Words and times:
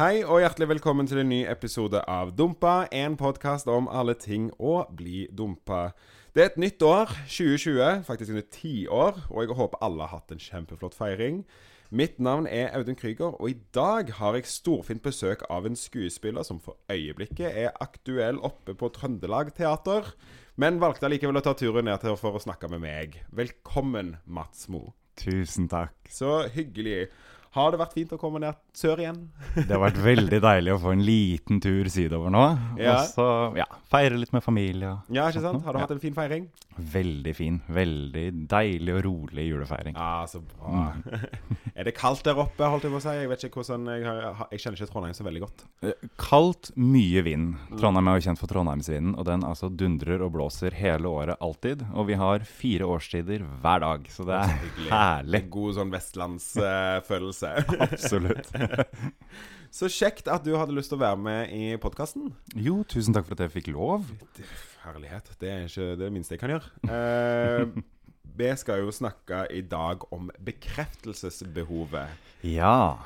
Hei 0.00 0.22
og 0.24 0.38
hjertelig 0.40 0.70
velkommen 0.70 1.04
til 1.04 1.18
en 1.20 1.28
ny 1.28 1.42
episode 1.44 2.00
av 2.08 2.30
Dumpa, 2.32 2.86
en 2.88 3.18
podkast 3.20 3.66
om 3.68 3.84
alle 3.92 4.14
ting 4.16 4.46
å 4.56 4.86
bli 4.96 5.26
dumpa. 5.36 5.90
Det 6.32 6.40
er 6.40 6.46
et 6.48 6.56
nytt 6.62 6.80
år, 6.88 7.10
2020, 7.28 8.06
faktisk 8.06 8.32
under 8.32 8.46
ti 8.48 8.86
år, 8.88 9.18
og 9.28 9.42
jeg 9.42 9.58
håper 9.58 9.82
alle 9.84 10.06
har 10.06 10.22
hatt 10.22 10.32
en 10.32 10.40
kjempeflott 10.40 10.96
feiring. 10.96 11.42
Mitt 11.92 12.16
navn 12.16 12.48
er 12.48 12.72
Audun 12.78 12.96
Krüger, 12.96 13.34
og 13.36 13.52
i 13.52 13.58
dag 13.76 14.08
har 14.22 14.38
jeg 14.38 14.48
storfint 14.48 15.04
besøk 15.04 15.44
av 15.52 15.68
en 15.68 15.76
skuespiller 15.76 16.48
som 16.48 16.62
for 16.64 16.80
øyeblikket 16.88 17.50
er 17.66 17.76
aktuell 17.84 18.40
oppe 18.40 18.72
på 18.72 18.88
Trøndelag 18.96 19.52
Teater, 19.58 20.14
men 20.56 20.80
valgte 20.80 21.10
allikevel 21.10 21.42
å 21.42 21.44
ta 21.44 21.52
turen 21.52 21.90
ned 21.90 22.00
til 22.00 22.16
for 22.16 22.40
å 22.40 22.40
snakke 22.40 22.72
med 22.72 22.86
meg. 22.86 23.20
Velkommen, 23.36 24.16
Mats 24.24 24.64
Mo. 24.72 24.94
Tusen 25.20 25.68
takk. 25.68 25.92
Så 26.08 26.46
hyggelig. 26.56 27.10
Har 27.56 27.72
det 27.72 27.80
vært 27.80 27.96
fint 27.96 28.12
å 28.14 28.18
komme 28.20 28.38
ned 28.42 28.58
sør 28.76 29.00
igjen? 29.02 29.20
Det 29.56 29.68
har 29.70 29.82
vært 29.82 30.00
veldig 30.04 30.40
deilig 30.44 30.74
å 30.76 30.80
få 30.82 30.92
en 30.94 31.04
liten 31.06 31.60
tur 31.62 31.88
sydover 31.92 32.30
nå. 32.34 32.44
Ja. 32.80 32.96
Og 33.00 33.08
så 33.12 33.28
ja, 33.58 33.66
feire 33.90 34.18
litt 34.20 34.32
med 34.36 34.42
familie. 34.44 34.92
og 34.96 35.14
Ja, 35.14 35.28
ikke 35.30 35.42
sant? 35.44 35.64
Har 35.66 35.74
du 35.76 35.80
hatt 35.82 35.90
en 35.96 36.00
fin 36.02 36.14
feiring? 36.16 36.48
Veldig 36.80 37.32
fin. 37.36 37.58
Veldig 37.68 38.26
deilig 38.48 38.94
og 38.94 39.02
rolig 39.04 39.48
julefeiring. 39.50 39.96
Ja, 39.98 40.22
så 40.30 40.40
bra. 40.40 40.94
er 41.74 41.84
det 41.84 41.92
kaldt 41.98 42.22
der 42.24 42.38
oppe, 42.40 42.64
holdt 42.72 42.86
jeg 42.86 42.94
på 42.94 43.00
å 43.00 43.02
si? 43.04 43.12
Jeg 43.18 43.28
vet 43.28 43.44
ikke 43.50 43.60
hvordan 43.60 43.88
Jeg, 43.90 44.04
har- 44.06 44.48
jeg 44.54 44.62
kjenner 44.62 44.78
ikke 44.80 44.90
Trondheim 44.94 45.16
så 45.18 45.26
veldig 45.26 45.42
godt. 45.44 45.64
Eh, 45.84 46.06
Kaldt, 46.20 46.70
mye 46.80 47.22
vind. 47.26 47.56
Trondheim 47.80 48.08
er 48.08 48.16
jo 48.20 48.24
kjent 48.30 48.40
for 48.40 48.48
Trondheimsvinden, 48.52 49.12
og 49.18 49.26
den 49.28 49.44
altså 49.44 49.68
dundrer 49.68 50.22
og 50.24 50.32
blåser 50.38 50.72
hele 50.78 51.10
året, 51.10 51.36
alltid. 51.44 51.84
Og 51.92 52.06
vi 52.08 52.16
har 52.20 52.46
fire 52.48 52.88
årstider 52.88 53.44
hver 53.60 53.84
dag, 53.84 54.08
så 54.14 54.24
det 54.30 54.38
er 54.38 54.54
Hyggelig. 54.54 54.90
herlig. 54.94 55.42
En 55.44 55.50
god 55.58 55.74
sånn 55.80 55.92
vestlandsfølelse. 55.98 57.52
Absolutt. 57.90 58.52
så 59.78 59.90
kjekt 59.92 60.30
at 60.30 60.44
du 60.46 60.52
hadde 60.58 60.74
lyst 60.76 60.92
til 60.92 60.98
å 60.98 61.04
være 61.04 61.20
med 61.20 61.54
i 61.54 61.76
podkasten. 61.80 62.32
Jo, 62.58 62.80
tusen 62.88 63.16
takk 63.16 63.28
for 63.28 63.36
at 63.36 63.46
jeg 63.46 63.54
fikk 63.58 63.72
lov. 63.74 64.08
Herlighet. 64.84 65.32
Det 65.40 65.50
er 65.52 65.68
ikke 65.68 65.94
det 66.00 66.10
minste 66.14 66.36
jeg 66.36 66.42
kan 66.42 66.54
gjøre. 66.54 66.68
Eh, 66.88 67.80
vi 68.40 68.50
skal 68.56 68.84
jo 68.84 68.92
snakke 68.94 69.44
i 69.52 69.62
dag 69.66 70.04
om 70.14 70.30
bekreftelsesbehovet. 70.44 72.28
Ja. 72.46 73.02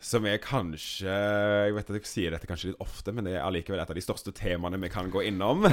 Som 0.00 0.24
er 0.24 0.38
kanskje 0.40 1.12
Jeg 1.12 1.74
vet 1.76 1.90
at 1.90 1.96
jeg 1.98 2.08
sier 2.08 2.32
dette 2.32 2.48
kanskje 2.48 2.70
litt 2.70 2.80
ofte, 2.80 3.12
men 3.12 3.26
det 3.28 3.34
er 3.36 3.44
allikevel 3.44 3.82
et 3.82 3.90
av 3.92 3.98
de 3.98 4.04
største 4.04 4.32
temaene 4.32 4.80
vi 4.80 4.88
kan 4.92 5.10
gå 5.12 5.26
innom. 5.28 5.66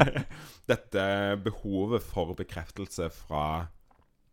Dette 0.70 1.06
behovet 1.42 2.04
for 2.06 2.36
bekreftelse 2.38 3.10
fra 3.24 3.46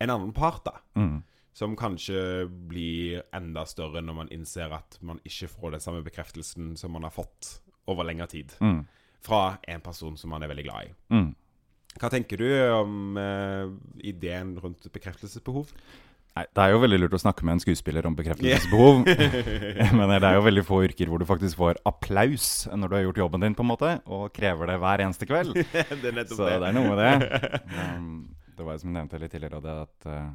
en 0.04 0.14
annen 0.14 0.34
part, 0.36 0.62
da. 0.68 0.78
Mm. 1.00 1.24
Som 1.54 1.76
kanskje 1.78 2.48
blir 2.50 3.22
enda 3.36 3.66
større 3.70 4.02
når 4.02 4.18
man 4.24 4.32
innser 4.34 4.74
at 4.74 4.98
man 5.06 5.22
ikke 5.28 5.52
får 5.52 5.76
den 5.76 5.84
samme 5.84 6.02
bekreftelsen 6.06 6.74
som 6.80 6.96
man 6.96 7.06
har 7.06 7.14
fått 7.14 7.60
over 7.92 8.08
lengre 8.08 8.28
tid. 8.32 8.56
Mm. 8.64 8.84
Fra 9.24 9.60
en 9.70 9.84
person 9.86 10.18
som 10.18 10.34
man 10.34 10.44
er 10.44 10.52
veldig 10.52 10.66
glad 10.66 10.90
i. 10.90 10.96
Mm. 11.14 11.30
Hva 12.02 12.10
tenker 12.10 12.42
du 12.42 12.48
om 12.74 13.20
eh, 13.22 13.68
ideen 14.10 14.56
rundt 14.58 14.88
bekreftelsesbehov? 14.96 15.70
Nei, 16.34 16.46
Det 16.50 16.64
er 16.64 16.72
jo 16.74 16.80
veldig 16.82 16.98
lurt 17.04 17.14
å 17.14 17.22
snakke 17.22 17.46
med 17.46 17.58
en 17.58 17.62
skuespiller 17.62 18.08
om 18.10 18.16
bekreftelsesbehov. 18.18 19.04
Men 20.00 20.14
det 20.16 20.26
er 20.26 20.40
jo 20.40 20.46
veldig 20.48 20.64
få 20.66 20.80
yrker 20.88 21.12
hvor 21.12 21.22
du 21.22 21.28
faktisk 21.30 21.60
får 21.60 21.78
applaus 21.90 22.48
når 22.74 22.90
du 22.90 22.98
har 22.98 23.06
gjort 23.06 23.22
jobben 23.22 23.46
din, 23.46 23.58
på 23.58 23.66
en 23.66 23.70
måte, 23.70 23.92
og 24.10 24.32
krever 24.34 24.74
det 24.74 24.80
hver 24.82 25.06
eneste 25.06 25.30
kveld. 25.30 25.54
det 26.04 26.26
Så 26.32 26.50
det 26.50 26.58
er 26.58 26.74
noe 26.74 26.96
med 26.96 27.04
det. 27.04 27.62
Um, 27.78 28.10
det 28.58 28.66
var 28.66 28.74
jo 28.74 28.82
som 28.82 28.90
jeg 28.90 28.98
nevnte 28.98 29.22
litt 29.22 29.36
tidligere, 29.36 29.62
det 29.62 29.78
at 29.86 30.10
uh, 30.10 30.34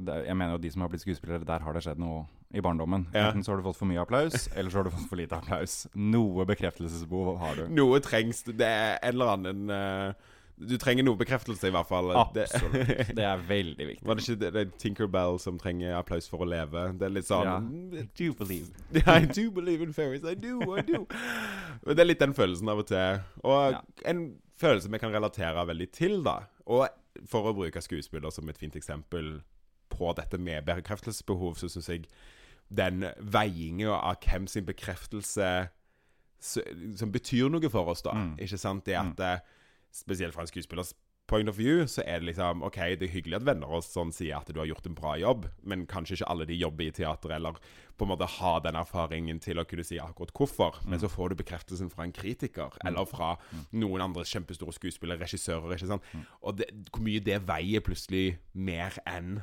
Jeg 0.00 0.36
mener 0.36 0.54
jo 0.56 0.58
de 0.62 0.70
som 0.72 0.80
har 0.82 0.88
blitt 0.88 1.02
skuespillere, 1.04 1.44
der 1.44 1.60
har 1.60 1.72
det 1.76 1.82
skjedd 1.84 1.98
noe 2.00 2.24
i 2.52 2.60
barndommen. 2.64 3.06
Ja. 3.12 3.28
Enten 3.28 3.44
så 3.44 3.52
har 3.52 3.60
du 3.60 3.66
fått 3.66 3.76
for 3.78 3.88
mye 3.88 4.00
applaus, 4.02 4.46
eller 4.56 4.70
så 4.72 4.80
har 4.80 4.84
du 4.88 4.94
fått 4.94 5.08
for 5.10 5.20
lite 5.20 5.36
applaus. 5.36 5.86
Noe 5.94 6.46
bekreftelsesbehov 6.48 7.36
har 7.42 7.56
du. 7.60 7.66
Noe 7.76 8.00
trengs. 8.04 8.42
Det 8.48 8.66
er 8.68 8.96
en 9.02 9.12
eller 9.14 9.32
annen 9.36 9.70
uh, 9.72 10.30
Du 10.62 10.74
trenger 10.80 11.04
noe 11.04 11.16
bekreftelse, 11.20 11.68
i 11.68 11.74
hvert 11.74 11.88
fall. 11.88 12.10
Absolutt. 12.16 13.12
Det 13.18 13.24
er 13.26 13.44
veldig 13.48 13.86
viktig. 13.88 14.06
var 14.08 14.16
det 14.18 14.24
ikke 14.26 14.38
det, 14.42 14.50
det 14.56 14.60
er 14.64 14.72
Tinkerbell 14.82 15.38
som 15.42 15.56
trenger 15.60 15.96
applaus 15.98 16.28
for 16.30 16.44
å 16.44 16.48
leve? 16.48 16.86
Det 17.00 17.08
er 17.08 17.14
litt 17.16 17.28
sånn 17.28 17.48
Ja. 17.48 17.56
I 18.02 18.06
Do 18.20 18.32
believe. 18.38 18.72
I 19.18 19.26
do 19.28 19.46
believe 19.50 19.82
in 19.84 19.92
fairies. 19.96 20.24
I 20.24 20.34
do, 20.36 20.58
I 20.76 20.84
do. 20.88 21.04
Men 21.84 21.96
det 21.96 22.04
er 22.04 22.10
litt 22.10 22.22
den 22.24 22.36
følelsen 22.36 22.68
av 22.72 22.80
og 22.84 22.88
til. 22.92 23.22
Og 23.44 23.76
Ja. 23.76 23.80
en 24.12 24.24
følelse 24.62 24.92
vi 24.92 25.00
kan 25.02 25.12
relatere 25.12 25.64
veldig 25.68 25.90
til, 25.92 26.20
da. 26.24 26.38
Og 26.66 26.86
for 27.28 27.48
å 27.50 27.56
bruke 27.56 27.80
skuespiller 27.82 28.30
som 28.32 28.48
et 28.48 28.60
fint 28.60 28.76
eksempel 28.78 29.40
på 30.02 30.12
dette 30.18 30.40
med 30.42 30.66
bekreftelsesbehov, 30.66 31.54
så 31.60 31.70
syns 31.70 31.90
jeg 31.92 32.10
den 32.72 33.06
veiinga 33.20 33.94
av 33.94 34.18
hvem 34.24 34.48
sin 34.50 34.66
bekreftelse 34.66 35.52
som 36.42 37.12
betyr 37.14 37.50
noe 37.52 37.70
for 37.70 37.92
oss, 37.92 38.02
da. 38.02 38.16
Mm. 38.18 38.34
Ikke 38.42 38.58
sant? 38.58 38.86
Det 38.88 38.98
at 38.98 39.20
eh, 39.22 39.58
Spesielt 39.92 40.32
fra 40.32 40.40
en 40.40 40.48
skuespillers 40.48 40.94
point 41.28 41.50
of 41.50 41.58
view, 41.58 41.82
så 41.86 42.00
er 42.08 42.22
det 42.22 42.30
liksom 42.30 42.62
OK, 42.64 42.78
det 42.96 43.06
er 43.06 43.12
hyggelig 43.12 43.38
at 43.38 43.44
venner 43.44 43.74
og 43.76 43.84
sånn 43.84 44.08
sier 44.12 44.38
at 44.38 44.48
du 44.48 44.56
har 44.56 44.70
gjort 44.70 44.88
en 44.88 44.96
bra 44.96 45.12
jobb, 45.20 45.46
men 45.68 45.84
kanskje 45.88 46.16
ikke 46.16 46.30
alle 46.32 46.46
de 46.48 46.56
jobber 46.56 46.86
i 46.86 46.94
teater, 46.96 47.34
eller 47.36 47.60
på 48.00 48.06
en 48.06 48.10
måte 48.14 48.28
har 48.38 48.62
den 48.64 48.78
erfaringen 48.80 49.40
til 49.44 49.60
å 49.60 49.66
kunne 49.68 49.84
si 49.84 50.00
akkurat 50.00 50.32
hvorfor. 50.36 50.80
Men 50.88 51.02
så 51.02 51.12
får 51.12 51.32
du 51.32 51.42
bekreftelsen 51.42 51.92
fra 51.92 52.06
en 52.06 52.16
kritiker, 52.16 52.72
eller 52.88 53.04
fra 53.08 53.34
noen 53.70 54.04
andre 54.08 54.24
kjempestore 54.28 54.72
skuespillere, 54.76 55.20
regissører, 55.22 55.76
ikke 55.76 55.92
sant. 55.92 56.12
Og 56.40 56.56
det, 56.60 56.70
hvor 56.90 57.04
mye 57.04 57.22
det 57.24 57.42
veier 57.48 57.84
plutselig 57.84 58.38
mer 58.56 58.96
enn 59.04 59.42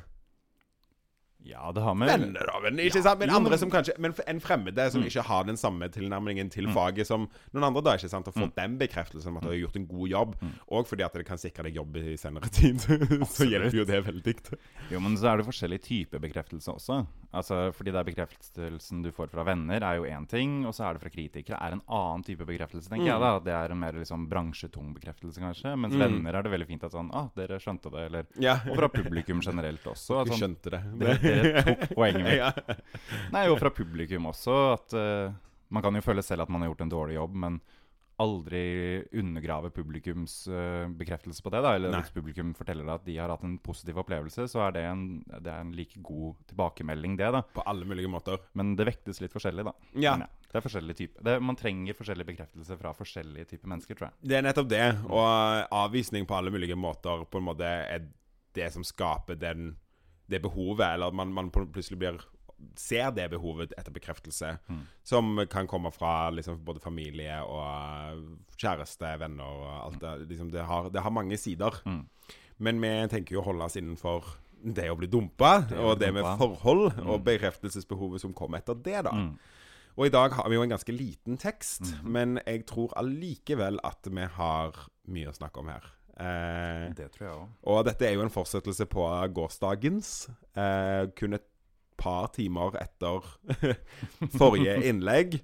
Ja, 1.44 1.70
det 1.72 1.80
har 1.82 1.94
vi. 1.96 2.04
venner, 2.06 2.44
da, 2.46 2.58
men 2.62 2.76
ikke 2.84 3.00
sant? 3.02 3.18
Men 3.18 3.30
andre 3.32 3.56
som 3.58 3.70
kanskje 3.72 3.94
Men 3.98 4.12
en 4.28 4.40
fremmede 4.40 4.84
som 4.92 5.00
Mm. 5.00 5.06
ikke 5.08 5.22
har 5.24 5.44
den 5.48 5.56
samme 5.56 5.88
tilnærmingen 5.88 6.50
til 6.52 6.68
faget 6.68 7.06
som 7.08 7.28
noen 7.54 7.64
andre, 7.64 7.82
da, 7.82 7.94
ikke 7.96 8.10
sant? 8.12 8.28
Og 8.28 8.34
fått 8.34 8.54
den 8.56 8.76
bekreftelsen 8.78 9.28
om 9.32 9.38
at 9.38 9.42
du 9.44 9.48
har 9.48 9.56
gjort 9.56 9.76
en 9.76 9.86
god 9.86 10.08
jobb, 10.08 10.36
og 10.68 10.86
fordi 10.86 11.02
at 11.04 11.12
det 11.16 11.26
kan 11.26 11.38
sikre 11.38 11.64
deg 11.64 11.74
jobb 11.80 11.96
i 11.96 12.16
senere 12.20 12.50
tid, 12.60 12.76
så 13.24 13.48
hjelper 13.48 13.78
jo 13.80 13.84
det 13.88 14.04
veldig. 14.04 14.36
Jo, 14.92 15.00
men 15.00 15.16
så 15.16 15.32
er 15.32 15.36
det 15.40 15.46
forskjellige 15.48 15.82
typer 15.88 16.18
bekreftelse 16.20 16.68
også. 16.76 17.06
Altså, 17.32 17.70
fordi 17.72 17.92
det 17.94 18.00
er 18.00 18.06
bekreftelsen 18.08 19.02
du 19.04 19.10
får 19.14 19.28
fra 19.30 19.44
venner, 19.46 19.84
er 19.86 19.96
jo 20.00 20.06
én 20.10 20.24
ting, 20.26 20.64
og 20.66 20.72
så 20.74 20.88
er 20.88 20.94
det 20.96 21.02
fra 21.04 21.12
kritikere 21.14 21.60
er 21.62 21.76
en 21.76 21.82
annen 21.86 22.24
type 22.26 22.42
bekreftelse, 22.48 22.90
tenker 22.90 23.06
jeg 23.06 23.20
da. 23.22 23.30
Det 23.46 23.52
er 23.54 23.70
en 23.70 23.78
mer 23.78 23.92
liksom 24.00 24.24
bransjetung 24.30 24.88
bekreftelse, 24.96 25.38
kanskje. 25.38 25.76
Mens 25.78 25.94
Mm. 25.94 26.00
venner 26.02 26.34
er 26.34 26.42
det 26.42 26.50
veldig 26.56 26.66
fint 26.66 26.84
at 26.84 26.90
sånn 26.92 27.10
Ah, 27.14 27.28
dere 27.36 27.58
skjønte 27.62 27.90
det, 27.94 28.02
eller 28.08 28.26
Ja. 28.38 28.56
Og 28.70 28.76
fra 28.76 28.88
publikum 28.88 29.40
generelt 29.40 29.84
også. 29.86 30.20
At 30.22 30.28
sånn, 30.28 30.40
skjønte 30.56 30.70
det. 30.70 30.82
dere, 30.98 31.18
dere 31.22 31.62
tok 31.62 31.94
poenget 31.98 32.24
mitt. 32.24 32.36
ja. 32.42 32.52
Nei, 33.30 33.46
og 33.48 33.58
fra 33.60 33.70
publikum 33.70 34.26
også. 34.26 34.58
At 34.74 34.94
uh, 34.94 35.32
man 35.70 35.82
kan 35.82 35.94
jo 35.94 36.00
føle 36.02 36.22
selv 36.26 36.42
at 36.42 36.48
man 36.50 36.62
har 36.62 36.70
gjort 36.72 36.80
en 36.82 36.90
dårlig 36.90 37.14
jobb, 37.14 37.34
men 37.34 37.60
aldri 38.20 38.62
undergrave 39.16 39.70
publikums 39.74 40.42
eh, 40.48 40.86
bekreftelse 41.00 41.42
på 41.44 41.52
det. 41.54 41.62
da 41.64 41.74
Eller 41.76 41.94
Nei. 41.94 42.02
hvis 42.04 42.14
publikum 42.14 42.52
forteller 42.58 42.86
deg 42.86 42.94
at 42.94 43.06
de 43.06 43.16
har 43.16 43.32
hatt 43.32 43.46
en 43.46 43.56
positiv 43.64 44.00
opplevelse, 44.02 44.46
så 44.52 44.64
er 44.66 44.76
det 44.76 44.84
en, 44.88 45.04
det 45.30 45.50
er 45.50 45.64
en 45.64 45.72
like 45.76 46.00
god 46.04 46.36
tilbakemelding, 46.50 47.16
det. 47.20 47.30
da 47.36 47.42
På 47.56 47.64
alle 47.70 47.88
mulige 47.88 48.10
måter. 48.12 48.40
Men 48.58 48.74
det 48.78 48.88
vektes 48.90 49.22
litt 49.24 49.34
forskjellig, 49.34 49.66
da. 49.70 49.74
Ja. 49.96 50.16
Men 50.18 50.28
det 50.50 50.58
er 50.58 50.64
forskjellige 50.64 50.98
typer 50.98 51.26
det, 51.26 51.36
Man 51.46 51.58
trenger 51.58 51.98
forskjellig 51.98 52.26
bekreftelse 52.32 52.78
fra 52.80 52.94
forskjellige 52.96 53.52
typer 53.54 53.70
mennesker, 53.74 53.98
tror 53.98 54.10
jeg. 54.10 54.30
Det 54.32 54.38
er 54.38 54.46
nettopp 54.46 54.70
det. 54.72 54.86
Og 55.08 55.76
avvisning 55.82 56.26
på 56.28 56.36
alle 56.36 56.52
mulige 56.54 56.78
måter 56.78 57.24
på 57.30 57.40
en 57.40 57.48
måte 57.52 57.68
er 57.68 58.08
det 58.58 58.72
som 58.74 58.84
skaper 58.84 59.38
den, 59.38 59.76
det 60.30 60.42
behovet, 60.42 60.86
eller 60.94 61.14
man, 61.14 61.32
man 61.34 61.50
plutselig 61.54 61.98
blir 62.02 62.18
ser 62.76 63.10
det 63.12 63.30
behovet 63.30 63.72
etter 63.78 63.92
bekreftelse, 63.92 64.58
Mm. 64.68 64.82
som 65.02 65.46
kan 65.50 65.66
komme 65.66 65.90
fra 65.92 66.30
liksom, 66.30 66.58
både 66.64 66.80
familie 66.80 67.40
og 67.44 68.36
kjæreste, 68.56 69.18
venner 69.20 69.44
og 69.44 69.84
alt 69.86 70.00
det. 70.00 70.28
Liksom, 70.28 70.50
det, 70.52 70.64
har, 70.66 70.90
det 70.90 71.02
har 71.02 71.10
mange 71.10 71.36
sider. 71.38 71.80
Mm. 71.86 72.06
Men 72.58 72.80
vi 72.80 72.92
tenker 73.08 73.32
jo 73.36 73.40
å 73.42 73.44
holde 73.50 73.64
oss 73.64 73.76
innenfor 73.76 74.24
det 74.62 74.90
å 74.92 74.96
bli 74.98 75.06
dumpa, 75.08 75.66
Det 75.70 75.78
å 75.78 75.90
og 75.92 75.98
bli 75.98 76.06
det 76.06 76.14
med 76.14 76.24
forhold, 76.38 76.92
Mm. 76.98 77.08
og 77.10 77.24
bekreftelsesbehovet 77.24 78.20
som 78.20 78.34
kommer 78.34 78.58
etter 78.58 78.74
det, 78.74 79.04
da. 79.04 79.10
Mm. 79.12 79.38
Og 79.98 80.06
i 80.06 80.10
dag 80.10 80.32
har 80.32 80.48
vi 80.48 80.54
jo 80.56 80.62
en 80.62 80.70
ganske 80.70 80.92
liten 80.96 81.36
tekst, 81.38 81.80
Mhm. 81.82 82.04
men 82.12 82.40
jeg 82.46 82.66
tror 82.66 82.92
allikevel 82.96 83.78
at 83.84 84.06
vi 84.06 84.22
har 84.26 84.72
mye 85.08 85.26
å 85.28 85.34
snakke 85.36 85.58
om 85.58 85.66
her. 85.68 85.82
Eh, 86.20 86.92
Det 86.94 87.12
tror 87.12 87.18
jeg 87.28 87.36
òg. 87.38 87.48
og 87.64 87.84
dette 87.86 88.02
er 88.06 88.12
jo 88.14 88.20
en 88.22 88.28
fortsettelse 88.30 88.86
på 88.86 89.02
gårsdagens. 89.32 90.28
Eh, 90.54 91.06
kun 91.16 91.34
et 91.34 91.49
par 92.00 92.30
timer 92.34 92.76
etter 92.80 93.26
forrige 94.38 94.78
innlegg. 94.88 95.40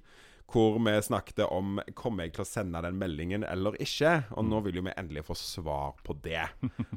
Hvor 0.47 0.77
vi 0.79 0.93
snakket 1.03 1.41
om 1.43 1.81
Kommer 1.91 2.23
jeg 2.23 2.37
til 2.37 2.45
å 2.45 2.47
sende 2.47 2.79
den 2.85 2.95
meldingen 3.01 3.43
eller 3.43 3.75
ikke. 3.83 4.13
Og 4.39 4.47
nå 4.47 4.61
vil 4.65 4.79
jo 4.79 4.85
vi 4.85 4.93
endelig 4.95 5.25
få 5.27 5.35
svar 5.35 5.97
på 6.07 6.15
det. 6.23 6.45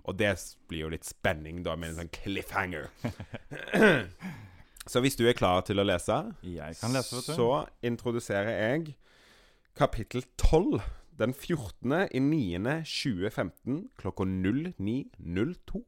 Og 0.05 0.15
det 0.21 0.37
blir 0.71 0.85
jo 0.85 0.93
litt 0.95 1.09
spenning, 1.09 1.65
da, 1.67 1.75
med 1.75 1.93
en 1.93 2.05
sånn 2.05 2.15
cliffhanger. 2.15 2.87
Så 4.91 5.03
hvis 5.05 5.19
du 5.19 5.27
er 5.29 5.37
klar 5.37 5.61
til 5.67 5.79
å 5.79 5.85
lese, 5.87 6.17
lese, 6.43 7.21
så 7.23 7.51
introduserer 7.85 8.57
jeg 8.57 8.95
kapittel 9.79 10.25
12 10.41 10.81
den 11.21 11.35
14. 11.37 12.09
i 12.17 12.21
9. 12.25 12.79
2015 12.89 13.83
klokka 14.01 14.25
09.02. 14.25 15.83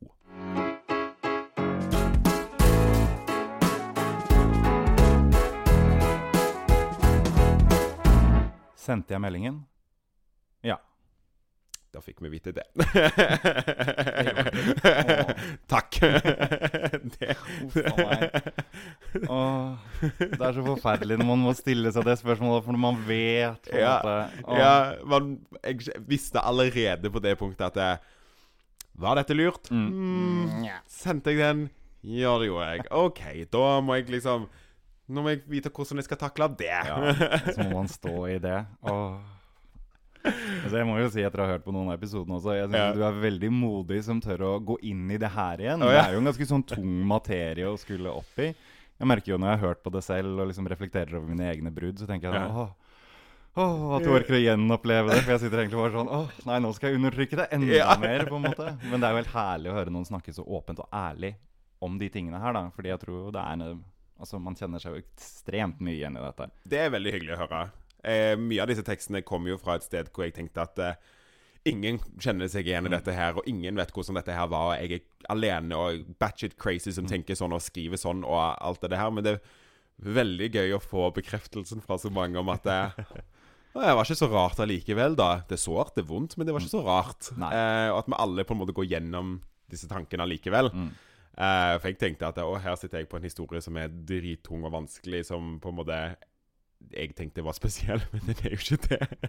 Sendte 8.82 9.14
jeg 9.14 9.22
meldingen? 9.22 9.60
Ja. 10.66 10.76
Da 11.92 12.00
fikk 12.00 12.22
vi 12.24 12.30
vite 12.32 12.54
det. 12.56 12.64
Takk. 15.72 15.98
det. 16.00 17.36
Åh, 19.28 19.74
det 20.00 20.40
er 20.40 20.56
så 20.56 20.64
forferdelig 20.64 21.18
når 21.20 21.28
man 21.28 21.42
må 21.44 21.52
stille 21.58 21.92
seg 21.92 22.06
det 22.08 22.16
spørsmålet, 22.22 22.64
for 22.64 22.72
man 22.80 22.96
vet 23.06 23.68
på 23.68 23.76
en 23.76 23.82
Ja, 23.84 23.92
måte 24.00 24.56
Ja, 24.62 24.72
man, 25.12 25.22
jeg 25.60 26.00
visste 26.08 26.40
allerede 26.40 27.12
på 27.12 27.20
det 27.22 27.36
punktet 27.40 27.66
at 27.68 27.76
det, 27.78 27.90
Var 29.04 29.14
dette 29.20 29.36
lurt? 29.36 29.68
Mm. 29.70 29.90
Mm, 29.92 30.64
sendte 30.88 31.30
jeg 31.36 31.44
den? 31.44 31.60
Ja, 32.02 32.32
det 32.40 32.48
gjorde 32.48 32.70
jeg. 32.72 32.80
OK, 32.90 33.20
da 33.52 33.66
må 33.84 33.94
jeg 34.00 34.08
liksom 34.10 34.48
Nå 35.08 35.22
må 35.24 35.32
jeg 35.32 35.42
vite 35.50 35.70
hvordan 35.74 35.98
jeg 35.98 36.04
skal 36.06 36.20
takle 36.20 36.48
det. 36.56 36.68
Ja, 36.70 37.14
så 37.56 37.64
må 37.66 37.80
man 37.82 37.88
stå 37.90 38.12
i 38.30 38.38
det. 38.38 38.58
Åh. 38.86 39.16
Altså 40.22 40.76
jeg 40.78 40.86
må 40.86 40.94
jo 41.00 41.08
si 41.10 41.24
etter 41.26 41.40
å 41.42 41.46
ha 41.48 41.54
hørt 41.56 41.64
på 41.66 41.72
noen 41.74 41.88
av 41.90 41.96
episodene 41.98 42.36
også 42.38 42.52
Jeg 42.54 42.68
synes 42.68 42.78
Ja. 42.78 42.92
du 42.94 43.00
er 43.08 43.16
veldig 43.24 43.48
modig 43.50 43.98
som 44.06 44.20
tør 44.22 44.44
å 44.46 44.52
gå 44.62 44.76
inn 44.86 45.10
i 45.10 45.18
det 45.18 45.32
her 45.34 45.58
igjen. 45.64 45.82
Å, 45.82 45.88
Det 45.90 45.98
er 46.04 46.12
jo 46.14 46.20
en 46.22 46.28
ganske 46.30 46.46
sånn 46.46 46.62
tung 46.70 46.92
materie 47.10 47.66
å 47.66 47.74
skulle 47.80 48.12
opp 48.14 48.38
i. 48.38 48.52
Jeg 49.02 49.08
merker 49.10 49.32
jo 49.34 49.38
når 49.42 49.50
jeg 49.50 49.58
har 49.58 49.66
hørt 49.66 49.82
på 49.82 49.90
det 49.90 50.04
selv 50.06 50.38
og 50.38 50.46
liksom 50.52 50.68
reflekterer 50.70 51.18
over 51.18 51.26
mine 51.26 51.48
egne 51.50 51.72
brudd, 51.74 51.98
så 51.98 52.06
tenker 52.06 52.30
jeg 52.30 52.38
Ja. 52.38 52.46
sånn 52.46 52.54
åh, 52.54 52.70
åh, 53.58 53.96
at 53.98 54.04
du 54.06 54.10
orker 54.14 54.38
å 54.38 54.42
gjenoppleve 54.44 55.10
det. 55.10 55.22
For 55.26 55.32
jeg 55.34 55.40
sitter 55.42 55.58
egentlig 55.64 55.80
bare 55.82 55.96
sånn 55.98 56.08
åh, 56.14 56.30
nei, 56.46 56.58
nå 56.62 56.70
skal 56.78 56.92
jeg 56.92 57.00
undertrykke 57.02 57.36
det 57.42 57.48
enda 57.58 57.74
Ja. 57.74 57.96
mer, 57.98 58.24
på 58.30 58.36
en 58.38 58.46
måte. 58.46 58.78
Men 58.88 59.00
det 59.02 59.08
er 59.08 59.10
jo 59.16 59.22
helt 59.24 59.34
herlig 59.34 59.72
å 59.72 59.74
høre 59.80 59.90
noen 59.90 60.06
snakke 60.06 60.30
så 60.32 60.46
åpent 60.46 60.78
og 60.78 60.88
ærlig 60.94 61.34
om 61.82 61.98
de 61.98 62.08
tingene 62.08 62.38
her, 62.38 62.52
da. 62.52 62.70
Fordi 62.70 62.94
jeg 62.94 63.00
tror 63.02 63.32
det 63.34 63.42
er 63.42 63.52
en 63.58 63.82
Altså, 64.22 64.38
man 64.38 64.54
kjenner 64.58 64.82
seg 64.82 64.94
jo 64.94 65.02
ekstremt 65.02 65.80
mye 65.82 65.96
igjen 65.98 66.18
i 66.18 66.22
dette. 66.22 66.46
Det 66.70 66.78
er 66.78 66.92
veldig 66.94 67.14
hyggelig 67.16 67.34
å 67.34 67.40
høre. 67.40 67.62
Eh, 68.06 68.34
mye 68.38 68.62
av 68.62 68.70
disse 68.70 68.84
tekstene 68.86 69.22
kommer 69.26 69.52
jo 69.52 69.58
fra 69.62 69.76
et 69.78 69.86
sted 69.86 70.10
hvor 70.14 70.26
jeg 70.26 70.36
tenkte 70.36 70.62
at 70.62 70.78
eh, 70.82 71.00
ingen 71.70 71.98
kjenner 72.22 72.50
seg 72.50 72.70
igjen 72.70 72.86
i 72.86 72.92
dette 72.94 73.14
her, 73.14 73.36
og 73.38 73.46
ingen 73.50 73.78
vet 73.78 73.92
hvordan 73.94 74.18
dette 74.18 74.36
her 74.36 74.48
var. 74.50 74.72
og 74.72 74.78
Jeg 74.82 75.00
er 75.02 75.28
alene 75.34 75.78
og 75.78 76.06
batshit 76.22 76.56
crazy 76.60 76.94
som 76.94 77.10
tenker 77.10 77.38
sånn 77.38 77.54
og 77.54 77.62
skriver 77.62 78.00
sånn 78.00 78.24
og 78.26 78.38
alt 78.38 78.82
det 78.86 78.98
her. 78.98 79.12
Men 79.14 79.26
det 79.26 79.36
er 79.38 79.44
veldig 80.18 80.50
gøy 80.54 80.74
å 80.76 80.82
få 80.82 81.10
bekreftelsen 81.18 81.82
fra 81.84 81.98
så 82.02 82.10
mange 82.14 82.38
om 82.40 82.50
at 82.54 82.66
det, 82.66 82.80
«Å, 83.72 83.80
det 83.80 83.92
var 83.96 84.04
ikke 84.04 84.18
så 84.20 84.28
rart 84.28 84.58
allikevel, 84.60 85.14
da. 85.16 85.30
Det 85.48 85.56
er 85.56 85.62
sårt, 85.62 85.94
det 85.96 86.02
er 86.04 86.10
vondt, 86.10 86.34
men 86.36 86.44
det 86.44 86.52
var 86.52 86.60
ikke 86.60 86.74
så 86.74 86.82
rart. 86.84 87.30
Eh, 87.32 87.88
og 87.88 88.02
at 88.02 88.10
vi 88.10 88.18
alle 88.20 88.44
på 88.44 88.52
en 88.52 88.60
måte 88.60 88.74
går 88.76 88.90
gjennom 88.90 89.38
disse 89.72 89.88
tankene 89.88 90.26
allikevel. 90.26 90.68
Mm. 90.76 90.90
Eh, 91.32 91.78
for 91.80 91.88
jeg 91.88 91.98
tenkte 92.00 92.28
at 92.28 92.38
å, 92.44 92.50
her 92.60 92.76
sitter 92.76 93.00
jeg 93.02 93.08
på 93.08 93.16
en 93.16 93.24
historie 93.24 93.62
som 93.64 93.76
er 93.80 93.88
drittung 93.88 94.66
og 94.68 94.74
vanskelig, 94.74 95.24
som 95.30 95.56
på 95.62 95.72
en 95.72 95.78
måte 95.80 95.98
jeg 96.92 97.12
tenkte 97.14 97.44
var 97.46 97.54
spesiell, 97.54 98.02
men 98.12 98.26
det 98.26 98.40
er 98.42 98.56
jo 98.56 98.60
ikke 98.60 98.80
det. 98.88 99.28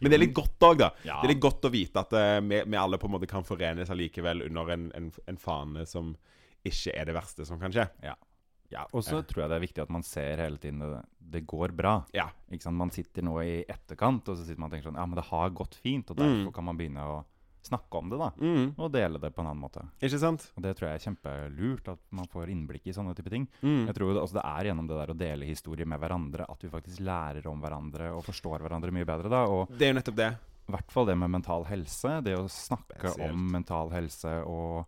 Men 0.00 0.08
det 0.10 0.16
er 0.16 0.22
litt 0.24 0.34
godt 0.36 0.64
òg, 0.66 0.78
da. 0.80 0.88
Ja. 1.04 1.18
Det 1.20 1.28
er 1.28 1.34
litt 1.34 1.42
godt 1.44 1.66
å 1.68 1.70
vite 1.74 2.00
at 2.00 2.14
uh, 2.16 2.38
vi, 2.40 2.62
vi 2.64 2.78
alle 2.80 2.98
på 2.98 3.10
en 3.10 3.14
måte 3.18 3.28
kan 3.30 3.44
forenes 3.46 3.92
allikevel 3.92 4.46
under 4.48 4.72
en, 4.74 4.86
en, 4.96 5.10
en 5.28 5.40
fane 5.40 5.84
som 5.86 6.14
ikke 6.64 6.94
er 6.96 7.10
det 7.10 7.14
verste 7.18 7.44
som 7.44 7.60
kan 7.60 7.74
skje. 7.74 7.84
Ja. 8.02 8.16
Og 8.96 9.04
så 9.06 9.20
tror 9.22 9.44
jeg 9.44 9.50
det 9.52 9.56
er 9.58 9.62
viktig 9.62 9.82
at 9.84 9.90
man 9.92 10.02
ser 10.02 10.40
hele 10.42 10.56
tiden 10.58 10.80
det, 10.82 11.02
det 11.36 11.44
går 11.46 11.74
bra. 11.76 11.98
Ja. 12.16 12.24
Man 12.72 12.90
sitter 12.90 13.22
nå 13.22 13.36
i 13.44 13.60
etterkant 13.70 14.26
og 14.32 14.38
så 14.40 14.42
sitter 14.48 14.58
man 14.64 14.70
og 14.70 14.74
tenker 14.74 14.88
sånn 14.88 14.98
Ja, 14.98 15.04
men 15.06 15.20
det 15.20 15.26
har 15.28 15.52
gått 15.54 15.76
fint, 15.78 16.10
og 16.10 16.16
derfor 16.18 16.40
Mm. 16.48 16.52
kan 16.56 16.66
man 16.66 16.80
begynne 16.80 17.04
å 17.04 17.20
snakke 17.66 17.98
om 18.00 18.10
det, 18.12 18.18
da. 18.20 18.30
Mm. 18.40 18.66
Og 18.76 18.90
dele 18.94 19.20
det 19.22 19.30
på 19.34 19.42
en 19.42 19.48
annen 19.50 19.62
måte. 19.64 19.84
Ikke 20.04 20.20
sant? 20.20 20.46
Og 20.56 20.62
det 20.64 20.74
tror 20.78 20.90
jeg 20.90 21.00
er 21.00 21.04
kjempelurt, 21.08 21.88
at 21.94 22.00
man 22.14 22.28
får 22.30 22.52
innblikk 22.52 22.86
i 22.90 22.94
sånne 22.96 23.14
type 23.16 23.32
ting. 23.32 23.46
Mm. 23.62 23.86
Jeg 23.88 23.94
tror 23.98 24.12
det, 24.14 24.22
altså, 24.22 24.38
det 24.38 24.46
er 24.50 24.70
gjennom 24.70 24.88
det 24.90 24.98
der 25.00 25.12
å 25.14 25.18
dele 25.24 25.48
historier 25.48 25.88
med 25.88 26.02
hverandre 26.02 26.48
at 26.50 26.64
vi 26.66 26.72
faktisk 26.72 27.04
lærer 27.04 27.46
om 27.50 27.62
hverandre 27.64 28.10
og 28.14 28.24
forstår 28.26 28.64
hverandre 28.64 28.92
mye 28.94 29.08
bedre, 29.08 29.32
da. 29.32 29.44
Og 29.48 29.72
Det 29.72 29.88
er 29.88 29.94
jo 29.94 30.00
nettopp 30.00 30.20
det. 30.20 30.30
i 30.68 30.72
hvert 30.72 30.92
fall 30.92 31.06
det 31.06 31.16
med 31.20 31.30
mental 31.30 31.64
helse. 31.68 32.18
Det 32.24 32.36
å 32.38 32.44
snakke 32.48 33.00
Spesielt. 33.10 33.32
om 33.32 33.48
mental 33.52 33.90
helse 33.92 34.36
og 34.48 34.84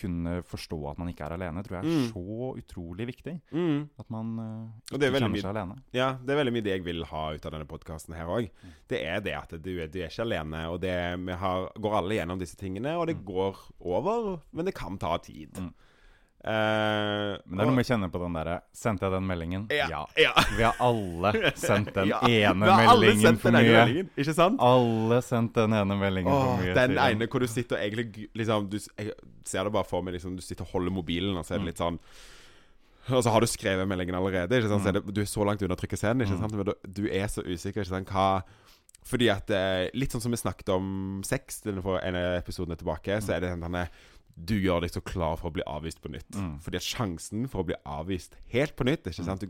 kunne 0.00 0.36
forstå 0.46 0.78
at 0.90 0.98
man 0.98 1.08
ikke 1.12 1.26
er 1.26 1.34
alene, 1.36 1.62
tror 1.66 1.78
jeg 1.78 1.84
er 1.84 1.96
Mm. 1.98 2.06
så 2.12 2.48
utrolig 2.62 3.06
viktig. 3.10 3.34
Mm. 3.52 3.88
At 3.98 4.10
man 4.10 4.30
uh, 4.38 4.94
ikke 4.94 5.10
kjenner 5.10 5.28
mye- 5.34 5.42
seg 5.42 5.50
alene. 5.56 5.76
Ja, 5.92 6.12
det 6.22 6.30
er 6.34 6.40
veldig 6.44 6.52
mye 6.56 6.66
det 6.68 6.74
jeg 6.76 6.84
vil 6.84 7.04
ha 7.04 7.24
ut 7.34 7.46
av 7.46 7.52
denne 7.52 7.66
podkasten 7.68 8.14
her 8.14 8.26
òg. 8.26 8.50
Det 8.88 9.02
er 9.04 9.20
det 9.20 9.34
at 9.34 9.50
du, 9.62 9.70
er- 9.82 9.88
du 9.90 9.98
er 10.00 10.08
ikke 10.08 10.24
alene, 10.26 10.64
og 10.70 10.80
det, 10.80 10.94
vi 11.26 11.32
har, 11.32 11.68
går 11.76 11.98
alle 12.02 12.14
gjennom 12.20 12.38
disse 12.38 12.56
tingene, 12.56 12.96
og 12.98 13.06
det 13.10 13.18
går 13.24 13.56
over, 13.80 14.40
men 14.52 14.64
det 14.64 14.74
kan 14.74 14.98
ta 14.98 15.16
tid. 15.18 15.52
Mm. 15.58 15.72
Eh, 16.38 17.34
Men 17.50 17.58
det 17.58 17.64
er 17.64 17.66
noe 17.66 17.74
med 17.74 17.82
å 17.84 17.88
kjenne 17.88 18.08
på 18.14 18.20
den 18.22 18.36
derre 18.38 18.52
Sendte 18.78 19.08
jeg 19.08 19.12
den 19.16 19.24
meldingen? 19.26 19.64
Ja. 19.74 20.04
ja. 20.16 20.30
Vi 20.54 20.62
har 20.62 20.76
alle 20.80 21.32
sendt 21.58 21.90
den 21.96 22.12
Ja. 22.12 22.20
ene 22.22 22.68
meldingen 22.78 23.38
for 23.42 23.50
mye. 23.50 23.64
meldingen, 23.66 24.10
ikke 24.16 24.34
sant? 24.36 24.60
Alle 24.62 25.18
sendt 25.26 25.52
den 25.58 25.74
ene 25.74 25.96
meldingen 25.98 26.30
Åh, 26.32 26.44
for 26.46 26.62
mye. 26.62 26.74
den 26.78 26.94
siden. 26.94 27.02
ene 27.18 27.26
hvor 27.32 27.42
du 27.42 27.48
sitter 27.50 27.76
og 27.76 27.82
egentlig 27.82 28.28
liksom, 28.38 28.68
du, 28.70 28.78
Jeg 28.78 29.12
ser 29.50 29.64
det 29.66 29.72
bare 29.74 29.84
for 29.90 30.00
meg 30.06 30.14
liksom, 30.14 30.36
Du 30.38 30.42
sitter 30.46 30.62
og 30.64 30.70
holder 30.76 30.94
mobilen, 30.94 31.36
og 31.36 31.44
så 31.44 31.54
er 31.54 31.58
det 31.58 31.64
Mm. 31.66 31.70
litt 31.72 31.82
sånn 31.82 31.98
Og 33.10 33.24
så 33.24 33.30
har 33.32 33.40
du 33.40 33.46
skrevet 33.48 33.88
meldingen 33.88 34.14
allerede. 34.14 34.52
Ikke 34.60 34.68
sant? 34.68 34.82
Så 34.84 34.88
er 34.88 34.92
Mm. 35.00 35.06
det, 35.06 35.14
du 35.14 35.20
er 35.20 35.24
så 35.24 35.44
langt 35.44 35.62
unna 35.62 35.74
å 35.74 35.80
trykke 35.80 35.96
scenen 35.98 36.22
Ikke 36.26 36.38
sant? 36.38 36.52
Men 36.54 36.70
du, 36.86 37.08
er 37.10 37.26
så 37.26 37.42
usikker. 37.42 37.82
Ikke 37.82 37.88
sant? 37.96 38.08
Hva 38.08 38.42
Fordi 39.08 39.28
at 39.32 39.50
eh, 39.50 39.88
Litt 39.94 40.12
sånn 40.12 40.20
som 40.22 40.30
vi 40.30 40.36
snakket 40.36 40.68
om 40.74 41.20
sex 41.24 41.60
den 41.64 41.82
for 41.82 41.98
en 41.98 42.14
av 42.14 42.38
episodene 42.42 42.76
tilbake, 42.76 43.18
så 43.24 43.34
er 43.34 43.40
det 43.40 43.50
den 43.56 43.60
denne 43.66 43.88
Du 44.44 44.54
gjør 44.54 44.80
deg 44.84 44.90
så 44.94 45.00
klar 45.02 45.36
for 45.36 45.50
å 45.50 45.52
bli 45.56 45.62
avvist 45.66 46.00
på 46.00 46.08
nytt. 46.12 46.30
Mm. 46.36 46.60
Fordi 46.62 46.76
at 46.78 46.82
sjansen 46.86 47.48
for 47.50 47.62
å 47.64 47.66
bli 47.66 47.74
avvist 47.84 48.36
helt 48.52 48.76
på 48.76 48.84
nytt 48.86 49.04
Ikke 49.10 49.24
sant? 49.26 49.40
Du, 49.40 49.48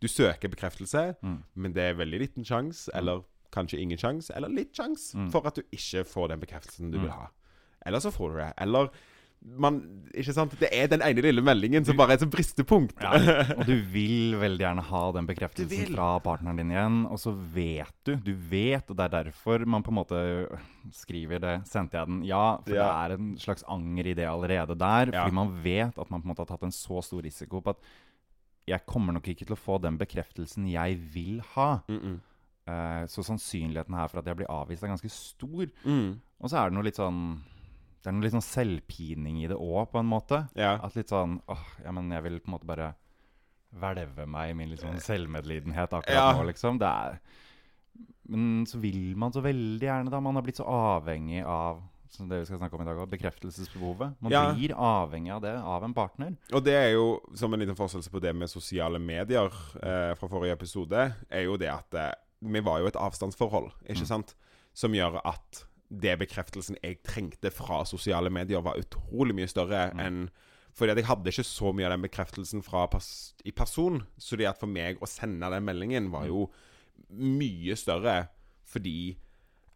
du 0.00 0.06
søker 0.08 0.48
bekreftelse, 0.48 1.16
Mm. 1.22 1.42
men 1.56 1.72
det 1.72 1.82
er 1.82 1.94
veldig 1.98 2.20
liten 2.20 2.44
sjanse, 2.44 2.88
eller 2.94 3.24
kanskje 3.52 3.80
ingen 3.82 3.98
sjanse, 3.98 4.30
eller 4.36 4.48
litt 4.48 4.72
sjanse, 4.72 5.14
Mm. 5.16 5.30
for 5.32 5.46
at 5.46 5.54
du 5.56 5.62
ikke 5.72 6.04
får 6.06 6.28
den 6.28 6.40
bekreftelsen 6.40 6.90
du 6.92 6.98
Mm. 6.98 7.02
vil 7.02 7.10
ha. 7.10 7.26
Eller 7.84 7.98
så 7.98 8.10
får 8.12 8.28
du 8.32 8.36
det. 8.38 8.52
Eller 8.58 8.90
man, 9.40 9.78
Ikke 10.12 10.34
sant? 10.34 10.52
Det 10.60 10.68
er 10.74 10.88
den 10.90 11.00
ene 11.06 11.22
lille 11.22 11.42
meldingen 11.44 11.84
som 11.86 11.96
bare 11.96 12.16
er 12.16 12.20
et 12.20 12.30
bristepunkt. 12.32 12.98
Ja, 13.00 13.14
og 13.54 13.62
du 13.68 13.76
vil 13.92 14.34
veldig 14.40 14.64
gjerne 14.64 14.82
ha 14.88 15.02
den 15.16 15.28
bekreftelsen 15.28 15.94
fra 15.94 16.08
partneren 16.24 16.58
din 16.60 16.72
igjen, 16.74 16.98
og 17.08 17.20
så 17.22 17.32
vet 17.54 17.94
du, 18.04 18.16
du 18.26 18.32
vet, 18.50 18.90
og 18.90 18.98
det 18.98 19.06
er 19.06 19.14
derfor 19.30 19.64
man 19.70 19.84
på 19.86 19.92
en 19.94 19.98
måte 20.00 20.20
skriver 20.92 21.40
det, 21.44 21.54
sendte 21.70 21.96
jeg 22.00 22.10
den, 22.10 22.20
ja, 22.28 22.56
for 22.66 22.74
Ja. 22.74 22.84
det 22.84 22.90
er 22.90 23.16
en 23.16 23.30
slags 23.38 23.64
anger 23.70 24.10
i 24.10 24.14
det 24.18 24.26
allerede 24.28 24.76
der, 24.78 25.12
Ja. 25.14 25.22
fordi 25.24 25.34
man 25.34 25.54
vet 25.62 25.98
at 25.98 26.10
man 26.10 26.20
på 26.20 26.26
en 26.28 26.34
måte 26.34 26.44
har 26.44 26.50
tatt 26.50 26.66
en 26.68 26.74
så 26.74 27.00
stor 27.02 27.22
risiko 27.22 27.60
på 27.62 27.70
at 27.76 27.78
jeg 28.68 28.84
kommer 28.86 29.12
nok 29.16 29.26
ikke 29.28 29.46
til 29.46 29.56
å 29.56 29.58
få 29.58 29.78
den 29.80 29.96
bekreftelsen 29.98 30.66
jeg 30.68 30.98
vil 31.14 31.40
ha. 31.54 31.80
Mm 31.88 31.98
-mm. 32.00 32.18
Så 33.08 33.22
sannsynligheten 33.24 33.94
her 33.94 34.06
for 34.06 34.18
at 34.18 34.26
jeg 34.26 34.36
blir 34.36 34.46
avvist 34.50 34.82
er 34.84 34.88
ganske 34.88 35.08
stor. 35.10 35.66
Mm. 35.84 36.20
Og 36.40 36.50
så 36.50 36.56
er 36.56 36.68
det 36.68 36.74
noe 36.74 36.84
litt 36.84 36.96
sånn 36.96 37.40
Det 38.00 38.08
er 38.08 38.12
noe 38.16 38.22
litt 38.24 38.32
sånn 38.32 38.46
selvpining 38.46 39.42
i 39.44 39.46
det 39.50 39.56
òg, 39.60 39.90
på 39.92 39.98
en 40.00 40.06
måte. 40.08 40.48
Ja. 40.56 40.78
At 40.82 40.94
litt 40.96 41.08
sånn 41.12 41.40
åh, 41.52 41.64
ja, 41.84 41.92
men 41.92 42.10
jeg 42.10 42.22
vil 42.22 42.38
på 42.40 42.48
en 42.48 42.54
måte 42.58 42.66
bare 42.66 42.94
hvelve 43.76 44.26
meg 44.26 44.50
i 44.50 44.54
min 44.54 44.72
sånn 44.76 44.98
selvmedlidenhet 45.00 45.92
akkurat 45.92 46.08
Ja. 46.16 46.32
nå, 46.32 46.46
liksom. 46.48 46.78
Det 46.78 46.86
er 46.88 47.20
Men 48.30 48.64
så 48.64 48.78
vil 48.80 49.16
man 49.16 49.32
så 49.32 49.42
veldig 49.42 49.80
gjerne, 49.82 50.10
da. 50.10 50.20
Man 50.20 50.34
har 50.36 50.42
blitt 50.42 50.56
så 50.60 50.64
avhengig 50.64 51.44
av 51.44 51.82
som 52.08 52.28
det 52.28 52.40
vi 52.40 52.44
skal 52.46 52.58
snakke 52.58 52.74
om 52.74 52.82
i 52.82 52.84
dag 52.84 53.08
bekreftelsesbehovet. 53.10 54.16
Man 54.20 54.32
Ja. 54.32 54.52
blir 54.54 54.70
avhengig 54.74 55.30
av 55.32 55.40
det, 55.42 55.56
av 55.56 55.82
en 55.84 55.92
partner. 55.94 56.36
Og 56.52 56.62
det 56.64 56.74
er 56.74 56.92
jo, 56.94 57.20
som 57.34 57.52
en 57.52 57.60
liten 57.60 57.74
forskjell 57.76 58.02
på 58.10 58.20
det 58.20 58.34
med 58.34 58.48
sosiale 58.48 58.98
medier 58.98 59.50
eh, 59.82 60.14
fra 60.14 60.28
forrige 60.28 60.52
episode, 60.52 61.14
er 61.30 61.42
jo 61.44 61.56
det 61.56 61.68
at 61.68 61.94
eh, 61.94 62.12
vi 62.42 62.60
var 62.60 62.80
jo 62.80 62.86
et 62.86 62.94
avstandsforhold, 62.96 63.70
ikke 63.88 64.00
Mm. 64.02 64.06
sant? 64.06 64.34
Som 64.74 64.92
gjør 64.92 65.20
at 65.24 65.64
det 65.90 66.18
bekreftelsen 66.20 66.76
jeg 66.82 67.02
trengte 67.02 67.50
fra 67.50 67.82
sosiale 67.84 68.30
medier, 68.30 68.62
var 68.62 68.78
utrolig 68.78 69.34
mye 69.34 69.48
større 69.50 69.90
Mm. 69.94 70.00
enn 70.06 70.30
Fordi 70.72 70.92
at 70.92 70.96
jeg 70.98 71.06
hadde 71.06 71.26
ikke 71.32 71.44
så 71.44 71.72
mye 71.74 71.84
av 71.86 71.90
den 71.90 72.02
bekreftelsen 72.08 72.62
fra 72.62 72.86
pers 72.86 73.34
i 73.44 73.50
person. 73.50 74.06
Så 74.16 74.36
det 74.38 74.46
at 74.46 74.56
for 74.60 74.68
meg 74.70 75.00
å 75.02 75.06
sende 75.08 75.50
den 75.50 75.64
meldingen 75.66 76.10
var 76.12 76.26
jo 76.26 76.48
mye 77.10 77.74
større 77.76 78.28
fordi 78.70 79.16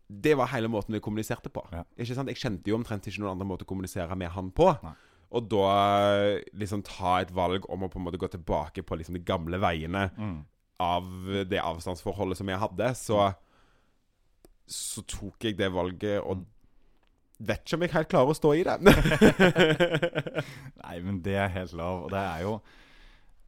det 0.09 0.37
var 0.37 0.47
hele 0.53 0.69
måten 0.69 0.95
vi 0.95 1.01
kommuniserte 1.01 1.51
på. 1.51 1.65
Ja. 1.73 1.83
Ikke 1.99 2.15
sant? 2.15 2.29
Jeg 2.31 2.37
kjente 2.39 2.71
jo 2.71 2.77
omtrent 2.79 3.07
ikke 3.09 3.19
noen 3.25 3.33
andre 3.35 3.47
måte 3.49 3.65
å 3.65 3.71
kommunisere 3.73 4.15
med 4.17 4.31
han 4.31 4.53
på. 4.55 4.69
Nei. 4.85 4.93
Og 5.35 5.49
da 5.51 6.39
liksom 6.55 6.85
ta 6.87 7.17
et 7.25 7.33
valg 7.35 7.67
om 7.69 7.83
å 7.83 7.89
på 7.91 7.99
en 7.99 8.05
måte 8.07 8.21
gå 8.21 8.29
tilbake 8.31 8.85
på 8.87 8.97
liksom 9.01 9.15
de 9.19 9.25
gamle 9.25 9.59
veiene 9.59 10.11
Mm. 10.17 10.45
av 10.79 11.05
det 11.49 11.59
avstandsforholdet 11.59 12.37
som 12.37 12.47
jeg 12.49 12.59
hadde, 12.59 12.95
så 12.95 13.35
Så 14.67 15.03
tok 15.07 15.45
jeg 15.45 15.57
det 15.59 15.71
valget, 15.73 16.21
og 16.25 16.45
vet 17.45 17.65
ikke 17.67 17.77
om 17.77 17.83
jeg 17.83 17.93
helt 17.93 18.09
klarer 18.09 18.31
å 18.33 18.37
stå 18.39 18.53
i 18.57 18.63
det. 18.65 18.79
Nei, 20.85 20.97
men 21.05 21.21
det 21.25 21.35
er 21.41 21.53
helt 21.53 21.75
lov. 21.77 22.07
Og 22.07 22.11
det 22.15 22.21
er 22.23 22.45
jo 22.47 22.57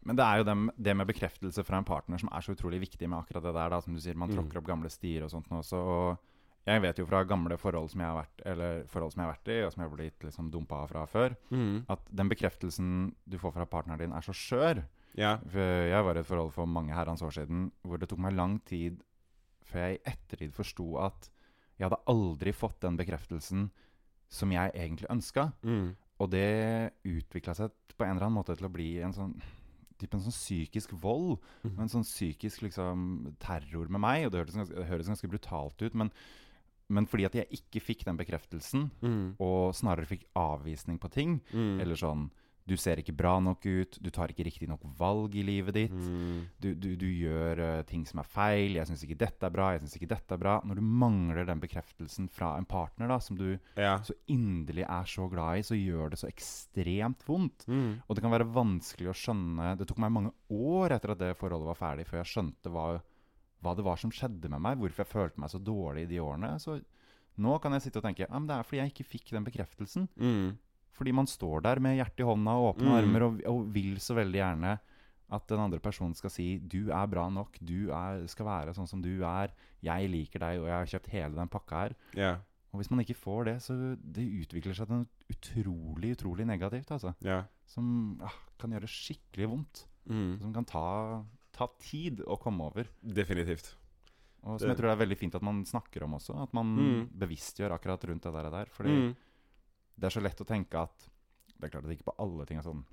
Men 0.06 0.14
det 0.20 0.23
er 0.23 0.38
jo 0.38 0.44
det, 0.46 0.54
det 0.87 0.92
med 0.96 1.08
bekreftelse 1.08 1.64
fra 1.66 1.80
en 1.80 1.87
partner 1.87 2.20
som 2.23 2.28
er 2.30 2.44
så 2.44 2.52
utrolig 2.54 2.78
viktig 2.85 3.08
med 3.11 3.18
akkurat 3.18 3.42
det 3.42 3.54
der. 3.56 3.70
da 3.75 3.80
Som 3.82 3.94
du 3.96 4.00
sier, 4.00 4.14
Man 4.14 4.28
Mm. 4.30 4.37
tråkker 4.37 4.58
opp 4.61 4.66
gamle 4.68 4.90
stier 4.90 5.25
og 5.25 5.30
sånt 5.32 5.49
nå 5.50 5.58
også. 5.62 5.76
Og 5.82 6.18
jeg 6.66 6.82
vet 6.82 6.99
jo 6.99 7.06
fra 7.06 7.25
gamle 7.25 7.56
forhold 7.58 7.90
som 7.90 8.00
jeg 8.00 8.08
har 8.11 8.20
vært 8.23 8.44
Eller 8.46 8.85
forhold 8.87 9.12
som 9.12 9.23
jeg 9.23 9.26
har 9.28 9.35
vært 9.37 9.49
i, 9.50 9.62
og 9.66 9.73
som 9.73 9.82
jeg 9.82 9.90
har 9.90 9.96
blitt 9.96 10.20
liksom 10.28 10.50
dumpa 10.50 10.87
fra 10.88 11.06
før, 11.06 11.35
Mm. 11.50 11.85
at 11.88 12.00
den 12.14 12.28
bekreftelsen 12.28 13.14
du 13.28 13.38
får 13.38 13.52
fra 13.54 13.64
partneren 13.66 13.99
din, 13.99 14.12
er 14.12 14.20
så 14.20 14.32
skjør. 14.32 14.85
Ja. 15.16 15.38
Jeg 15.54 16.04
var 16.04 16.14
i 16.16 16.20
et 16.20 16.26
forhold 16.26 16.52
for 16.52 16.66
mange 16.66 16.92
herrens 16.92 17.23
år 17.23 17.30
siden 17.32 17.73
hvor 17.85 17.99
det 17.99 18.08
tok 18.08 18.18
meg 18.18 18.35
lang 18.35 18.61
tid 18.64 19.00
før 19.66 19.82
jeg 19.87 19.99
i 19.99 20.02
ettertid 20.12 20.54
forsto 20.56 20.87
at 21.02 21.28
jeg 21.76 21.87
hadde 21.88 22.00
aldri 22.08 22.52
fått 22.56 22.80
den 22.80 22.96
bekreftelsen 22.96 23.66
som 24.32 24.52
jeg 24.54 24.73
egentlig 24.75 25.11
ønska. 25.12 25.50
Mm. 25.66 25.90
Og 26.23 26.30
det 26.32 26.46
utvikla 27.04 27.54
seg 27.58 27.75
på 27.96 28.04
en 28.06 28.14
eller 28.16 28.26
annen 28.28 28.38
måte 28.38 28.56
til 28.56 28.68
å 28.68 28.73
bli 28.73 28.94
en 29.04 29.12
sånn 29.16 29.35
type 29.96 30.12
en 30.16 30.20
sånn 30.26 30.35
psykisk 30.35 30.90
vold. 31.00 31.38
Mm. 31.64 31.76
En 31.80 31.88
sånn 31.88 32.04
psykisk 32.04 32.62
liksom, 32.66 33.35
terror 33.40 33.88
med 33.88 34.02
meg. 34.04 34.26
Og 34.26 34.32
det 34.35 34.42
høres 34.42 34.56
ganske, 34.58 34.75
det 34.76 34.88
høres 34.90 35.08
ganske 35.08 35.30
brutalt 35.32 35.80
ut, 35.87 35.94
men, 35.96 36.11
men 36.92 37.06
fordi 37.08 37.25
at 37.25 37.38
jeg 37.38 37.49
ikke 37.61 37.80
fikk 37.80 38.04
den 38.04 38.18
bekreftelsen, 38.20 38.90
Mm. 39.00 39.37
og 39.40 39.73
snarere 39.75 40.04
fikk 40.11 40.26
avvisning 40.37 40.99
på 41.00 41.08
ting, 41.11 41.38
Mm. 41.52 41.80
eller 41.80 41.96
sånn 41.96 42.26
Du 42.66 42.75
ser 42.76 42.99
ikke 42.99 43.14
bra 43.14 43.37
nok 43.38 43.62
ut, 43.62 43.96
du 44.02 44.08
tar 44.11 44.32
ikke 44.32 44.44
riktig 44.49 44.66
nok 44.66 44.82
valg 44.99 45.37
i 45.38 45.44
livet 45.46 45.76
ditt. 45.76 45.92
Mm. 45.94 46.40
Du, 46.58 46.73
du, 46.75 46.88
du 46.99 47.06
gjør 47.06 47.61
uh, 47.62 47.82
ting 47.87 48.02
som 48.08 48.18
er 48.18 48.26
feil. 48.26 48.75
'Jeg 48.75 48.88
syns 48.88 49.04
ikke 49.06 49.18
dette 49.20 49.46
er 49.46 49.54
bra.' 49.54 49.68
jeg 49.76 49.85
synes 49.85 49.94
ikke 50.00 50.11
dette 50.11 50.35
er 50.35 50.40
bra 50.42 50.56
Når 50.66 50.80
du 50.80 50.82
mangler 50.82 51.46
den 51.46 51.62
bekreftelsen 51.62 52.26
fra 52.32 52.56
en 52.58 52.66
partner 52.66 53.06
da 53.12 53.20
som 53.23 53.38
du 53.38 53.58
Ja. 53.78 54.00
så 54.02 54.16
inderlig 54.26 54.82
er 54.82 55.06
så 55.06 55.28
glad 55.30 55.58
i, 55.61 55.62
så 55.62 55.78
gjør 55.78 56.11
det 56.11 56.18
så 56.18 56.26
ekstremt 56.28 57.23
vondt. 57.28 57.68
Mm. 57.70 58.02
Og 58.08 58.16
det 58.16 58.23
kan 58.26 58.35
være 58.35 58.50
vanskelig 58.50 59.12
å 59.12 59.16
skjønne 59.16 59.76
Det 59.78 59.87
tok 59.87 60.02
meg 60.02 60.12
mange 60.12 60.35
år 60.50 60.96
etter 60.96 61.14
at 61.14 61.23
det 61.23 61.37
forholdet 61.38 61.70
var 61.70 61.78
ferdig, 61.78 62.06
før 62.11 62.23
jeg 62.25 62.32
skjønte 62.35 62.73
hva, 62.75 62.88
hva 63.62 63.75
det 63.78 63.87
var 63.87 63.96
som 63.96 64.11
skjedde 64.11 64.50
med 64.50 64.61
meg, 64.61 64.78
hvorfor 64.82 65.04
jeg 65.04 65.12
følte 65.14 65.40
meg 65.40 65.50
så 65.54 65.62
dårlig 65.62 66.06
i 66.06 66.12
de 66.16 66.20
årene. 66.20 66.56
Så 66.58 66.80
nå 67.38 67.58
kan 67.61 67.75
jeg 67.76 67.87
sitte 67.87 68.00
og 68.00 68.06
tenke 68.06 68.25
ja, 68.25 68.32
men 68.32 68.46
det 68.49 68.56
er 68.56 68.66
fordi 68.66 68.80
jeg 68.80 68.92
ikke 68.94 69.11
fikk 69.12 69.35
den 69.37 69.44
bekreftelsen. 69.46 70.08
Mm. 70.16 70.56
Fordi 70.97 71.12
man 71.12 71.26
står 71.29 71.62
der 71.62 71.81
med 71.85 71.97
hjertet 71.99 72.21
i 72.25 72.29
hånda 72.29 72.50
og 72.57 72.75
åpne 72.75 72.88
Mm. 72.88 72.97
armer 72.99 73.23
og, 73.26 73.41
og 73.53 73.67
vil 73.75 73.97
så 74.00 74.15
veldig 74.17 74.41
gjerne 74.41 74.79
at 75.29 75.47
den 75.50 75.59
andre 75.59 75.79
personen 75.83 76.15
skal 76.15 76.31
si 76.31 76.59
'du 76.59 76.88
er 76.91 77.07
bra 77.07 77.29
nok', 77.29 77.59
'du 77.61 77.91
er, 77.91 78.26
skal 78.31 78.47
være 78.47 78.75
sånn 78.75 78.87
som 78.88 79.03
du 79.03 79.21
er', 79.23 79.50
'jeg 79.83 80.09
liker 80.11 80.38
deg', 80.38 80.61
og 80.61 80.67
'jeg 80.67 80.79
har 80.79 80.87
kjøpt 80.87 81.11
hele 81.11 81.35
den 81.35 81.49
pakka 81.49 81.75
her'. 81.88 81.95
Yeah. 82.17 82.37
Og 82.73 82.81
hvis 82.81 82.91
man 82.91 83.00
ikke 83.00 83.17
får 83.17 83.45
det, 83.45 83.57
så 83.62 83.97
det 84.00 84.25
utvikler 84.47 84.75
seg 84.75 84.87
til 84.87 84.97
noe 84.97 85.07
utrolig, 85.31 86.17
utrolig 86.17 86.47
negativt, 86.47 86.91
altså. 86.91 87.15
Yeah. 87.25 87.45
Som 87.67 88.21
ah, 88.23 88.33
kan 88.59 88.71
gjøre 88.71 88.87
skikkelig 88.87 89.49
vondt. 89.49 89.85
Mm. 90.09 90.38
Som 90.41 90.53
kan 90.55 90.65
ta, 90.65 91.25
ta 91.53 91.67
tid 91.81 92.21
å 92.26 92.38
komme 92.38 92.61
over. 92.62 92.87
Definitivt. 93.03 93.75
Og 94.45 94.61
som 94.61 94.69
jeg 94.69 94.76
tror 94.79 94.91
det 94.93 94.95
er 95.00 95.07
veldig 95.07 95.19
fint 95.19 95.35
at 95.35 95.43
man 95.43 95.65
snakker 95.65 96.05
om 96.05 96.12
også. 96.15 96.37
At 96.43 96.53
man 96.55 96.67
Mm. 96.76 97.09
bevisstgjør 97.19 97.73
akkurat 97.75 98.05
rundt 98.07 98.23
det 98.23 98.33
der. 98.33 98.50
der. 98.50 98.67
Fordi 98.67 98.91
Mm. 98.91 99.17
Det 99.97 100.09
er 100.09 100.15
så 100.17 100.23
lett 100.25 100.41
å 100.43 100.49
tenke 100.49 100.85
at 100.87 101.09
Det 101.57 101.67
er 101.67 101.73
klart 101.73 101.88
at 101.88 101.95
ikke 101.95 102.11
på 102.11 102.17
alle 102.23 102.45
ting 102.49 102.61
er 102.61 102.67
sånn 102.67 102.85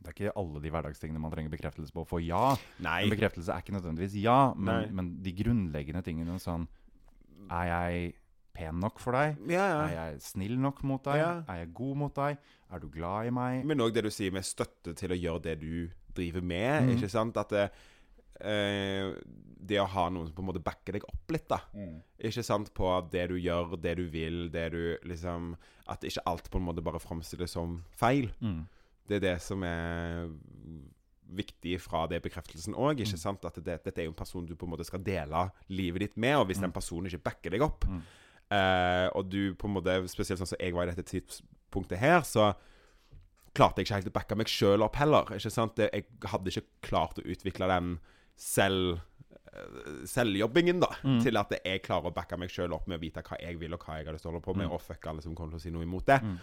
Det 0.00 0.10
er 0.10 0.14
ikke 0.14 0.36
alle 0.42 0.62
de 0.64 0.72
hverdagstingene 0.74 1.22
man 1.22 1.32
trenger 1.34 1.52
bekreftelse 1.54 1.94
på 1.94 2.06
få 2.08 2.20
ja. 2.24 2.56
Nei. 2.82 3.04
En 3.06 3.14
bekreftelse 3.14 3.52
er 3.54 3.64
ikke 3.64 3.76
nødvendigvis 3.76 4.18
ja, 4.22 4.52
men, 4.58 4.90
men 4.96 5.12
de 5.22 5.34
grunnleggende 5.38 6.02
tingene 6.06 6.38
sånn 6.42 6.66
Er 7.46 7.70
jeg 7.70 8.14
pen 8.56 8.80
nok 8.80 9.00
for 9.02 9.16
deg? 9.16 9.36
Ja, 9.52 9.66
Er 9.84 9.94
jeg 9.94 10.20
snill 10.24 10.56
nok 10.60 10.82
mot 10.88 11.04
deg? 11.04 11.20
Ja. 11.20 11.32
Er 11.52 11.62
jeg 11.64 11.74
god 11.76 12.00
mot 12.02 12.14
deg? 12.16 12.38
Er 12.72 12.82
du 12.82 12.88
glad 12.90 13.28
i 13.28 13.34
meg? 13.34 13.60
Men 13.68 13.84
òg 13.84 13.92
det 13.94 14.06
du 14.06 14.10
sier 14.14 14.32
med 14.34 14.46
støtte 14.48 14.94
til 14.96 15.12
å 15.12 15.18
gjøre 15.18 15.42
det 15.50 15.58
du 15.60 15.74
driver 16.16 16.40
med. 16.40 16.86
Mm. 16.86 16.94
Ikke 16.96 17.10
sant? 17.12 17.36
At 17.36 17.52
det, 17.52 17.66
eh, 18.40 19.14
det 19.66 19.80
å 19.80 19.86
ha 19.88 20.08
noen 20.10 20.26
som 20.28 20.34
på 20.36 20.42
en 20.44 20.48
måte 20.52 20.62
backer 20.62 20.92
deg 20.92 21.04
opp 21.08 21.30
litt, 21.34 21.48
da. 21.48 21.58
Ikke 22.22 22.42
sant? 22.44 22.72
På 22.74 23.00
det 23.10 23.28
du 23.28 23.36
gjør, 23.38 23.76
det 23.80 23.96
du 23.96 24.04
vil, 24.08 24.48
det 24.50 24.70
du 24.72 24.98
liksom 25.04 25.56
At 25.88 26.02
ikke 26.02 26.22
alt 26.26 26.50
på 26.50 26.58
en 26.58 26.64
måte 26.66 26.82
bare 26.82 26.98
framstilles 26.98 27.50
som 27.54 27.84
feil. 27.94 28.30
Mm. 28.42 28.66
Det 29.06 29.16
er 29.16 29.20
det 29.20 29.36
som 29.42 29.62
er 29.62 30.28
viktig 31.26 31.76
fra 31.82 32.04
det 32.10 32.20
bekreftelsen 32.24 32.74
òg. 32.74 32.98
Ikke 33.00 33.14
Mm. 33.14 33.18
sant? 33.18 33.44
At 33.44 33.54
det, 33.62 33.82
dette 33.84 33.98
er 34.00 34.04
jo 34.06 34.10
en 34.10 34.14
person 34.14 34.44
du 34.46 34.54
på 34.56 34.66
en 34.66 34.70
måte 34.70 34.84
skal 34.84 34.98
dele 35.02 35.50
livet 35.68 36.00
ditt 36.00 36.16
med, 36.16 36.36
og 36.36 36.46
hvis 36.48 36.60
den 36.60 36.72
personen 36.72 37.06
ikke 37.06 37.22
backer 37.22 37.50
deg 37.50 37.62
opp, 37.62 37.84
Mm. 37.86 38.02
eh, 38.50 39.08
og 39.14 39.28
du 39.30 39.54
på 39.54 39.66
en 39.66 39.74
måte 39.74 40.08
Spesielt 40.08 40.38
sånn 40.40 40.46
som 40.46 40.58
jeg 40.60 40.72
var 40.74 40.88
i 40.88 40.94
dette 40.94 41.04
tidspunktet 41.06 41.98
her, 41.98 42.20
så 42.22 42.54
klarte 43.54 43.76
jeg 43.78 43.86
ikke 43.86 43.94
helt 43.94 44.08
å 44.08 44.12
backe 44.12 44.36
meg 44.36 44.46
sjøl 44.46 44.82
opp 44.82 44.96
heller. 44.96 45.24
Ikke 45.34 45.50
sant? 45.50 45.76
Jeg 45.76 46.04
hadde 46.24 46.46
ikke 46.50 46.66
klart 46.82 47.18
å 47.18 47.24
utvikle 47.24 47.66
den 47.68 47.98
selv 48.36 48.98
eh, 49.52 50.04
selvjobbingen, 50.10 50.80
da. 50.84 50.90
Mm. 51.04 51.20
Til 51.24 51.36
at 51.40 51.54
jeg 51.64 51.82
klarer 51.86 52.10
å 52.10 52.14
backe 52.16 52.38
meg 52.40 52.52
sjøl 52.52 52.74
opp 52.76 52.86
med 52.90 52.98
å 53.00 53.02
vite 53.02 53.22
hva 53.26 53.38
jeg 53.40 53.58
vil, 53.60 53.74
og 53.74 53.80
hva 53.86 53.98
jeg 54.00 54.06
har 54.06 54.16
lyst 54.16 54.26
til 54.26 54.30
å 54.30 54.36
holde 54.36 54.44
på 54.46 54.56
med, 54.56 54.68
Mm. 54.68 54.72
og 54.76 54.80
fuck 54.84 55.06
alle 55.06 55.22
som 55.24 55.34
kommer 55.34 55.56
til 55.56 55.60
å 55.62 55.66
si 55.66 55.70
noe 55.74 55.82
imot 55.88 56.06
det. 56.06 56.20
Mm. 56.22 56.38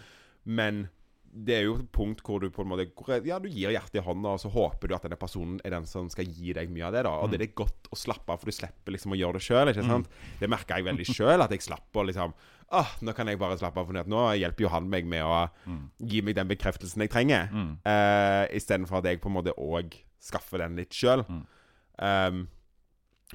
Men 0.46 0.88
det 1.36 1.54
er 1.56 1.62
jo 1.64 1.74
et 1.80 1.88
punkt 1.90 2.20
hvor 2.22 2.38
du 2.40 2.48
på 2.54 2.62
en 2.62 2.68
måte 2.70 2.84
Ja, 3.26 3.40
du 3.42 3.48
gir 3.48 3.70
hjertet 3.74 3.96
i 3.98 4.04
hånda, 4.06 4.34
og 4.36 4.38
så 4.38 4.50
håper 4.54 4.86
du 4.86 4.94
at 4.94 5.02
denne 5.02 5.16
personen 5.18 5.60
er 5.64 5.70
den 5.70 5.84
som 5.86 6.08
skal 6.08 6.26
gi 6.26 6.52
deg 6.52 6.70
mye 6.70 6.84
av 6.86 6.92
det. 6.92 7.02
da 7.02 7.10
Og 7.10 7.30
det 7.30 7.40
er 7.40 7.46
det 7.46 7.54
godt 7.56 7.88
å 7.90 7.96
slappe 7.98 8.30
av, 8.30 8.38
for 8.38 8.46
du 8.46 8.52
slipper 8.52 8.92
liksom 8.94 9.12
å 9.12 9.18
gjøre 9.18 9.32
det 9.40 9.42
sjøl. 9.42 9.72
Mm. 9.74 10.04
Det 10.38 10.48
merka 10.48 10.76
jeg 10.78 10.84
veldig 10.84 11.06
sjøl, 11.10 11.42
at 11.42 11.50
jeg 11.50 11.60
slapp 11.62 11.90
å 11.94 12.06
liksom 12.06 12.34
Åh, 12.74 12.88
nå 13.02 13.12
kan 13.14 13.26
jeg 13.28 13.38
bare 13.38 13.58
slappe 13.58 13.78
av, 13.78 13.86
for 13.86 13.92
nå 13.92 14.22
hjelper 14.40 14.62
jo 14.64 14.68
han 14.68 14.88
meg 14.88 15.04
med 15.06 15.22
å 15.22 15.50
Mm. 15.66 15.90
gi 16.00 16.20
meg 16.22 16.34
den 16.34 16.48
bekreftelsen 16.48 16.98
jeg 17.02 17.10
trenger. 17.10 17.48
Mm. 17.52 17.78
Uh, 17.84 18.46
Istedenfor 18.56 18.98
at 18.98 19.04
jeg 19.04 19.20
på 19.20 19.26
en 19.28 19.34
måte 19.34 19.52
òg 19.58 19.92
skaffer 20.20 20.58
den 20.58 20.74
litt 20.76 20.90
sjøl. 20.90 21.24
Mm. 21.28 21.46
Um, 21.98 22.46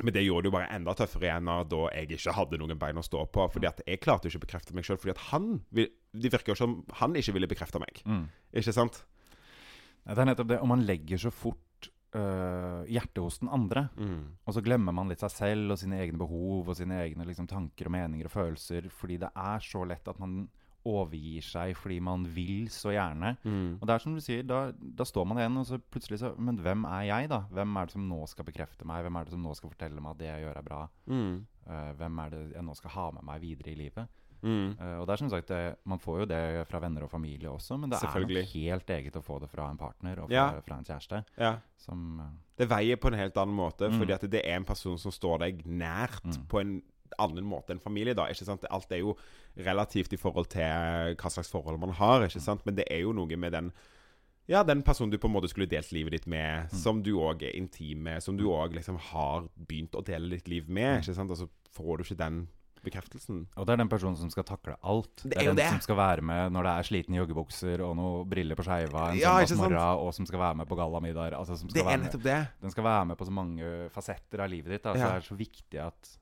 men 0.04 0.14
det 0.16 0.24
gjorde 0.24 0.46
det 0.46 0.52
jo 0.52 0.56
bare 0.56 0.70
enda 0.76 0.94
tøffere 0.96 1.28
igjen 1.28 1.50
da 1.70 1.80
jeg 1.92 2.12
ikke 2.16 2.36
hadde 2.38 2.60
noen 2.62 2.80
bein 2.80 3.00
å 3.00 3.06
stå 3.06 3.24
på. 3.34 3.48
Fordi 3.54 3.70
at 3.70 3.82
jeg 3.86 4.02
klarte 4.04 4.30
ikke 4.30 4.42
å 4.42 4.46
bekrefte 4.46 4.76
meg 4.76 4.88
sjøl, 4.88 5.00
fordi 5.02 5.16
at 5.16 5.24
han 5.32 5.50
Det 5.70 5.90
virker 6.34 6.54
jo 6.54 6.60
som 6.60 6.76
han 7.02 7.18
ikke 7.20 7.36
ville 7.36 7.50
bekrefte 7.50 7.82
meg. 7.82 8.04
Mm. 8.06 8.28
Ikke 8.62 8.76
sant? 8.76 9.04
Det 10.06 10.18
er 10.18 10.30
nettopp 10.30 10.54
det. 10.54 10.62
Og 10.64 10.72
man 10.72 10.86
legger 10.88 11.22
så 11.22 11.32
fort 11.34 11.90
øh, 12.18 12.86
hjertet 12.90 13.22
hos 13.22 13.42
den 13.44 13.52
andre. 13.54 13.90
Mm. 13.98 14.24
Og 14.46 14.56
så 14.56 14.64
glemmer 14.66 14.96
man 14.96 15.12
litt 15.12 15.22
seg 15.22 15.34
selv 15.36 15.76
og 15.76 15.82
sine 15.82 16.00
egne 16.02 16.22
behov 16.22 16.72
og 16.72 16.80
sine 16.80 17.02
egne 17.04 17.28
liksom, 17.28 17.50
tanker 17.50 17.90
og 17.90 17.96
meninger 17.98 18.30
og 18.30 18.34
følelser. 18.34 18.90
Fordi 18.94 19.20
det 19.22 19.34
er 19.36 19.66
så 19.66 19.84
lett 19.90 20.10
at 20.10 20.22
man 20.22 20.46
overgir 20.86 21.44
seg 21.44 21.76
fordi 21.78 22.00
man 22.00 22.24
vil 22.36 22.70
så 22.72 22.94
gjerne. 22.96 23.34
Mm. 23.44 23.80
Og 23.82 23.88
det 23.88 23.94
er 23.96 24.04
som 24.04 24.14
du 24.16 24.22
sier, 24.24 24.44
da, 24.48 24.72
da 24.72 25.04
står 25.08 25.26
man 25.28 25.38
igjen, 25.42 25.58
og 25.58 25.66
så 25.68 25.80
plutselig 25.92 26.20
så 26.22 26.34
Men 26.40 26.58
hvem 26.58 26.86
er 26.86 27.04
jeg, 27.10 27.30
da? 27.30 27.42
Hvem 27.52 27.76
er 27.78 27.86
det 27.86 27.92
som 27.98 28.08
nå 28.10 28.22
skal 28.28 28.46
bekrefte 28.46 28.86
meg? 28.88 29.04
Hvem 29.04 29.16
er 29.20 29.24
det 29.28 29.32
som 29.36 29.44
nå 29.44 29.56
skal 29.56 29.70
fortelle 29.74 30.02
meg 30.02 30.12
at 30.12 30.18
det 30.24 30.30
jeg 30.32 30.46
gjør, 30.46 30.58
er 30.58 30.70
bra? 30.70 30.82
Mm. 31.08 31.46
Uh, 31.70 31.92
hvem 32.00 32.20
er 32.24 32.30
det 32.30 32.40
jeg 32.56 32.64
nå 32.66 32.76
skal 32.80 32.90
ha 32.96 33.12
med 33.12 33.24
meg 33.24 33.42
videre 33.42 33.72
i 33.74 33.76
livet? 33.76 34.08
Mm. 34.42 34.78
Uh, 34.80 35.02
og 35.02 35.08
det 35.08 35.12
er 35.14 35.20
som 35.20 35.30
sagt, 35.30 35.50
det, 35.52 35.76
Man 35.84 36.00
får 36.00 36.20
jo 36.22 36.26
det 36.32 36.68
fra 36.70 36.80
venner 36.80 37.04
og 37.04 37.10
familie 37.12 37.50
også, 37.52 37.76
men 37.78 37.90
det 37.92 38.00
er 38.00 38.24
noe 38.24 38.44
helt 38.54 38.90
eget 38.96 39.18
å 39.20 39.22
få 39.22 39.40
det 39.44 39.50
fra 39.52 39.66
en 39.70 39.78
partner 39.78 40.22
og 40.24 40.30
fra, 40.30 40.34
Ja. 40.36 40.62
fra 40.64 40.78
en 40.80 40.86
kjæreste. 40.88 41.24
Ja. 41.38 41.58
Som 41.78 42.22
uh, 42.24 42.30
Det 42.58 42.70
veier 42.72 42.96
på 42.96 43.08
en 43.12 43.20
helt 43.20 43.36
annen 43.38 43.56
måte, 43.56 43.90
Mm. 43.92 44.00
fordi 44.00 44.14
at 44.16 44.22
det 44.32 44.42
er 44.46 44.56
en 44.56 44.64
person 44.66 44.98
som 44.98 45.12
står 45.12 45.40
deg 45.40 45.66
nært 45.68 46.24
Mm. 46.24 46.48
på 46.48 46.62
en 46.62 46.82
annen 47.18 47.46
måte 47.46 47.72
enn 47.74 47.80
familie. 47.82 48.14
da, 48.14 48.28
ikke 48.30 48.46
sant? 48.46 48.66
Alt 48.70 48.92
er 48.92 49.00
jo 49.02 49.16
relativt 49.58 50.14
i 50.14 50.18
forhold 50.18 50.50
til 50.54 51.16
hva 51.16 51.30
slags 51.32 51.50
forhold 51.50 51.80
man 51.80 51.96
har, 51.98 52.28
ikke 52.28 52.40
sant? 52.44 52.66
men 52.66 52.76
det 52.76 52.86
er 52.92 53.02
jo 53.02 53.14
noe 53.14 53.38
med 53.38 53.52
den 53.52 53.72
ja, 54.50 54.64
den 54.66 54.82
personen 54.82 55.12
du 55.12 55.18
på 55.22 55.28
en 55.30 55.34
måte 55.36 55.48
skulle 55.52 55.70
delt 55.70 55.92
livet 55.94 56.12
ditt 56.12 56.26
med, 56.28 56.72
som 56.74 57.04
du 57.06 57.12
òg 57.22 57.44
er 57.46 57.56
intim 57.56 58.00
med, 58.02 58.24
som 58.24 58.36
du 58.38 58.48
òg 58.50 58.74
liksom 58.74 58.98
har 59.12 59.44
begynt 59.56 59.94
å 59.94 60.02
dele 60.02 60.30
ditt 60.30 60.48
liv 60.50 60.66
med, 60.70 61.04
ikke 61.04 61.14
sant? 61.14 61.30
Og 61.30 61.38
så 61.38 61.46
får 61.76 61.98
du 61.98 62.04
ikke 62.08 62.18
den 62.18 62.48
bekreftelsen. 62.82 63.44
Og 63.60 63.68
det 63.68 63.74
er 63.76 63.82
den 63.82 63.90
personen 63.92 64.18
som 64.18 64.30
skal 64.34 64.46
takle 64.48 64.74
alt. 64.82 65.22
Det 65.22 65.38
er 65.38 65.50
jo 65.50 65.54
den 65.54 65.60
det. 65.62 65.68
som 65.76 65.82
skal 65.84 65.98
være 66.00 66.24
med 66.26 66.54
når 66.56 66.66
det 66.66 66.72
er 66.80 66.88
slitne 66.88 67.20
joggebukser 67.20 67.84
og 67.86 67.96
noen 68.00 68.30
briller 68.32 68.58
på 68.58 68.66
skeiva 68.66 69.10
en 69.12 69.20
Ja, 69.20 69.36
søndagsmorgen, 69.44 70.00
og 70.08 70.14
som 70.16 70.26
skal 70.30 70.42
være 70.42 70.60
med 70.64 70.70
på 70.72 70.78
gallamiddager. 70.80 71.36
Altså, 71.38 71.60
Det 71.70 71.84
er 71.86 71.98
nettopp 72.02 72.24
det. 72.26 72.40
den 72.64 72.72
skal 72.74 72.84
være 72.90 73.06
med 73.12 73.18
på 73.20 73.28
så 73.30 73.36
mange 73.36 73.90
fasetter 73.94 74.40
av 74.46 74.50
livet 74.50 74.72
ditt. 74.80 74.86
Altså, 74.90 75.04
Ja. 75.06 75.12
Det 75.20 75.22
er 75.22 75.30
så 75.30 75.38
viktig 75.38 75.80
at 75.86 76.18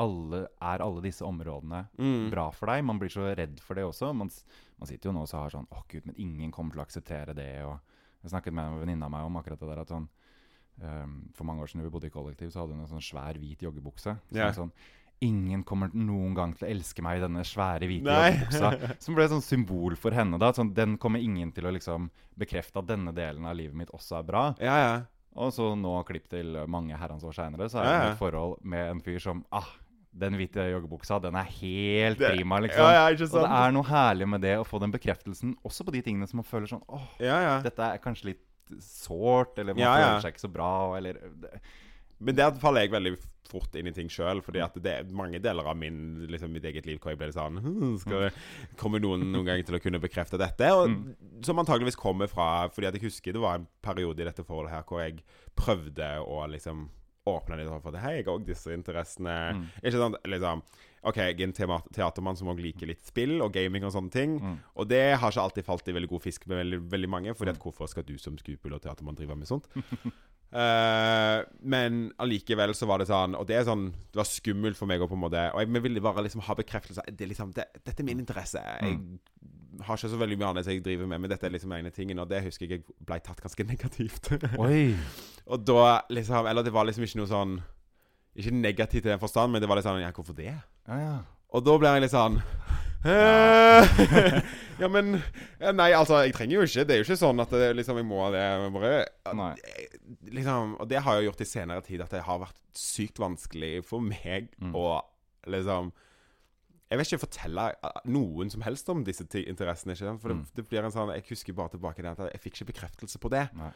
alle, 0.00 0.40
er 0.64 0.82
alle 0.84 1.02
disse 1.04 1.24
områdene 1.26 1.84
Mm. 2.00 2.30
bra 2.32 2.48
for 2.56 2.66
deg. 2.72 2.84
Man 2.88 2.98
blir 2.98 3.12
så 3.12 3.28
redd 3.36 3.60
for 3.60 3.74
det 3.78 3.84
også. 3.84 4.14
Man, 4.16 4.30
man 4.80 4.88
sitter 4.88 5.10
jo 5.10 5.14
nå 5.16 5.22
og 5.26 5.28
så 5.28 5.42
har 5.44 5.50
sånn 5.52 5.68
Å, 5.70 5.82
gud, 5.88 6.06
men 6.08 6.16
ingen 6.18 6.50
kommer 6.56 6.72
til 6.72 6.80
å 6.80 6.86
akseptere 6.88 7.34
det. 7.36 7.50
Og 7.68 7.76
jeg 8.24 8.32
snakket 8.32 8.52
med 8.56 8.64
en 8.70 8.80
venninne 8.80 9.04
av 9.06 9.12
meg 9.12 9.26
om 9.28 9.36
akkurat 9.40 9.60
det 9.60 9.68
der 9.74 9.82
at 9.84 9.92
sånn 9.92 10.08
um, 10.82 11.18
For 11.36 11.44
mange 11.48 11.62
år 11.64 11.70
siden 11.72 11.84
vi 11.84 11.92
bodde 11.92 12.08
i 12.08 12.14
kollektiv, 12.14 12.50
så 12.54 12.62
hadde 12.64 12.74
hun 12.76 12.84
en 12.86 12.90
sånn 12.94 13.04
svær, 13.04 13.38
hvit 13.40 13.62
joggebukse. 13.66 14.16
Så 14.32 14.40
er 14.40 14.56
sånn 14.56 14.72
Ingen 15.20 15.60
kommer 15.68 15.90
noen 15.92 16.32
gang 16.32 16.54
til 16.56 16.64
å 16.64 16.70
elske 16.72 17.02
meg 17.04 17.18
i 17.18 17.20
denne 17.26 17.42
svære, 17.44 17.84
hvite 17.90 18.08
joggebuksa. 18.08 18.70
Som 19.04 19.14
ble 19.18 19.26
et 19.26 19.32
sånn 19.34 19.42
symbol 19.44 19.92
for 20.00 20.16
henne. 20.16 20.38
da 20.40 20.48
sånn, 20.56 20.70
Den 20.72 20.94
kommer 20.96 21.20
ingen 21.20 21.52
til 21.52 21.66
å 21.68 21.72
liksom 21.76 22.06
bekrefte 22.40 22.80
at 22.80 22.88
denne 22.88 23.12
delen 23.12 23.44
av 23.44 23.52
livet 23.58 23.76
mitt 23.76 23.92
også 23.92 24.16
er 24.16 24.24
bra. 24.24 24.44
Ja, 24.64 24.78
ja. 24.80 24.94
Og 25.36 25.52
så 25.52 25.74
nå, 25.76 25.92
klipp 26.08 26.24
til 26.32 26.56
mange 26.66 26.96
herrens 26.96 27.22
år 27.28 27.36
seinere, 27.36 27.68
så 27.68 27.82
er 27.82 27.84
Ja, 27.84 27.92
ja. 27.98 28.08
i 28.08 28.12
et 28.14 28.18
forhold 28.18 28.64
med 28.64 28.94
en 28.94 29.00
fyr 29.04 29.20
som 29.20 29.44
ah, 29.52 29.68
den 30.12 30.34
hvite 30.34 30.64
joggebuksa, 30.72 31.20
den 31.22 31.36
er 31.36 31.44
helt 31.44 32.18
Det- 32.18 32.32
prima, 32.36 32.58
liksom. 32.60 32.78
Ja, 32.82 33.08
ja, 33.08 33.10
Og 33.10 33.18
det 33.18 33.50
er 33.50 33.70
noe 33.72 33.84
herlig 33.84 34.28
med 34.28 34.40
det 34.42 34.56
å 34.58 34.66
få 34.66 34.80
den 34.80 34.90
bekreftelsen, 34.92 35.54
også 35.64 35.84
på 35.86 35.92
de 35.92 36.02
tingene 36.02 36.26
som 36.28 36.38
man 36.38 36.44
føler 36.44 36.66
sånn 36.66 36.82
åh, 36.88 37.06
Ja, 37.20 37.40
ja. 37.40 37.60
dette 37.62 37.78
er 37.78 37.98
kanskje 37.98 38.24
litt 38.34 38.40
sårt, 38.80 39.58
eller 39.58 39.74
man 39.74 39.82
føler 39.84 40.20
seg 40.22 40.34
ikke 40.34 40.46
så 40.48 40.52
bra, 40.52 40.94
eller 40.96 41.14
det, 41.14 41.60
Men 42.22 42.34
der 42.36 42.50
faller 42.52 42.82
jeg 42.82 42.90
veldig 42.92 43.16
fort 43.48 43.74
inn 43.74 43.86
i 43.88 43.92
ting 43.92 44.08
sjøl. 44.08 44.42
Fordi 44.44 44.60
at 44.62 44.74
det 44.74 44.92
er 44.92 45.04
mange 45.10 45.40
deler 45.40 45.66
av 45.66 45.74
min, 45.76 46.26
liksom, 46.28 46.52
mitt 46.52 46.62
eget 46.68 46.84
liv 46.86 46.98
hvor 47.00 47.10
jeg 47.10 47.18
ble 47.18 47.26
litt 47.30 47.34
sånn 47.34 47.56
«Hm, 47.58 47.98
Skal 47.98 48.20
det 48.28 48.32
komme 48.76 49.00
noen 49.00 49.24
noen 49.32 49.46
gang 49.46 49.62
til 49.64 49.74
å 49.78 49.80
kunne 49.82 49.98
bekrefte 49.98 50.38
dette? 50.38 50.68
Og, 50.70 50.90
Mm. 50.90 51.16
Som 51.42 51.56
antageligvis 51.56 51.96
kommer 51.96 52.28
fra 52.28 52.68
Fordi 52.68 52.86
at 52.88 52.92
jeg 52.94 53.02
husker 53.08 53.32
det 53.32 53.40
var 53.40 53.54
en 53.54 53.66
periode 53.82 54.20
i 54.20 54.24
dette 54.24 54.44
forholdet 54.44 54.70
her 54.70 54.82
hvor 54.82 55.00
jeg 55.00 55.22
prøvde 55.56 56.20
å 56.20 56.46
liksom 56.52 56.90
åpna 57.30 57.58
litt 57.58 57.70
opp 57.70 57.84
for 57.86 57.96
det. 57.96 58.02
Hei, 58.04 58.18
jeg 58.18 58.28
har 58.28 58.36
òg 58.36 58.46
disse 58.48 58.72
interessene. 58.74 59.36
Mm. 59.56 59.66
Ikke 59.82 59.98
sant? 59.98 60.18
Liksom 60.28 60.64
OK, 61.00 61.16
jeg 61.16 61.38
er 61.38 61.46
en 61.46 61.54
teatermann 61.96 62.36
som 62.36 62.50
òg 62.52 62.58
liker 62.60 62.90
litt 62.90 63.00
spill 63.08 63.38
og 63.40 63.54
gaming 63.54 63.86
og 63.88 63.94
sånne 63.94 64.12
ting. 64.12 64.34
Mm. 64.36 64.56
Og 64.76 64.88
det 64.90 65.04
har 65.16 65.32
ikke 65.32 65.44
alltid 65.46 65.64
falt 65.64 65.88
i 65.88 65.94
veldig 65.96 66.10
god 66.10 66.24
fisk 66.26 66.44
med 66.50 66.60
veldig, 66.60 66.80
veldig 66.92 67.10
mange. 67.12 67.36
Fordi 67.38 67.54
at 67.54 67.62
hvorfor 67.62 67.88
skal 67.88 68.04
du 68.04 68.18
som 68.20 68.36
skuespiller 68.40 68.76
og 68.76 68.84
teatermann 68.84 69.16
drive 69.16 69.38
med 69.38 69.48
sånt? 69.48 69.70
Uh, 70.52 71.40
men 71.74 72.10
allikevel 72.20 72.74
så 72.76 72.88
var 72.90 73.00
det 73.00 73.06
sånn 73.06 73.36
Og 73.38 73.44
det 73.46 73.54
er 73.54 73.68
sånn 73.68 73.84
Det 74.10 74.18
var 74.18 74.26
skummelt 74.26 74.74
for 74.74 74.90
meg 74.90 74.98
å 74.98 75.06
på 75.06 75.14
en 75.14 75.20
måte 75.22 75.44
Og 75.54 75.60
jeg 75.62 75.70
vi 75.70 75.82
ville 75.84 76.02
bare 76.02 76.24
liksom 76.26 76.42
ha 76.42 76.56
bekreftelse. 76.58 77.04
Det 77.06 77.28
liksom 77.30 77.52
det, 77.54 77.68
Dette 77.78 78.02
er 78.02 78.08
min 78.08 78.24
interesse. 78.24 78.58
Jeg 78.58 78.98
har 79.86 79.96
ikke 79.96 80.10
så 80.12 80.18
veldig 80.20 80.38
mye 80.40 80.48
annet 80.50 80.66
jeg 80.66 80.82
driver 80.84 81.06
med, 81.06 81.20
men 81.22 81.30
dette 81.30 81.46
er 81.46 81.52
liksom 81.54 81.72
egne 81.76 81.90
ting 81.94 82.10
Og 82.18 82.28
det 82.28 82.42
husker 82.44 82.66
jeg 82.66 82.80
jeg 82.80 82.84
ble 83.06 83.20
tatt 83.20 83.40
ganske 83.40 83.64
negativt. 83.72 84.30
Oi. 84.58 84.94
og 85.50 85.64
da 85.66 86.00
liksom 86.10 86.46
Eller 86.50 86.62
det 86.66 86.72
var 86.74 86.84
liksom 86.88 87.04
ikke 87.06 87.20
noe 87.22 87.30
sånn 87.30 87.52
Ikke 88.36 88.50
negativt 88.54 89.06
i 89.06 89.12
den 89.12 89.22
forstand, 89.22 89.52
men 89.52 89.60
det 89.62 89.68
var 89.70 89.76
litt 89.78 89.86
sånn 89.86 90.00
Ja, 90.02 90.10
hvorfor 90.16 90.34
det? 90.36 90.50
Ja, 90.88 90.98
ja. 90.98 91.14
Og 91.54 91.64
da 91.66 91.78
ble 91.78 91.88
jeg 91.96 92.02
litt 92.06 92.14
sånn 92.14 92.40
Ja, 94.80 94.88
men 94.88 95.14
Nei, 95.60 95.90
altså, 95.96 96.20
jeg 96.24 96.34
trenger 96.36 96.58
jo 96.58 96.66
ikke 96.66 96.84
Det 96.88 96.94
er 96.94 97.00
jo 97.00 97.06
ikke 97.08 97.18
sånn 97.20 97.40
at 97.42 97.52
det, 97.54 97.70
liksom, 97.78 97.98
jeg 98.00 98.06
må 98.08 98.20
det. 98.34 98.42
jeg 98.44 98.72
Bare 98.74 98.92
at, 99.30 99.64
liksom, 100.36 100.74
Og 100.80 100.88
det 100.90 101.00
har 101.04 101.18
jeg 101.18 101.28
gjort 101.30 101.44
i 101.44 101.48
senere 101.48 101.84
tid, 101.86 102.02
at 102.04 102.12
det 102.14 102.22
har 102.26 102.42
vært 102.42 102.60
sykt 102.76 103.18
vanskelig 103.20 103.80
for 103.88 104.04
meg 104.04 104.50
Mm. 104.60 104.74
å 104.76 105.00
liksom 105.50 105.88
Jeg 106.90 106.98
vil 106.98 107.06
ikke 107.06 107.20
fortelle 107.22 107.64
noen 108.10 108.50
som 108.50 108.62
helst 108.66 108.88
om 108.90 109.04
disse 109.06 109.22
interessene. 109.46 109.92
Ikke? 109.94 110.08
sant? 110.08 110.20
For 110.20 110.28
det, 110.32 110.36
Mm. 110.40 110.46
det 110.56 110.68
blir 110.68 110.84
en 110.84 110.90
sånn 110.90 111.12
Jeg 111.14 111.24
husker 111.28 111.52
bare 111.54 111.70
tilbake 111.70 111.96
til 112.02 112.06
at 112.10 112.18
jeg 112.32 112.40
fikk 112.42 112.54
ikke 112.60 112.72
bekreftelse 112.72 113.18
på 113.22 113.30
det. 113.30 113.48
Nei. 113.54 113.70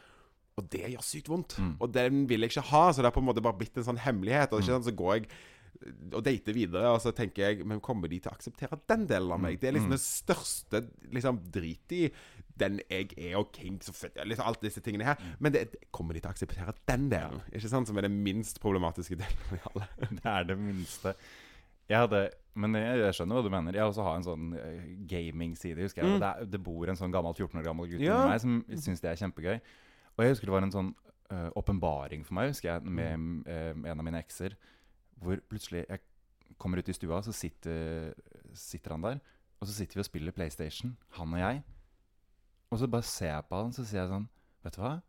Og 0.57 0.69
det 0.69 0.81
gjør 0.93 1.03
sykt 1.03 1.27
vondt. 1.27 1.55
Mm. 1.59 1.75
Og 1.81 1.91
den 1.91 2.27
vil 2.27 2.41
jeg 2.41 2.51
ikke 2.51 2.69
ha, 2.71 2.91
så 2.91 2.97
det 2.97 3.05
har 3.05 3.11
på 3.11 3.19
en 3.23 3.27
måte 3.27 3.41
bare 3.43 3.57
blitt 3.57 3.75
en 3.77 3.83
sånn 3.83 3.97
hemmelighet. 3.99 4.51
Og 4.53 4.61
ikke 4.61 4.71
Mm. 4.71 4.83
sant? 4.83 4.85
så 4.85 4.95
går 4.95 5.13
jeg 5.19 5.27
og 6.13 6.23
dater 6.23 6.53
videre, 6.53 6.85
og 6.93 7.01
så 7.01 7.11
tenker 7.13 7.35
jeg 7.43 7.65
Men 7.65 7.81
kommer 7.81 8.07
de 8.07 8.17
til 8.19 8.31
å 8.31 8.35
akseptere 8.35 8.79
den 8.87 9.05
delen 9.07 9.31
av 9.31 9.39
meg? 9.39 9.59
Det 9.59 9.67
er 9.69 9.73
liksom 9.73 9.91
Mm. 9.91 9.97
det 9.97 9.99
største 9.99 10.89
liksom, 11.11 11.39
drit 11.51 11.91
i 11.91 12.11
den 12.57 12.79
jeg 12.89 13.11
er, 13.17 13.35
og 13.37 13.51
fett, 13.93 14.15
liksom 14.25 14.45
alt 14.47 14.61
disse 14.61 14.79
tingene 14.81 15.03
her. 15.03 15.17
Men 15.41 15.51
det, 15.51 15.75
kommer 15.91 16.13
de 16.13 16.21
til 16.21 16.31
å 16.31 16.33
akseptere 16.33 16.73
den 16.87 17.09
delen? 17.09 17.41
Ikke 17.51 17.67
sant? 17.69 17.87
Som 17.87 17.97
er 17.97 18.03
den 18.03 18.23
minst 18.23 18.61
problematiske 18.61 19.17
delen 19.17 19.59
av 19.65 19.71
alle. 19.75 19.87
Det 20.11 20.25
er 20.25 20.43
det 20.45 20.57
minste. 20.57 21.15
Jeg 21.89 21.99
hadde 22.01 22.19
Men 22.55 22.73
jeg, 22.79 22.99
jeg 23.03 23.13
skjønner 23.17 23.35
hva 23.35 23.43
du 23.43 23.49
mener. 23.51 23.73
Jeg 23.75 23.83
også 23.83 24.03
har 24.07 24.15
en 24.15 24.23
sånn 24.23 24.53
eh, 24.55 24.83
gaming-side. 25.11 25.75
husker 25.83 26.01
jeg. 26.05 26.13
Mm. 26.15 26.21
Det, 26.23 26.51
det 26.53 26.61
bor 26.63 26.87
en 26.87 26.95
sånn 26.95 27.11
gammel 27.11 27.33
14 27.35 27.59
år 27.59 27.65
gammel 27.67 27.89
gutt 27.91 27.99
Ja. 28.05 28.15
inni 28.21 28.29
meg 28.31 28.39
som 28.41 28.53
syns 28.79 29.01
det 29.03 29.09
er 29.11 29.19
kjempegøy. 29.19 29.57
Og 30.15 30.23
jeg 30.23 30.31
husker 30.31 30.47
det 30.47 30.55
var 30.55 30.63
en 30.63 30.71
sånn 30.71 30.93
åpenbaring 31.57 32.21
uh, 32.21 32.25
for 32.27 32.37
meg 32.37 32.51
husker 32.53 32.69
jeg, 32.69 32.83
med 32.85 33.17
Mm. 33.19 33.43
eh, 33.47 33.91
en 33.91 33.99
av 33.99 34.05
mine 34.05 34.21
ekser. 34.23 34.55
Hvor 35.19 35.41
plutselig 35.49 35.85
jeg 35.89 35.99
kommer 36.57 36.77
ut 36.79 36.87
i 36.89 36.93
stua, 36.95 37.19
så 37.25 37.33
sitter, 37.33 38.13
sitter 38.53 38.91
han 38.95 39.01
der. 39.01 39.19
Og 39.59 39.67
så 39.67 39.73
sitter 39.73 39.95
vi 39.95 40.03
og 40.03 40.05
spiller 40.05 40.31
PlayStation, 40.31 40.95
han 41.17 41.33
og 41.33 41.39
jeg. 41.39 41.63
Og 42.71 42.79
så 42.79 42.87
bare 42.87 43.03
ser 43.03 43.33
jeg 43.33 43.47
på 43.49 43.55
han, 43.63 43.73
så 43.73 43.83
sier 43.85 44.01
jeg 44.05 44.09
sånn 44.13 44.29
Vet 44.63 44.75
du 44.77 44.81
hva? 44.81 45.01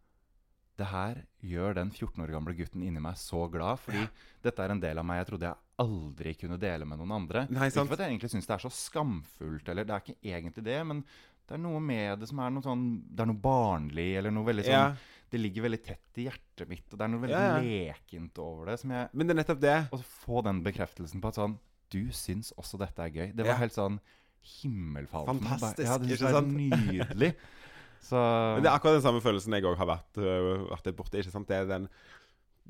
Det 0.76 0.86
her 0.90 1.22
gjør 1.40 1.74
den 1.78 1.90
14 1.90 2.20
år 2.26 2.32
gamle 2.34 2.52
gutten 2.58 2.82
inni 2.82 3.00
meg 3.00 3.14
så 3.16 3.46
glad. 3.50 3.78
Fordi 3.78 4.08
dette 4.44 4.58
er 4.66 4.70
en 4.74 4.80
del 4.82 4.98
av 4.98 5.04
meg 5.08 5.22
jeg 5.22 5.30
trodde 5.30 5.46
jeg 5.48 5.56
aldri 5.82 6.34
kunne 6.40 6.58
dele 6.60 6.86
med 6.88 6.98
noen 7.00 7.12
andre. 7.18 7.46
Nei. 7.52 7.68
Ikke 7.68 7.84
for 7.84 7.96
at 7.98 8.04
jeg 8.06 8.14
egentlig 8.14 8.30
syns 8.32 8.48
det 8.48 8.54
er 8.56 8.64
så 8.64 8.72
skamfullt, 8.72 9.68
eller 9.72 9.84
det 9.88 9.94
er 9.96 10.04
ikke 10.04 10.32
egentlig 10.36 10.64
det, 10.64 10.78
men 10.88 11.02
det 11.46 11.54
er 11.54 11.62
noe 11.62 11.80
med 11.84 12.18
det 12.22 12.28
som 12.30 12.40
er 12.42 12.50
noe 12.50 12.64
sånn 12.64 12.86
Det 13.06 13.22
er 13.22 13.28
noe 13.30 13.38
barnlig, 13.38 14.06
eller 14.18 14.32
noe 14.34 14.48
veldig 14.48 14.64
sånn 14.66 14.74
Ja. 14.74 14.88
Det 15.30 15.40
ligger 15.42 15.66
veldig 15.66 15.78
tett 15.82 16.18
i 16.22 16.24
hjertet 16.28 16.68
mitt, 16.70 16.86
og 16.90 16.98
det 16.98 17.04
er 17.04 17.10
noe 17.12 17.22
veldig 17.22 17.34
Ja, 17.36 17.58
ja. 17.58 17.90
lekent 17.92 18.38
over 18.42 18.70
det. 18.70 18.76
Som 18.80 18.94
jeg 18.94 19.08
Men 19.12 19.26
det 19.26 19.34
er 19.34 19.40
nettopp 19.42 19.60
det. 19.62 19.76
Å 19.94 20.00
få 20.24 20.42
den 20.46 20.62
bekreftelsen 20.66 21.22
på 21.22 21.30
at 21.32 21.38
sånn 21.38 21.58
Du 21.90 22.00
syns 22.14 22.52
også 22.58 22.78
dette 22.82 22.98
er 23.02 23.10
gøy. 23.14 23.28
Det 23.36 23.46
var 23.46 23.60
helt 23.60 23.74
sånn 23.76 24.00
himmelfalt. 24.46 25.26
Fantastisk, 25.26 25.86
Ja, 25.86 25.98
det 25.98 26.18
er 26.22 26.50
nydelig. 26.50 27.32
Så 28.06 28.18
Men 28.18 28.62
det 28.62 28.70
er 28.70 28.76
akkurat 28.76 28.98
den 28.98 29.06
samme 29.06 29.22
følelsen 29.24 29.54
jeg 29.56 29.66
òg 29.66 29.78
har 29.80 29.88
vært, 29.88 30.18
øh, 30.20 30.66
vært 30.70 30.90
borte. 30.98 31.18
Ikke 31.18 31.32
sant? 31.32 31.48
Det, 31.48 31.56
er 31.56 31.66
den, 31.70 31.88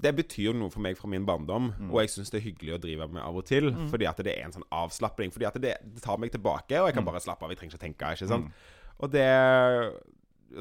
det 0.01 0.13
betyr 0.17 0.53
noe 0.55 0.69
for 0.71 0.81
meg 0.85 0.97
fra 0.99 1.09
min 1.09 1.25
barndom, 1.25 1.73
Mm. 1.79 1.91
og 1.91 2.01
jeg 2.03 2.09
syns 2.13 2.31
det 2.31 2.43
er 2.43 2.51
hyggelig 2.51 2.75
å 2.77 2.81
drive 2.81 3.09
med 3.13 3.23
av 3.23 3.37
og 3.37 3.45
til. 3.47 3.71
Mm. 3.73 3.89
Fordi 3.91 4.07
at 4.09 4.17
det 4.17 4.35
er 4.39 4.45
en 4.45 4.53
sånn 4.53 4.67
avslapping. 4.71 5.31
Fordi 5.33 5.47
at 5.47 5.55
det, 5.61 5.77
det 5.95 6.03
tar 6.03 6.19
meg 6.19 6.31
tilbake, 6.33 6.77
og 6.81 6.87
jeg 6.89 6.95
kan 6.95 7.03
Mm. 7.05 7.11
bare 7.13 7.21
slappe 7.25 7.43
av. 7.45 7.51
Jeg 7.51 7.59
trenger 7.59 7.73
ikke 7.75 7.81
å 7.81 7.87
tenke. 7.87 8.13
Ikke 8.13 8.29
sant? 8.29 8.45
Mm. 8.47 8.53
Og 9.01 9.11
det 9.11 9.27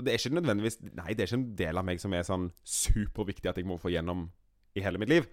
det 0.04 0.12
er 0.12 0.17
ikke 0.17 0.34
nødvendigvis 0.41 0.80
Nei, 0.95 1.13
det 1.13 1.19
er 1.21 1.28
ikke 1.30 1.38
en 1.43 1.56
del 1.56 1.78
av 1.78 1.86
meg 1.86 2.00
som 2.02 2.12
er 2.13 2.24
sånn 2.24 2.52
superviktig 2.65 3.50
at 3.52 3.56
jeg 3.58 3.67
må 3.69 3.78
få 3.80 3.91
gjennom 3.93 4.30
i 4.76 4.82
hele 4.82 4.98
mitt 4.98 5.10
liv. 5.10 5.28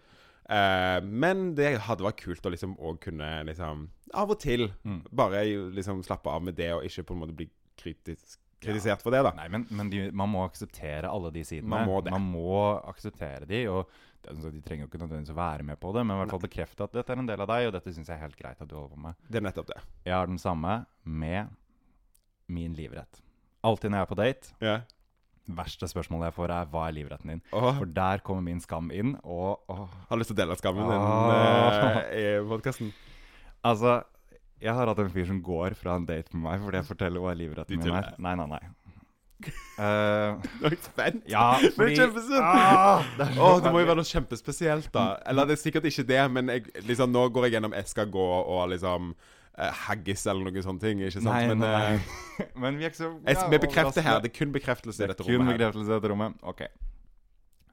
Uh, 0.50 1.00
men 1.06 1.54
det 1.54 1.78
hadde 1.86 2.02
vært 2.04 2.18
kult 2.20 2.42
å 2.44 2.50
liksom 2.52 2.76
òg 2.82 2.98
kunne 3.00 3.44
liksom 3.46 3.88
Av 4.12 4.30
og 4.30 4.38
til 4.40 4.68
Mm. 4.84 5.06
bare 5.10 5.44
liksom 5.72 6.02
slappe 6.04 6.26
av 6.28 6.42
med 6.42 6.56
det, 6.56 6.70
og 6.74 6.82
ikke 6.84 7.04
på 7.06 7.14
en 7.14 7.20
måte 7.22 7.34
bli 7.36 7.48
kritisk, 7.78 8.36
kritisert 8.62 9.02
for 9.04 9.14
det, 9.14 9.20
da. 9.26 9.32
Nei, 9.36 9.48
men, 9.52 9.66
men 9.74 9.90
de, 9.92 10.04
man 10.16 10.30
må 10.32 10.44
akseptere 10.46 11.10
alle 11.10 11.30
de 11.34 11.42
sidene. 11.44 11.68
Man 11.74 11.88
må 11.90 12.00
det. 12.06 12.12
Man 12.14 12.24
må 12.32 12.54
akseptere 12.88 13.46
de, 13.50 13.64
og 13.72 13.90
de 14.22 14.60
trenger 14.62 14.84
jo 14.84 14.88
ikke 14.90 15.00
nødvendigvis 15.02 15.34
å 15.34 15.38
være 15.40 15.64
med 15.66 15.80
på 15.82 15.90
det, 15.96 16.04
men 16.06 16.14
i 16.14 16.20
hvert 16.22 16.30
fall 16.36 16.44
bekrefte 16.46 16.86
at 16.86 16.92
dette 16.94 17.10
er 17.10 17.18
en 17.24 17.26
del 17.26 17.42
av 17.42 17.48
deg, 17.50 17.66
og 17.68 17.74
dette 17.74 17.90
syns 17.96 18.06
jeg 18.08 18.14
er 18.16 18.22
helt 18.22 18.38
greit 18.38 18.60
at 18.62 18.68
du 18.70 18.76
holder 18.78 18.94
på 18.94 19.02
med. 19.08 19.18
Det 19.26 19.40
er 19.40 19.46
nettopp 19.48 19.72
det. 19.72 19.80
Jeg 20.06 20.14
har 20.14 20.30
den 20.30 20.38
samme 20.38 20.76
med 21.02 21.50
min 22.52 22.74
livrett. 22.78 23.22
Alltid 23.66 23.90
når 23.92 23.98
jeg 24.02 24.06
er 24.06 24.12
på 24.12 24.20
date, 24.22 24.54
Ja. 24.62 24.76
verste 25.58 25.88
spørsmålet 25.90 26.28
jeg 26.30 26.34
får, 26.38 26.50
er 26.54 26.70
hva 26.70 26.84
er 26.88 26.94
livretten 26.96 27.32
din? 27.34 27.42
Åh, 27.52 27.72
For 27.80 27.84
der 27.98 28.22
kommer 28.22 28.42
min 28.46 28.60
skam 28.62 28.90
inn, 28.94 29.16
og 29.24 29.62
åh, 29.70 29.88
har 30.08 30.18
lyst 30.20 30.30
til 30.30 30.36
å 30.38 30.40
dele 30.44 30.56
skammen 30.58 30.86
din 30.86 31.02
eh, 31.34 32.14
i 32.14 32.24
podkasten. 32.46 32.92
Altså, 33.66 34.02
jeg 34.62 34.74
har 34.78 34.86
hatt 34.92 34.98
en 35.02 35.10
fyr 35.10 35.26
som 35.28 35.40
går 35.44 35.74
fra 35.78 35.96
en 35.98 36.06
date 36.06 36.32
med 36.36 36.42
meg 36.46 36.62
fordi 36.64 36.80
jeg 36.80 36.88
forteller 36.92 37.20
hva 37.24 37.34
livretten 37.36 37.82
min 37.82 37.98
er. 37.98 38.14
Nei, 38.22 38.34
nei, 38.38 38.46
nei. 38.54 38.62
Uh, 39.74 40.38
du 40.60 40.66
er 40.68 40.74
ikke 40.76 40.86
spent. 40.86 41.22
ja, 41.30 41.44
fordi. 41.76 41.96
Ah, 42.38 43.02
det 43.18 43.26
er 43.26 43.32
så 43.34 43.48
det 43.64 43.72
må 43.74 43.80
jo 43.82 43.88
være 43.90 43.98
noe 43.98 44.06
kjempespesielt, 44.06 44.90
da. 44.94 45.06
Eller 45.26 45.48
det 45.50 45.56
er 45.56 45.62
sikkert 45.64 45.88
ikke 45.90 46.04
det, 46.06 46.20
men 46.30 46.52
jeg, 46.52 46.66
liksom, 46.86 47.10
nå 47.14 47.24
går 47.34 47.48
jeg 47.48 47.56
gjennom 47.56 47.74
escargot 47.80 48.46
og 48.54 48.68
liksom 48.70 49.10
uh, 49.16 49.72
haggis 49.88 50.22
eller 50.30 50.46
noen 50.46 50.62
sånne 50.68 50.84
ting. 50.84 51.02
Ikke 51.02 51.18
sant? 51.18 51.32
Nei, 51.32 51.42
men 51.50 51.64
nei. 51.64 51.96
Uh, 51.98 52.46
Men 52.62 52.78
vi 52.80 52.88
så 52.94 53.10
jeg, 53.26 53.36
ja, 53.36 53.48
vi 53.52 53.58
bekrefter 53.66 54.02
her. 54.06 54.22
Det 54.22 54.30
er 54.30 54.36
kun 54.38 54.54
bekreftelse 54.54 55.02
i 55.04 55.10
dette 55.10 55.26
Kun 55.26 55.34
rommet. 55.40 55.52
her 55.52 55.58
bekreftelse 55.58 55.90
i 55.90 55.94
dette 55.96 56.12
rommet. 56.14 56.38
Ok. 56.48 56.62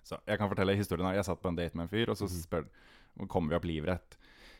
Så 0.09 0.17
jeg 0.25 0.41
kan 0.41 0.49
fortelle 0.49 0.73
historien. 0.77 1.05
her. 1.11 1.19
Jeg 1.21 1.25
satt 1.29 1.41
på 1.41 1.51
en 1.53 1.57
date 1.57 1.77
med 1.77 1.85
en 1.85 1.91
fyr, 1.93 2.09
og 2.09 2.17
så 2.17 2.25
Mhm. 2.25 2.41
spør 2.43 2.65
kommer 3.29 3.53
vi 3.53 3.55
opp 3.59 3.65
livrett. 3.69 4.17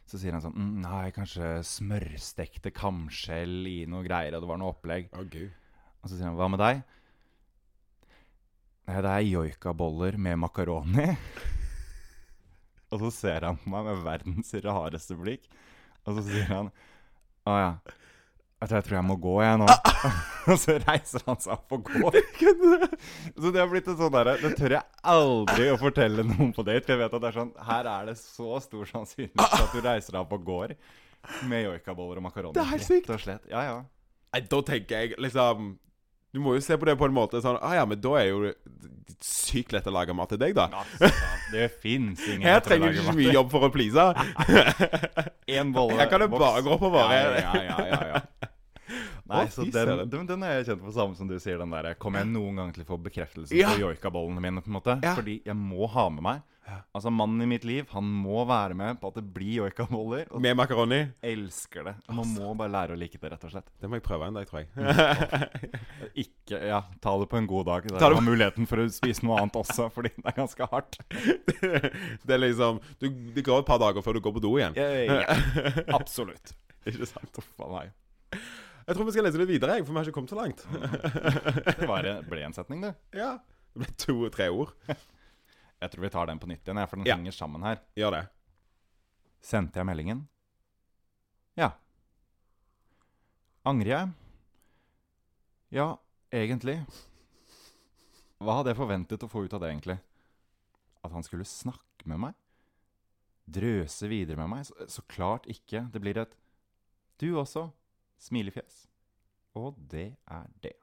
Så 0.09 0.17
sier 0.17 0.33
han 0.33 0.41
sånn 0.41 0.57
mm, 0.57 0.69
Nei, 0.81 1.09
kanskje 1.13 1.59
smørstekte 1.69 2.71
kamskjell 2.73 3.67
i 3.69 3.77
noe 3.89 4.01
greier, 4.07 4.33
og 4.35 4.43
det 4.43 4.49
var 4.49 4.61
noe 4.61 4.73
opplegg. 4.73 5.11
Gud. 5.29 5.51
Og 6.01 6.09
så 6.09 6.15
sier 6.15 6.29
han 6.31 6.39
Hva 6.39 6.49
med 6.49 6.61
deg? 6.63 6.81
Nei, 8.89 9.01
det 9.05 9.13
er 9.13 9.27
joikaboller 9.27 10.17
med 10.17 10.39
makaroni. 10.41 11.11
og 12.89 13.03
så 13.03 13.11
ser 13.13 13.45
han 13.45 13.59
på 13.61 13.69
meg 13.69 13.85
med 13.85 14.01
verdens 14.07 14.55
rareste 14.65 15.17
blikk, 15.19 15.45
og 16.07 16.17
så 16.17 16.25
sier 16.25 16.49
han 16.49 16.71
Å 17.45 17.57
ja. 17.59 17.71
Du, 18.59 18.75
Jeg 18.75 18.83
tror 18.83 18.97
jeg 18.97 19.07
må 19.07 19.15
gå, 19.15 19.33
jeg 19.41 19.59
nå. 19.61 19.67
og 20.51 20.57
så 20.59 20.75
reiser 20.83 21.23
han 21.27 21.39
seg 21.39 21.53
opp 21.55 21.75
og 21.77 21.91
går. 21.93 22.17
Så 23.39 23.51
det 23.55 23.61
har 23.61 23.69
blitt 23.71 23.87
en 23.87 23.97
sånn 23.99 24.11
derre 24.11 24.33
Det 24.41 24.51
tør 24.59 24.75
jeg 24.75 24.83
aldri 25.13 25.67
å 25.71 25.77
fortelle 25.79 26.25
noen 26.27 26.51
på 26.55 26.65
date. 26.67 26.83
For 26.83 26.95
jeg 26.95 27.01
vet 27.03 27.15
at 27.15 27.23
det 27.23 27.29
er 27.29 27.37
sånn 27.37 27.53
Her 27.69 27.89
er 27.91 28.09
det 28.09 28.17
så 28.19 28.59
stor 28.63 28.89
sannsynlighet 28.89 29.39
for 29.39 29.67
at 29.67 29.77
du 29.77 29.85
reiser 29.85 30.15
deg 30.15 30.23
opp 30.25 30.35
og 30.35 30.43
går 30.49 30.75
med 31.51 31.65
joikaboller 31.67 32.19
og 32.19 32.25
makaroni. 32.27 32.55
Det 32.55 32.63
er 32.63 32.71
helt 32.73 32.87
sykt. 32.87 33.07
Rett 33.07 33.15
og 33.15 33.23
slett. 33.23 33.47
Ja, 33.51 33.63
ja. 33.67 33.77
Nei, 34.35 34.41
da 34.51 34.59
tenker 34.67 35.01
jeg 35.03 35.17
liksom 35.23 35.71
Du 36.33 36.41
må 36.43 36.53
jo 36.53 36.61
se 36.61 36.77
på 36.77 36.85
det 36.85 36.93
på 36.99 37.07
en 37.09 37.15
måte 37.15 37.41
sånn 37.41 37.57
ah, 37.57 37.73
ja, 37.79 37.85
men 37.89 37.97
da 38.01 38.11
er 38.19 38.27
jo 38.29 38.51
sykt 39.25 39.73
lett 39.73 39.87
å 39.89 39.93
lage 39.93 40.13
mat 40.15 40.29
til 40.31 40.39
deg, 40.39 40.53
da. 40.55 40.83
Det 41.51 41.65
fins 41.81 42.21
ingen 42.29 42.45
Her 42.47 42.61
trenger 42.63 42.93
du 42.93 43.01
ikke 43.01 43.15
mye 43.17 43.33
jobb 43.33 43.49
for 43.51 43.65
å 43.67 43.71
please. 43.73 44.05
En 45.59 45.73
bolle 45.73 45.97
Her 45.97 46.11
kan 46.11 46.21
du 46.21 46.29
bare 46.31 46.61
gå 46.63 46.75
oppover. 46.75 47.09
Ja, 47.09 47.33
ja, 47.41 47.63
ja, 47.65 47.79
ja, 47.89 48.01
ja. 48.13 48.21
Nei, 49.29 49.43
så 49.53 49.65
den, 49.65 50.05
den, 50.09 50.25
den 50.29 50.45
er 50.45 50.55
jeg 50.59 50.69
kjent 50.71 50.85
på 50.85 50.93
samme 50.93 51.17
som 51.17 51.27
du 51.29 51.35
sier. 51.41 51.59
Den 51.61 51.73
der, 51.73 51.91
Kommer 52.01 52.23
jeg 52.23 52.31
noen 52.31 52.61
gang 52.61 52.71
til 52.73 52.85
å 52.85 52.87
få 52.93 52.97
bekreftelse 53.09 53.53
på 53.53 53.81
joikabollene 53.81 54.41
mine? 54.41 54.63
på 54.65 54.71
en 54.71 54.77
måte. 54.79 54.95
Fordi 55.05 55.39
jeg 55.45 55.57
må 55.57 55.89
ha 55.93 56.07
med 56.13 56.25
meg 56.25 56.45
Ja. 56.69 56.79
Altså 56.95 57.09
Mannen 57.13 57.41
i 57.41 57.47
mitt 57.49 57.63
liv 57.65 57.87
Han 57.95 58.05
må 58.05 58.43
være 58.47 58.75
med 58.77 58.99
på 59.01 59.09
at 59.09 59.15
det 59.17 59.23
blir 59.33 59.63
joikaboller. 59.63 60.27
Med 60.41 60.57
makaroni. 60.59 60.99
elsker 61.25 61.87
det. 61.87 61.93
Man 62.13 62.29
må 62.35 62.51
bare 62.59 62.69
lære 62.75 62.93
å 62.95 62.99
like 62.99 63.17
det, 63.17 63.31
rett 63.33 63.45
og 63.47 63.53
slett. 63.55 63.71
Det 63.81 63.89
må 63.89 63.97
jeg 63.97 64.05
prøve 64.05 64.27
en 64.29 64.37
dag, 64.37 64.45
tror 64.49 64.61
jeg. 64.61 64.69
Ikke 66.25 66.61
Ja, 66.69 66.83
ta 67.01 67.15
det 67.21 67.29
på 67.31 67.39
en 67.39 67.49
god 67.49 67.65
dag. 67.69 67.89
Ta 67.89 68.09
det 68.09 68.19
har 68.19 68.25
muligheten 68.25 68.69
for 68.69 68.83
å 68.83 68.87
spise 68.93 69.25
noe 69.25 69.39
annet 69.41 69.57
også, 69.59 69.89
fordi 69.95 70.13
det 70.15 70.25
er 70.29 70.37
ganske 70.37 70.69
hardt. 70.71 70.99
det 72.27 72.37
er 72.37 72.41
liksom 72.45 72.81
du, 73.01 73.09
Det 73.35 73.45
går 73.45 73.63
et 73.63 73.69
par 73.69 73.81
dager 73.81 74.05
før 74.05 74.17
du 74.19 74.23
går 74.25 74.37
på 74.37 74.45
do 74.45 74.55
igjen. 74.61 74.77
Ja, 74.77 75.37
absolutt. 75.97 76.53
Ikke 76.87 77.07
sant? 77.09 77.41
Uff 77.41 77.63
a 77.65 77.69
meg. 77.73 77.95
Jeg 78.89 78.97
tror 78.97 79.05
vi 79.05 79.13
skal 79.13 79.25
lese 79.27 79.37
litt 79.41 79.51
videre, 79.51 79.75
jeg, 79.77 79.85
for 79.85 79.93
vi 79.93 79.99
har 80.01 80.07
ikke 80.09 80.17
kommet 80.17 80.31
så 80.33 80.37
langt. 80.39 80.63
Det 81.77 81.89
var, 81.89 82.07
ble 82.29 82.45
en 82.47 82.55
setning, 82.55 82.81
det. 82.87 82.95
Ja. 83.17 83.35
Det 83.75 83.83
ble 83.83 83.89
to-tre 84.01 84.47
ord. 84.49 84.73
Jeg 85.81 85.91
tror 85.91 86.01
vi 86.03 86.09
tar 86.09 86.27
den 86.27 86.39
på 86.39 86.47
nytt 86.49 86.65
igjen, 86.67 86.87
for 86.87 86.97
den 86.97 87.05
Ja. 87.07 87.15
henger 87.15 87.31
sammen 87.31 87.63
her. 87.63 87.79
Gjør 87.95 88.11
det. 88.11 88.29
Sendte 89.41 89.79
jeg 89.79 89.85
meldingen? 89.87 90.27
Ja. 91.55 91.71
Angrer 93.65 93.87
jeg? 93.93 94.11
Ja, 95.71 95.97
egentlig. 96.31 96.85
Hva 98.39 98.55
hadde 98.59 98.71
jeg 98.71 98.79
forventet 98.79 99.23
å 99.23 99.29
få 99.29 99.43
ut 99.45 99.53
av 99.53 99.61
det, 99.61 99.69
egentlig? 99.73 99.99
At 101.03 101.11
han 101.11 101.23
skulle 101.23 101.45
snakke 101.47 102.07
med 102.07 102.19
meg? 102.19 102.35
Drøse 103.49 104.07
videre 104.07 104.37
med 104.37 104.49
meg? 104.49 104.65
Så, 104.65 104.73
så 104.87 105.01
klart 105.07 105.47
ikke. 105.51 105.91
Det 105.91 106.01
blir 106.01 106.17
et 106.17 106.35
'du 107.19 107.35
også', 107.35 107.71
smilefjes. 108.19 108.87
Og 109.55 109.75
det 109.89 110.15
er 110.27 110.47
det. 110.61 110.78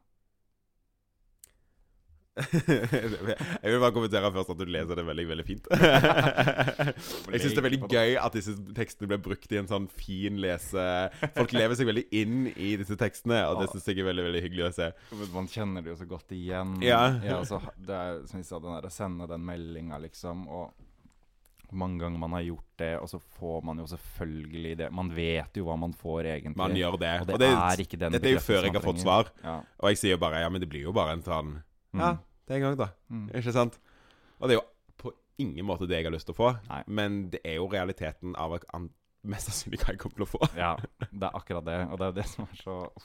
jeg 3.62 3.70
vil 3.72 3.80
bare 3.80 3.92
kommentere 3.96 4.28
først 4.34 4.50
at 4.52 4.58
du 4.60 4.66
leser 4.68 4.98
det 4.98 5.04
veldig, 5.08 5.24
veldig 5.30 5.46
fint. 5.48 5.68
jeg 7.32 7.40
syns 7.40 7.54
det 7.54 7.60
er 7.62 7.66
veldig 7.66 7.80
gøy 7.88 8.16
at 8.20 8.36
disse 8.36 8.54
tekstene 8.76 9.08
blir 9.12 9.22
brukt 9.24 9.54
i 9.54 9.60
en 9.62 9.70
sånn 9.70 9.86
fin 9.88 10.40
lese... 10.42 10.86
Folk 11.36 11.54
lever 11.56 11.78
seg 11.78 11.88
veldig 11.88 12.06
inn 12.20 12.50
i 12.52 12.74
disse 12.80 12.98
tekstene, 13.00 13.40
og 13.50 13.62
det 13.62 13.70
syns 13.72 13.88
jeg 13.88 14.02
er 14.02 14.10
veldig 14.10 14.26
veldig 14.28 14.42
hyggelig 14.44 14.66
å 14.68 14.72
se. 14.76 14.90
Man 15.32 15.48
kjenner 15.50 15.84
det 15.84 15.94
jo 15.94 16.00
så 16.02 16.08
godt 16.10 16.34
igjen. 16.36 16.76
Ja. 16.84 17.00
altså, 17.38 17.62
det 17.76 18.02
er 18.02 18.20
som 18.28 18.42
vi 18.42 18.48
sa, 18.48 18.60
den 18.60 18.76
der, 18.76 18.90
å 18.90 18.92
sende 18.92 19.30
den 19.30 19.46
meldinga, 19.46 20.00
liksom. 20.04 20.44
Og 20.52 21.72
mange 21.76 21.98
ganger 22.04 22.20
man 22.20 22.36
har 22.36 22.44
gjort 22.46 22.68
det, 22.78 22.92
og 23.00 23.08
så 23.10 23.18
får 23.38 23.64
man 23.66 23.80
jo 23.80 23.86
selvfølgelig 23.90 24.74
det. 24.82 24.90
Man 24.94 25.08
vet 25.14 25.56
jo 25.58 25.66
hva 25.66 25.78
man 25.80 25.94
får, 25.96 26.28
egentlig. 26.36 26.58
Man 26.60 26.76
gjør 26.76 26.98
det. 27.00 27.14
Og 27.22 27.26
det, 27.26 27.34
Og 27.34 27.40
det- 27.42 27.54
er 27.54 27.82
ikke 27.86 27.98
den 27.98 28.12
Dette 28.12 28.28
er 28.28 28.36
jo 28.36 28.44
før 28.44 28.62
jeg 28.68 28.76
har 28.76 28.84
fått 28.84 29.00
svar, 29.02 29.32
Ja. 29.42 29.56
og 29.80 29.88
jeg 29.90 29.98
sier 29.98 30.14
jo 30.14 30.18
bare 30.18 30.40
ja, 30.44 30.48
men 30.48 30.60
det 30.60 30.68
blir 30.68 30.82
jo 30.82 30.92
bare 30.92 31.16
en 31.16 31.22
sånn. 31.22 31.62
Ja, 31.94 32.16
det 32.46 32.54
er 32.54 32.56
en 32.56 32.62
gang, 32.62 32.76
da. 32.78 32.88
Mm. 33.10 33.28
Ikke 33.34 33.52
sant? 33.52 33.78
Og 34.40 34.48
det 34.48 34.56
er 34.56 34.60
jo 34.60 34.66
på 34.98 35.12
ingen 35.38 35.64
måte 35.66 35.86
det 35.88 35.96
jeg 36.00 36.04
har 36.04 36.12
lyst 36.12 36.26
til 36.26 36.34
å 36.34 36.36
få, 36.36 36.50
Nei. 36.68 36.82
men 36.86 37.30
det 37.30 37.40
er 37.44 37.54
jo 37.56 37.66
realiteten 37.68 38.34
av 38.36 38.54
at 38.54 38.64
han 38.72 38.90
mest 39.24 39.48
sannsynlig 39.50 39.80
hva 39.82 39.92
jeg 39.94 39.98
kommer 39.98 40.16
til 40.16 40.26
å 40.26 40.30
få. 40.30 40.48
ja, 40.56 40.76
det 41.10 41.22
er 41.22 41.34
akkurat 41.34 41.64
det. 41.64 41.78
Og 41.90 41.98
det 41.98 42.06
er 42.06 42.12
det 42.22 42.26
som 42.28 42.44
er 42.50 42.56
så 42.62 42.76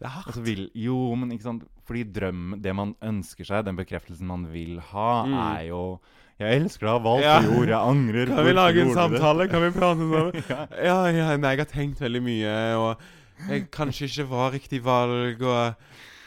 Det 0.00 0.06
er 0.08 0.12
hardt. 0.14 0.26
altså, 0.32 0.40
vil, 0.44 0.70
Jo, 0.74 1.14
men 1.14 1.30
ikke 1.32 1.44
sant 1.44 1.64
Fordi 1.88 2.02
drøm 2.12 2.54
Det 2.62 2.72
man 2.76 2.94
ønsker 3.04 3.44
seg, 3.44 3.64
den 3.66 3.76
bekreftelsen 3.76 4.26
man 4.28 4.46
vil 4.52 4.78
ha, 4.92 5.24
Mm. 5.26 5.34
er 5.56 5.62
jo 5.68 6.00
'Jeg 6.40 6.56
elsker 6.62 6.86
deg 6.86 6.92
ha 6.92 6.98
valgt 7.04 7.22
Ja. 7.24 7.40
jord, 7.42 7.68
jeg 7.68 7.76
angrer'. 7.76 8.26
Kan 8.26 8.36
vi 8.36 8.52
hvorfor 8.52 8.54
lage 8.54 8.80
en 8.80 8.86
gjorde 8.88 9.08
du 9.08 9.12
det?» 9.12 9.20
samtale? 9.20 9.48
Kan 9.50 9.60
vi 9.62 9.70
prate 9.78 9.98
sammen? 10.10 10.44
Ja. 10.48 10.66
Ja, 10.84 11.06
ja, 11.12 11.36
nei, 11.36 11.50
jeg 11.50 11.58
har 11.58 11.64
tenkt 11.68 12.00
veldig 12.00 12.22
mye, 12.22 12.76
og 12.76 13.00
jeg 13.50 13.70
kanskje 13.70 14.08
ikke 14.08 14.28
var 14.30 14.50
riktig 14.52 14.82
valg, 14.82 15.42
og, 15.42 15.74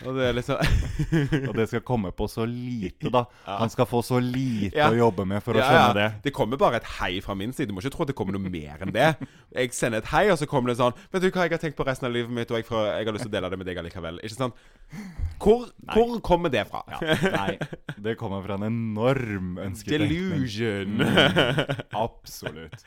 og 0.08 0.18
det 0.18 0.30
liksom 0.38 0.60
Og 1.50 1.54
det 1.58 1.68
skal 1.72 1.84
komme 1.86 2.12
på 2.16 2.28
så 2.32 2.46
lite, 2.50 3.12
da. 3.14 3.24
Han 3.62 3.72
skal 3.74 3.88
få 3.90 4.02
så 4.06 4.20
lite 4.24 4.78
Ja. 4.78 4.90
å 4.92 4.98
jobbe 4.98 5.26
med 5.30 5.44
for 5.46 5.58
å 5.58 5.62
skjønne 5.64 5.90
ja. 5.90 5.94
det. 5.98 6.08
Det 6.28 6.34
kommer 6.36 6.60
bare 6.62 6.80
et 6.82 6.88
hei 7.00 7.18
fra 7.24 7.36
min 7.38 7.54
side. 7.54 7.70
Du 7.70 7.76
må 7.76 7.84
ikke 7.84 7.94
tro 7.96 8.06
at 8.06 8.12
det 8.12 8.18
kommer 8.18 8.36
noe 8.36 8.52
mer 8.54 8.84
enn 8.84 8.94
det. 8.96 9.10
Jeg 9.54 9.74
sender 9.76 10.02
et 10.04 10.10
hei, 10.14 10.26
og 10.34 10.40
så 10.42 10.48
kommer 10.50 10.72
det 10.74 10.80
sånn 10.80 10.96
Vet 11.14 11.24
du 11.24 11.30
hva 11.30 11.46
jeg 11.48 11.56
har 11.56 11.62
tenkt 11.62 11.78
på 11.80 11.86
resten 11.88 12.10
av 12.10 12.16
livet 12.16 12.34
mitt, 12.34 12.52
og 12.52 12.60
jeg, 12.60 12.68
får, 12.68 12.88
jeg 12.98 13.08
har 13.10 13.16
lyst 13.18 13.28
til 13.28 13.32
å 13.32 13.36
dele 13.38 13.52
det 13.54 13.60
med 13.62 13.70
deg 13.70 13.82
allikevel. 13.84 14.20
Ikke 14.26 14.40
sant? 14.40 14.66
Hvor, 15.44 15.68
hvor 15.94 16.18
kommer 16.26 16.54
det 16.54 16.66
fra? 16.70 16.84
Ja, 16.94 17.16
nei, 17.34 17.56
det 18.06 18.18
kommer 18.20 18.44
fra 18.46 18.58
en 18.60 18.68
enorm 18.70 19.56
ønsketenkning. 19.62 20.34
Delusion. 20.34 21.02
Absolutt. 22.04 22.86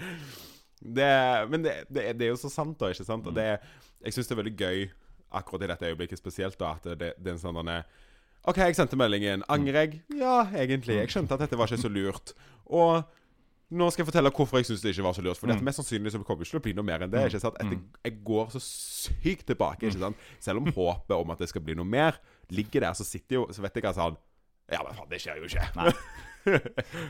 det, 0.81 1.11
men 1.51 1.65
det, 1.67 1.75
det, 1.89 2.13
det 2.19 2.29
er 2.29 2.33
jo 2.35 2.39
så 2.41 2.51
sant, 2.53 2.79
da. 2.81 2.93
Ikke 2.95 3.07
sant? 3.07 3.27
Og 3.27 3.35
det, 3.37 3.49
jeg 4.05 4.17
syns 4.17 4.31
det 4.31 4.37
er 4.37 4.43
veldig 4.43 4.57
gøy 4.61 4.87
akkurat 5.33 5.63
i 5.67 5.71
dette 5.73 5.89
øyeblikket 5.91 6.19
spesielt, 6.21 6.59
da, 6.61 6.75
at 6.79 6.85
det, 6.99 7.15
det 7.19 7.31
er 7.33 7.37
en 7.37 7.43
sånn 7.43 7.59
denne 7.63 7.81
OK, 8.47 8.61
jeg 8.63 8.77
sendte 8.79 8.95
meldingen. 8.95 9.43
Angrer 9.51 9.81
jeg? 9.89 10.03
Ja, 10.21 10.45
egentlig. 10.55 10.95
Jeg 11.01 11.11
skjønte 11.11 11.35
at 11.35 11.41
dette 11.43 11.57
var 11.59 11.67
ikke 11.67 11.83
så 11.83 11.89
lurt. 11.91 12.31
Og 12.71 13.03
nå 13.75 13.89
skal 13.91 14.05
jeg 14.05 14.11
fortelle 14.13 14.31
hvorfor 14.31 14.61
jeg 14.61 14.69
syns 14.69 14.85
det 14.85 14.93
ikke 14.95 15.03
var 15.09 15.17
så 15.17 15.25
lurt. 15.27 15.41
For 15.41 15.51
Mm. 15.51 15.65
mest 15.67 15.81
sannsynlig 15.81 16.13
så 16.15 16.21
kommer 16.23 16.45
det 16.45 16.47
ikke 16.47 16.55
til 16.55 16.61
å 16.61 16.67
bli 16.69 16.75
noe 16.79 16.87
mer 16.87 17.03
enn 17.03 17.11
det. 17.11 17.25
Ikke 17.27 17.41
sant? 17.43 17.59
Etter, 17.59 17.75
jeg, 17.75 17.83
jeg 18.07 18.21
går 18.29 18.53
så 18.55 18.63
sykt 18.63 19.47
tilbake. 19.51 19.89
Ikke 19.91 19.99
sant? 19.99 20.17
Selv 20.39 20.63
om 20.63 20.71
håpet 20.79 21.17
om 21.17 21.35
at 21.35 21.43
det 21.43 21.49
skal 21.51 21.65
bli 21.67 21.75
noe 21.75 21.89
mer, 21.91 22.21
ligger 22.55 22.87
der, 22.87 22.95
så 22.95 23.03
sitter 23.03 23.41
jo 23.41 23.49
Så 23.51 23.65
vet 23.67 23.75
jeg 23.81 23.89
at 23.91 23.99
sånn 23.99 24.15
Ja, 24.71 24.85
men 24.87 24.95
faen, 24.95 25.11
det 25.11 25.21
skjer 25.27 25.43
jo 25.43 25.51
ikke. 25.51 25.67
Nei. 25.75 25.91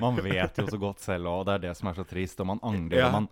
Man 0.00 0.16
vet 0.24 0.57
jo 0.57 0.64
så 0.72 0.79
godt 0.81 1.05
selv 1.05 1.29
òg, 1.29 1.42
og 1.42 1.46
det 1.50 1.55
er 1.59 1.64
det 1.68 1.76
som 1.76 1.88
er 1.92 2.00
så 2.00 2.05
trist. 2.09 2.40
Og 2.40 2.48
man 2.48 2.61
angrer. 2.64 3.02
Ja. 3.02 3.11
Og 3.11 3.18
man, 3.20 3.29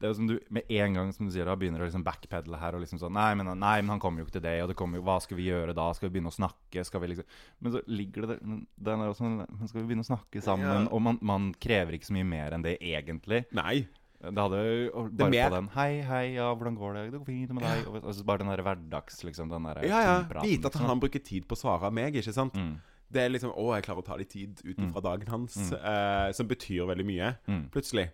det 0.00 0.06
er 0.08 0.12
jo 0.14 0.16
som 0.16 0.26
du, 0.30 0.38
Med 0.48 0.64
en 0.72 0.94
gang 0.96 1.10
som 1.12 1.26
du 1.28 1.32
sier 1.34 1.44
da, 1.44 1.54
begynner 1.60 1.82
å 1.82 1.84
liksom 1.84 2.02
backpedale 2.06 2.56
her 2.58 2.74
og 2.78 2.80
liksom 2.80 2.98
sånn 3.02 3.12
nei 3.12 3.34
men, 3.36 3.50
nei, 3.60 3.74
men 3.84 3.90
han 3.94 4.00
kommer 4.00 4.22
jo 4.22 4.26
ikke 4.26 4.38
til 4.38 4.44
det, 4.46 4.54
og 4.64 4.70
det 4.72 4.76
kommer 4.80 4.96
jo, 4.98 5.04
hva 5.04 5.18
skal 5.20 5.36
vi 5.36 5.46
gjøre 5.50 5.74
da? 5.76 5.90
Skal 5.92 6.08
vi 6.08 6.14
begynne 6.16 6.32
å 6.32 6.36
snakke? 6.38 6.84
Skal 6.88 7.02
vi 7.04 7.10
liksom 7.12 7.28
Men 7.60 7.72
så 7.76 7.82
ligger 7.86 8.26
det 8.26 8.38
der 8.40 8.60
den 8.90 9.04
er 9.04 9.12
også, 9.12 9.28
men 9.28 9.68
Skal 9.68 9.82
vi 9.82 9.86
begynne 9.90 10.06
å 10.06 10.10
snakke 10.10 10.42
sammen? 10.42 10.86
Ja. 10.88 10.90
Og 10.90 11.02
man, 11.04 11.18
man 11.20 11.50
krever 11.60 11.98
ikke 11.98 12.08
så 12.08 12.16
mye 12.16 12.28
mer 12.32 12.56
enn 12.56 12.64
det, 12.64 12.78
egentlig. 12.80 13.44
Nei. 13.52 13.82
Det 14.20 14.36
hadde 14.36 14.58
jo 14.64 15.04
bare 15.16 15.30
på 15.32 15.54
den 15.54 15.68
Hei, 15.72 15.90
hei, 16.04 16.24
ja, 16.34 16.50
hvordan 16.52 16.74
går 16.76 16.96
det? 16.98 17.04
Det 17.12 17.18
går 17.22 17.28
fint 17.30 17.52
med 17.56 17.64
deg. 17.64 17.86
Og, 17.88 18.00
og 18.04 18.12
så 18.18 18.24
bare 18.28 18.42
den 18.42 18.50
der 18.52 18.60
hverdags, 18.66 19.22
liksom. 19.24 19.48
Den 19.48 19.64
der 19.68 19.80
Ja, 19.88 20.00
ja. 20.04 20.16
Vite 20.42 20.68
at 20.68 20.74
liksom. 20.74 20.88
han 20.90 21.00
bruker 21.00 21.22
tid 21.24 21.46
på 21.48 21.56
å 21.56 21.60
svare 21.60 21.88
meg, 21.92 22.16
ikke 22.20 22.34
sant? 22.36 22.52
Mm. 22.56 22.74
Det 23.10 23.22
er 23.24 23.32
liksom 23.32 23.50
Å, 23.56 23.64
jeg 23.78 23.86
klarer 23.88 24.04
å 24.04 24.06
ta 24.06 24.16
litt 24.20 24.28
tid 24.30 24.60
ut 24.64 24.76
fra 24.92 25.00
dagen 25.08 25.26
hans. 25.32 25.56
eh, 25.72 26.32
som 26.36 26.46
betyr 26.50 26.84
veldig 26.92 27.06
mye, 27.08 27.30
Mm. 27.48 27.64
plutselig. 27.72 28.10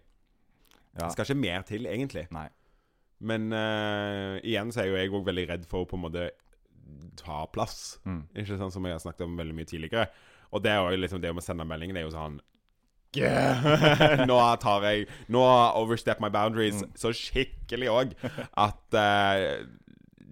Ja. 0.97 1.05
Det 1.07 1.13
skal 1.13 1.29
ikke 1.29 1.41
mer 1.41 1.63
til, 1.69 1.87
egentlig. 1.87 2.27
Nei. 2.33 2.49
Men 3.21 3.47
uh, 3.53 4.37
igjen 4.45 4.73
så 4.73 4.83
er 4.83 4.91
jo 4.91 4.97
jeg 4.99 5.13
òg 5.13 5.25
veldig 5.29 5.47
redd 5.51 5.65
for 5.71 5.85
å 5.85 5.89
på 5.89 5.97
en 5.97 6.05
måte 6.09 6.27
ta 7.21 7.45
plass. 7.53 7.99
Mm. 8.05 8.23
Ikke 8.37 8.57
sant, 8.61 8.73
Som 8.75 8.85
jeg 8.89 8.93
har 8.97 9.01
snakket 9.03 9.25
om 9.27 9.37
veldig 9.39 9.55
mye 9.57 9.69
tidligere. 9.69 10.07
Og 10.53 10.63
det 10.65 10.71
er 10.73 10.83
jo 10.85 11.01
liksom 11.01 11.21
det 11.25 11.33
med 11.35 11.43
å 11.43 11.47
sende 11.47 11.65
meldingen 11.67 11.97
er 11.99 12.05
jo 12.07 12.13
sånn 12.15 12.37
yeah. 13.17 14.25
Nå 14.31 14.37
tar 14.63 14.85
jeg 14.87 15.07
Nå 15.33 15.41
overstep 15.81 16.21
my 16.23 16.29
boundaries 16.33 16.83
Mm. 16.85 16.93
så 17.01 17.11
skikkelig 17.17 17.89
òg 17.91 18.13
at 18.53 18.97
uh, 19.01 19.65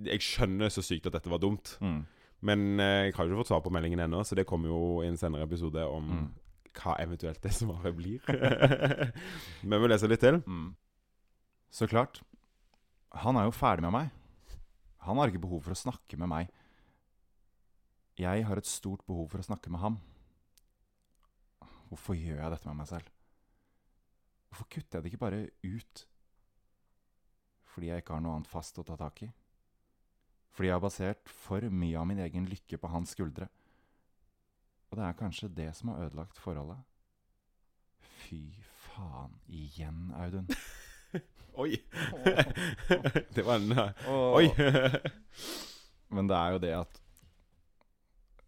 jeg 0.04 0.20
skjønner 0.26 0.68
så 0.74 0.82
sykt 0.84 1.06
at 1.08 1.16
dette 1.16 1.30
var 1.32 1.40
dumt. 1.42 1.76
Mm. 1.80 2.00
Men 2.44 2.64
uh, 2.78 3.04
jeg 3.08 3.14
har 3.16 3.24
jo 3.24 3.32
ikke 3.32 3.42
fått 3.44 3.52
svar 3.54 3.62
på 3.64 3.72
meldingen 3.72 4.04
ennå, 4.04 4.20
så 4.26 4.36
det 4.36 4.44
kommer 4.46 4.68
jo 4.68 4.80
i 5.02 5.08
en 5.08 5.16
senere 5.20 5.46
episode 5.48 5.84
om 5.88 6.10
Mm. 6.14 6.32
Hva 6.74 6.96
eventuelt 7.02 7.42
det 7.42 7.52
svaret 7.54 7.94
blir. 7.96 8.24
Men 9.68 9.82
vi 9.82 9.90
leser 9.90 10.10
litt 10.10 10.22
til. 10.24 10.40
Mm. 10.46 10.72
Så 11.74 11.88
klart. 11.90 12.20
Han 13.24 13.38
er 13.38 13.46
jo 13.48 13.54
ferdig 13.54 13.86
med 13.86 13.94
meg. 13.94 14.12
Han 15.06 15.20
har 15.20 15.30
ikke 15.30 15.44
behov 15.44 15.64
for 15.66 15.74
å 15.74 15.78
snakke 15.78 16.18
med 16.20 16.30
meg. 16.30 16.50
Jeg 18.18 18.46
har 18.46 18.58
et 18.58 18.70
stort 18.70 19.02
behov 19.06 19.28
for 19.32 19.42
å 19.42 19.46
snakke 19.46 19.70
med 19.74 19.82
ham. 19.82 19.98
Hvorfor 21.90 22.16
gjør 22.18 22.40
jeg 22.40 22.52
dette 22.54 22.70
med 22.70 22.78
meg 22.80 22.90
selv? 22.90 23.10
Hvorfor 24.48 24.70
kutter 24.70 24.98
jeg 24.98 25.04
det 25.04 25.12
ikke 25.12 25.24
bare 25.24 25.40
ut? 25.66 26.04
Fordi 27.74 27.90
jeg 27.90 28.04
ikke 28.04 28.14
har 28.14 28.22
noe 28.22 28.38
annet 28.38 28.50
fast 28.50 28.78
å 28.78 28.86
ta 28.86 28.96
tak 28.98 29.24
i? 29.26 29.30
Fordi 30.54 30.70
jeg 30.70 30.76
har 30.76 30.84
basert 30.84 31.30
for 31.42 31.66
mye 31.74 31.98
av 31.98 32.06
min 32.06 32.22
egen 32.22 32.46
lykke 32.46 32.78
på 32.78 32.90
hans 32.92 33.16
skuldre? 33.16 33.48
Og 34.94 35.00
det 35.00 35.08
er 35.08 35.14
kanskje 35.18 35.48
det 35.50 35.72
som 35.74 35.88
har 35.90 36.04
ødelagt 36.04 36.36
forholdet? 36.38 36.78
Fy 37.98 38.44
faen. 38.78 39.32
Igjen, 39.50 40.12
Audun. 40.14 40.46
Oi! 41.64 41.80
det 43.34 43.42
var 43.42 43.58
en 43.58 43.74
uh, 43.74 44.12
Oi! 44.38 44.52
Men 46.14 46.30
det 46.30 46.38
er 46.38 46.54
jo 46.54 46.60
det 46.62 46.70
at 46.78 47.00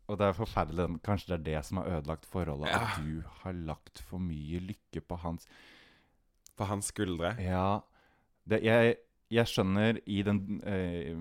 Og 0.07 0.21
det 0.21 0.29
er 0.29 0.39
forferdelig. 0.39 0.87
Kanskje 1.03 1.33
det 1.33 1.41
er 1.41 1.45
det 1.51 1.65
som 1.67 1.83
har 1.83 1.91
ødelagt 1.97 2.31
forholdet. 2.31 2.71
Ja. 2.71 2.85
At 2.85 3.03
du 3.03 3.27
har 3.43 3.59
lagt 3.67 3.99
for 4.07 4.23
mye 4.23 4.63
lykke 4.71 5.03
på 5.03 5.19
hans 5.27 5.51
På 6.55 6.71
hans 6.71 6.95
skuldre. 6.95 7.35
Ja 7.43 7.81
det, 8.47 8.61
jeg, 8.63 8.95
jeg 9.33 9.49
skjønner 9.51 9.97
i, 10.07 10.21
den, 10.23 10.61
eh, 10.63 11.17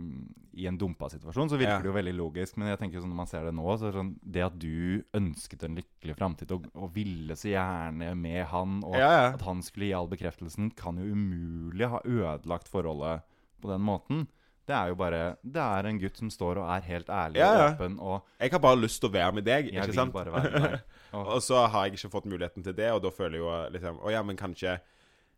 I 0.61 0.67
en 0.69 0.77
dumpa 0.77 1.07
situasjon 1.09 1.49
så 1.49 1.57
virker 1.57 1.71
Ja. 1.73 1.81
det 1.81 1.89
jo 1.89 1.95
veldig 1.97 2.13
logisk, 2.15 2.57
men 2.57 2.67
jeg 2.69 2.77
tenker 2.79 3.01
sånn 3.01 3.09
når 3.09 3.17
man 3.23 3.27
ser 3.31 3.43
det 3.47 3.53
nå 3.57 3.65
så 3.77 3.87
er 3.87 3.91
det 3.91 3.97
sånn, 3.99 4.11
Det 4.21 4.43
at 4.45 4.59
du 4.61 5.03
ønsket 5.17 5.63
en 5.65 5.75
lykkelig 5.79 6.15
framtid 6.19 6.51
og, 6.53 6.67
og 6.75 6.93
ville 6.93 7.33
så 7.35 7.49
gjerne 7.49 8.13
med 8.15 8.45
han, 8.51 8.83
og 8.85 8.93
Ja, 8.95 9.09
ja. 9.09 9.27
at 9.33 9.41
han 9.41 9.61
skulle 9.65 9.87
gi 9.89 9.93
all 9.97 10.07
bekreftelsen, 10.07 10.69
kan 10.77 10.97
jo 11.01 11.11
umulig 11.15 11.89
ha 11.89 11.99
ødelagt 12.05 12.69
forholdet 12.69 13.23
på 13.61 13.71
den 13.73 13.81
måten. 13.81 14.27
Det 14.65 14.73
er 14.73 14.87
jo 14.89 14.95
bare 14.97 15.37
Det 15.43 15.61
er 15.61 15.85
en 15.85 15.99
gutt 15.99 16.17
som 16.17 16.29
står 16.29 16.57
og 16.57 16.69
er 16.77 16.81
helt 16.87 17.09
ærlig 17.09 17.41
og 17.41 17.73
åpen, 17.73 17.99
og 17.99 18.23
Jeg 18.39 18.51
har 18.51 18.59
bare 18.59 18.81
lyst 18.81 19.01
til 19.01 19.09
å 19.09 19.13
være 19.13 19.33
med 19.33 19.45
deg, 19.45 19.67
ikke 19.73 19.93
sant? 19.93 20.13
bare 20.13 20.31
være 20.31 20.51
med 20.51 20.61
deg. 20.71 20.79
Og, 21.15 21.27
Og 21.35 21.41
så 21.41 21.65
har 21.69 21.85
jeg 21.85 21.93
ikke 21.95 22.09
fått 22.11 22.25
muligheten 22.25 22.63
til 22.63 22.73
det, 22.73 22.89
og 22.91 23.01
da 23.01 23.09
føler 23.09 23.37
jeg 23.37 23.45
jo 23.45 23.51
liksom 23.71 23.99
Å 24.03 24.11
ja, 24.11 24.21
men 24.25 24.35
kanskje 24.35 24.79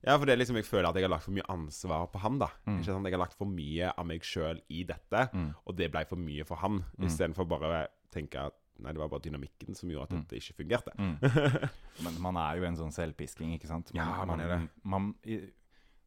Ja, 0.06 0.18
for 0.18 0.26
det 0.26 0.34
er 0.34 0.38
liksom 0.46 0.56
jeg 0.56 0.66
føler 0.66 0.90
at 0.90 0.96
jeg 0.96 1.04
har 1.04 1.10
lagt 1.10 1.24
for 1.24 1.32
mye 1.32 1.48
ansvar 1.50 2.08
på 2.12 2.20
han, 2.20 2.38
da. 2.40 2.48
Mm. 2.68 2.80
Ikke 2.80 2.86
sant? 2.86 3.06
Jeg 3.06 3.14
har 3.14 3.20
lagt 3.26 3.34
for 3.38 3.46
mye 3.46 3.92
av 3.98 4.06
meg 4.06 4.22
sjøl 4.22 4.62
i 4.70 4.84
dette, 4.84 5.30
og 5.66 5.76
det 5.76 5.92
ble 5.92 6.06
for 6.06 6.16
mye 6.18 6.46
for 6.46 6.56
han. 6.58 6.84
Mm. 6.98 7.06
Istedenfor 7.08 7.48
bare 7.48 7.64
å 7.72 7.88
tenke 8.14 8.36
at 8.48 8.54
Nei, 8.80 8.92
det 8.94 9.00
var 9.00 9.10
bare 9.10 9.22
dynamikken 9.26 9.74
som 9.76 9.90
gjorde 9.90 10.04
at 10.04 10.10
Mm. 10.12 10.26
dette 10.28 10.38
ikke 10.38 10.54
fungerte. 10.54 10.92
Men 12.04 12.22
man 12.22 12.36
er 12.38 12.58
jo 12.60 12.64
en 12.68 12.76
sånn 12.78 12.92
selvpisking, 12.94 13.56
ikke 13.58 13.66
sant? 13.66 13.90
Ja, 13.96 14.24
man 14.24 14.40
er 14.40 14.48
det. 14.48 14.70
man- 14.84 15.16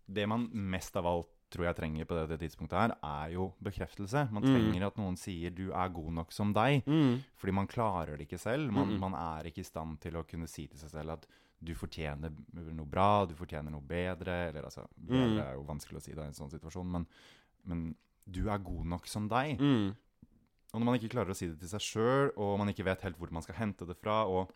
det 0.06 0.28
man 0.28 0.48
mest 0.52 0.94
av 0.96 1.04
alt 1.04 1.26
tror 1.50 1.64
jeg 1.66 1.76
trenger 1.80 2.04
på 2.06 2.14
dette 2.14 2.38
tidspunktet 2.38 2.78
her, 2.78 2.92
er 3.02 3.32
jo 3.34 3.48
bekreftelse. 3.60 4.30
Man 4.30 4.44
Mm. 4.44 4.54
trenger 4.54 4.86
at 4.86 4.96
noen 4.98 5.16
sier 5.18 5.50
'du 5.50 5.72
er 5.72 5.88
god 5.88 6.12
nok 6.12 6.30
som 6.30 6.54
deg', 6.54 6.84
Mm. 6.86 7.24
fordi 7.36 7.52
man 7.52 7.66
klarer 7.66 8.16
det 8.16 8.28
ikke 8.28 8.38
selv. 8.38 8.70
Man, 8.72 8.86
Mm-mm. 8.86 9.00
man 9.00 9.14
er 9.14 9.50
ikke 9.50 9.58
i 9.58 9.64
stand 9.64 9.98
til 10.00 10.12
å 10.12 10.22
kunne 10.24 10.46
si 10.48 10.68
til 10.68 10.78
seg 10.78 10.90
selv 10.90 11.10
at 11.10 11.26
du 11.62 11.74
fortjener 11.74 12.30
noe 12.72 12.86
bra, 12.88 13.26
du 13.26 13.34
fortjener 13.34 13.70
noe 13.70 13.82
bedre. 13.84 14.48
Eller 14.48 14.62
altså, 14.64 14.86
bedre 14.96 15.28
Mm. 15.28 15.38
er 15.44 15.54
jo 15.54 15.64
vanskelig 15.68 15.98
å 16.00 16.02
si 16.02 16.12
da 16.14 16.22
i 16.22 16.26
en 16.26 16.32
sånn 16.38 16.50
situasjon, 16.50 16.86
men, 16.90 17.06
men 17.66 17.94
du 18.30 18.48
er 18.48 18.58
god 18.58 18.86
nok 18.86 19.06
som 19.06 19.28
deg. 19.28 19.58
Mm. 19.60 19.94
Og 20.72 20.78
når 20.80 20.84
man 20.86 20.94
ikke 21.00 21.10
klarer 21.16 21.30
å 21.30 21.36
si 21.36 21.48
det 21.48 21.58
til 21.58 21.68
seg 21.68 21.80
sjøl, 21.80 22.30
og 22.38 22.58
man 22.58 22.68
ikke 22.68 22.84
vet 22.86 23.02
helt 23.02 23.18
hvor 23.18 23.30
man 23.32 23.42
skal 23.42 23.56
hente 23.56 23.84
det 23.86 23.96
fra, 24.00 24.24
og 24.26 24.52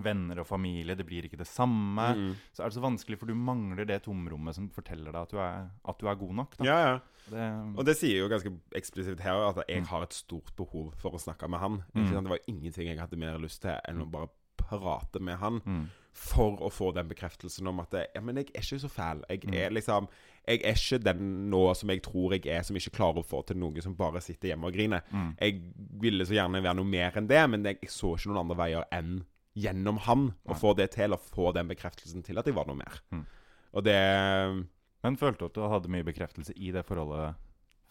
venner 0.00 0.38
og 0.40 0.46
familie, 0.46 0.94
det 0.96 1.04
blir 1.04 1.24
ikke 1.26 1.36
det 1.36 1.46
samme, 1.48 2.14
Mm. 2.16 2.36
så 2.54 2.62
er 2.62 2.68
det 2.70 2.76
så 2.78 2.80
vanskelig, 2.84 3.18
for 3.18 3.26
du 3.26 3.34
mangler 3.34 3.84
det 3.86 4.02
tomrommet 4.04 4.54
som 4.54 4.68
forteller 4.70 5.12
deg 5.12 5.22
at 5.22 5.30
du 5.30 5.36
er, 5.38 5.70
at 5.84 5.98
du 5.98 6.06
er 6.08 6.14
god 6.14 6.34
nok. 6.34 6.54
Ja, 6.60 6.78
ja. 6.86 7.00
Det, 7.30 7.76
Og 7.78 7.84
det 7.84 7.96
sier 7.98 8.18
jo 8.22 8.28
ganske 8.28 8.52
eksplisitt 8.74 9.20
her 9.20 9.34
at 9.50 9.56
jeg 9.68 9.82
Mm. 9.82 9.86
har 9.88 10.02
et 10.02 10.12
stort 10.12 10.54
behov 10.56 10.94
for 10.96 11.10
å 11.12 11.20
snakke 11.20 11.48
med 11.50 11.60
han. 11.60 11.84
Mm. 11.94 12.08
Det 12.22 12.28
var 12.30 12.38
ingenting 12.48 12.86
jeg 12.88 12.98
hadde 12.98 13.16
mer 13.18 13.38
lyst 13.38 13.60
til 13.62 13.78
enn 13.88 14.00
å 14.00 14.10
bare 14.10 14.28
prate 14.56 15.20
med 15.20 15.36
han. 15.38 15.60
mm, 15.60 15.88
For 16.12 16.56
å 16.60 16.68
få 16.72 16.92
den 16.94 17.08
bekreftelsen 17.08 17.66
om 17.70 17.78
at 17.80 17.92
Ja, 18.14 18.20
men 18.20 18.36
jeg 18.36 18.48
er 18.54 18.60
ikke 18.64 18.80
så 18.82 18.88
fæl. 18.90 19.22
Jeg 19.30 19.44
Mm. 19.46 19.54
er 19.54 19.70
liksom 19.70 20.08
Jeg 20.48 20.62
er 20.64 20.72
ikke 20.74 20.98
den 21.04 21.50
nå 21.50 21.74
som 21.76 21.88
jeg 21.90 22.02
tror 22.02 22.32
jeg 22.32 22.46
er, 22.46 22.62
som 22.62 22.74
ikke 22.76 22.90
klarer 22.96 23.18
å 23.22 23.24
få 23.26 23.44
til 23.46 23.56
noe, 23.56 23.80
som 23.82 23.94
bare 23.94 24.20
sitter 24.20 24.48
hjemme 24.48 24.66
og 24.66 24.72
griner. 24.74 25.02
mm, 25.12 25.36
Jeg 25.40 25.60
ville 26.00 26.24
så 26.24 26.32
gjerne 26.34 26.62
være 26.62 26.76
noe 26.76 26.84
mer 26.84 27.12
enn 27.16 27.28
det, 27.28 27.50
men 27.50 27.62
jeg, 27.64 27.78
jeg 27.82 27.90
så 27.90 28.14
ikke 28.16 28.26
noen 28.32 28.40
andre 28.50 28.56
veier 28.56 28.84
enn 28.92 29.24
gjennom 29.56 29.98
han 29.98 30.34
å 30.48 30.54
få 30.56 30.74
det 30.76 30.90
til, 30.92 31.10
å 31.12 31.18
få 31.18 31.52
den 31.54 31.68
bekreftelsen 31.68 32.22
til 32.24 32.38
at 32.38 32.46
jeg 32.46 32.54
var 32.54 32.66
noe 32.66 32.76
mer. 32.76 33.00
Mm. 33.12 33.26
Og 33.74 33.84
det 33.84 34.66
Men 35.02 35.16
følte 35.16 35.38
du 35.38 35.44
at 35.46 35.54
du 35.54 35.60
hadde 35.68 35.88
mye 35.88 36.04
bekreftelse 36.04 36.52
i 36.56 36.70
det 36.72 36.84
forholdet 36.86 37.34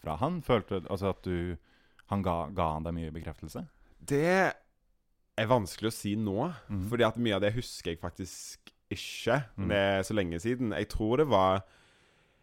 fra 0.02 0.16
han? 0.16 0.40
Følte 0.42 0.80
du 0.82 0.88
altså 0.88 1.10
at 1.10 1.22
du 1.22 1.56
Han 2.10 2.22
ga, 2.22 2.48
ga 2.50 2.72
han 2.74 2.82
deg 2.82 2.94
mye 2.94 3.10
bekreftelse? 3.12 3.66
Det 4.04 4.52
er 5.40 5.48
vanskelig 5.50 5.90
å 5.90 5.94
si 5.96 6.14
nå. 6.18 6.38
Mm. 6.68 6.84
Fordi 6.90 7.06
at 7.08 7.18
mye 7.20 7.36
av 7.38 7.42
det 7.44 7.54
husker 7.56 7.92
jeg 7.94 8.00
faktisk 8.02 8.72
ikke. 8.90 9.40
Mm. 9.56 9.68
Det 9.70 9.76
er 9.78 10.02
så 10.06 10.16
lenge 10.16 10.40
siden. 10.42 10.72
Jeg 10.76 10.88
tror 10.92 11.22
det 11.22 11.28
var 11.30 11.62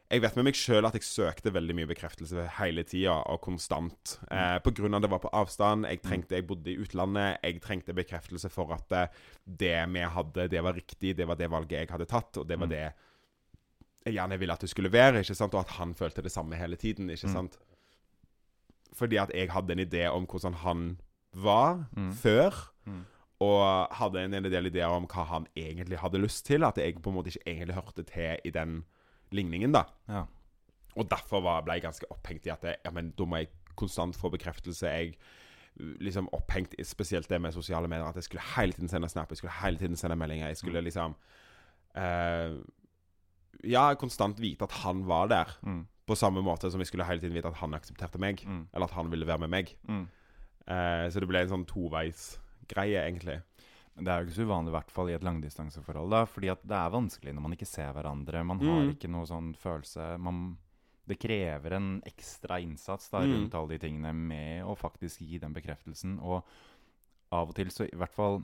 Jeg 0.10 0.22
vet 0.24 0.38
med 0.40 0.46
meg 0.48 0.56
sjøl 0.56 0.86
at 0.88 0.94
jeg 0.96 1.04
søkte 1.04 1.52
veldig 1.52 1.74
mye 1.76 1.88
bekreftelse 1.90 2.46
hele 2.62 2.86
tida 2.88 3.18
og 3.28 3.42
konstant. 3.44 4.14
Eh, 4.32 4.56
på 4.64 4.72
grunn 4.78 4.96
av 4.96 5.02
det 5.04 5.10
var 5.12 5.20
på 5.20 5.32
avstand. 5.36 5.84
Jeg 5.84 6.00
trengte, 6.00 6.38
jeg 6.38 6.46
bodde 6.48 6.72
i 6.72 6.78
utlandet. 6.80 7.42
Jeg 7.44 7.60
trengte 7.60 7.92
bekreftelse 7.98 8.48
for 8.50 8.72
at 8.72 8.96
eh, 8.96 9.10
det 9.44 9.74
vi 9.92 10.06
hadde, 10.08 10.46
det 10.54 10.64
var 10.64 10.78
riktig. 10.80 11.12
Det 11.20 11.28
var 11.28 11.36
det 11.36 11.50
valget 11.52 11.82
jeg 11.82 11.92
hadde 11.92 12.08
tatt, 12.08 12.38
og 12.40 12.48
det 12.48 12.56
var 12.58 12.68
Mm. 12.68 12.76
det 12.78 12.86
jeg 14.08 14.14
gjerne 14.16 14.40
ville 14.40 14.54
at 14.56 14.62
det 14.64 14.70
skulle 14.72 14.92
være. 14.96 15.20
ikke 15.20 15.36
sant? 15.36 15.54
Og 15.54 15.60
at 15.66 15.76
han 15.76 15.92
følte 15.94 16.24
det 16.24 16.32
samme 16.32 16.56
hele 16.56 16.78
tiden. 16.80 17.10
ikke 17.12 17.28
sant? 17.28 17.58
Fordi 18.96 19.18
at 19.20 19.32
jeg 19.36 19.52
hadde 19.52 19.72
en 19.76 19.84
idé 19.84 20.08
om 20.08 20.26
hvordan 20.26 20.54
han 20.64 20.98
var 21.44 21.86
Mm. 21.96 22.12
før. 22.14 22.52
Mm. 22.86 23.06
Og 23.40 23.88
hadde 23.94 24.24
en 24.24 24.32
del 24.44 24.66
ideer 24.66 24.90
om 24.90 25.06
hva 25.08 25.24
han 25.30 25.46
egentlig 25.56 26.00
hadde 26.02 26.18
lyst 26.24 26.46
til. 26.46 26.64
At 26.64 26.78
jeg 26.78 26.96
på 27.02 27.10
en 27.12 27.16
måte 27.20 27.30
ikke 27.30 27.46
egentlig 27.48 27.76
hørte 27.76 28.04
til 28.04 28.38
i 28.46 28.50
den 28.50 28.84
ligningen. 29.32 29.72
da 29.74 29.84
Ja. 30.10 30.24
Og 30.98 31.06
derfor 31.10 31.42
var, 31.44 31.62
ble 31.62 31.74
jeg 31.78 31.84
ganske 31.84 32.06
opphengt 32.10 32.46
i 32.48 32.50
at 32.50 32.64
jeg, 32.64 32.76
ja, 32.86 32.90
men 32.92 33.12
da 33.18 33.26
må 33.26 33.36
jeg 33.38 33.48
konstant 33.76 34.16
få 34.16 34.30
bekreftelse. 34.34 34.88
Jeg 34.90 35.14
liksom 36.02 36.28
opphengt 36.34 36.74
i 36.80 36.84
spesielt 36.84 37.30
det 37.30 37.40
med 37.42 37.54
sosiale 37.54 37.88
medier. 37.88 38.08
At 38.10 38.16
jeg 38.16 38.24
skulle 38.24 38.42
hele 38.56 38.74
tiden 38.74 38.88
sende 38.90 39.10
snap, 39.10 39.30
jeg 39.30 39.38
skulle 39.38 39.54
hele 39.62 39.78
tiden 39.78 39.96
sende 39.96 40.16
meldinger. 40.16 40.48
Jeg 40.48 40.58
skulle 40.58 40.82
liksom 40.82 41.14
uh, 41.98 42.58
Ja, 43.64 43.94
konstant 43.98 44.40
vite 44.42 44.64
at 44.64 44.72
han 44.84 45.06
var 45.08 45.28
der. 45.28 45.58
Mm. 45.64 45.88
På 46.08 46.16
samme 46.16 46.42
måte 46.42 46.72
som 46.72 46.80
jeg 46.80 46.88
skulle 46.88 47.06
hele 47.06 47.20
tiden 47.20 47.34
vite 47.36 47.48
at 47.48 47.58
han 47.62 47.74
aksepterte 47.74 48.18
meg. 48.22 48.42
Mm. 48.48 48.68
Eller 48.74 48.86
at 48.88 48.94
han 48.94 49.12
ville 49.12 49.28
være 49.28 49.38
med 49.40 49.48
meg. 49.50 49.76
Mm. 49.88 50.08
Eh, 50.68 51.08
så 51.10 51.20
det 51.20 51.28
ble 51.30 51.40
en 51.40 51.48
sånn 51.54 51.66
toveisgreie, 51.66 53.00
egentlig. 53.08 53.42
Men 53.96 54.06
Det 54.06 54.12
er 54.14 54.20
jo 54.22 54.28
ikke 54.28 54.38
så 54.38 54.46
uvanlig, 54.46 54.70
i 54.70 54.78
hvert 54.78 54.92
fall 54.92 55.10
i 55.10 55.14
et 55.14 55.24
langdistanseforhold. 55.24 56.10
da, 56.12 56.26
fordi 56.26 56.52
at 56.52 56.62
det 56.68 56.76
er 56.78 56.90
vanskelig 56.94 57.34
når 57.34 57.42
man 57.42 57.54
ikke 57.54 57.66
ser 57.68 57.94
hverandre. 57.94 58.46
Man 58.46 58.60
har 58.60 58.82
Mm. 58.84 58.94
ikke 58.96 59.10
noe 59.10 59.26
sånn 59.26 59.56
følelse 59.56 60.20
man, 60.20 60.58
Det 61.08 61.20
krever 61.20 61.72
en 61.72 62.02
ekstra 62.06 62.60
innsats 62.62 63.10
da, 63.10 63.20
Mm. 63.22 63.32
rundt 63.32 63.54
alle 63.56 63.78
de 63.78 63.88
tingene 63.88 64.14
med 64.14 64.66
å 64.66 64.76
faktisk 64.78 65.20
gi 65.20 65.38
den 65.40 65.54
bekreftelsen. 65.54 66.20
Og 66.22 66.44
av 67.32 67.48
og 67.48 67.56
til, 67.56 67.68
så 67.68 67.86
i 67.86 67.96
hvert 67.96 68.12
fall 68.12 68.44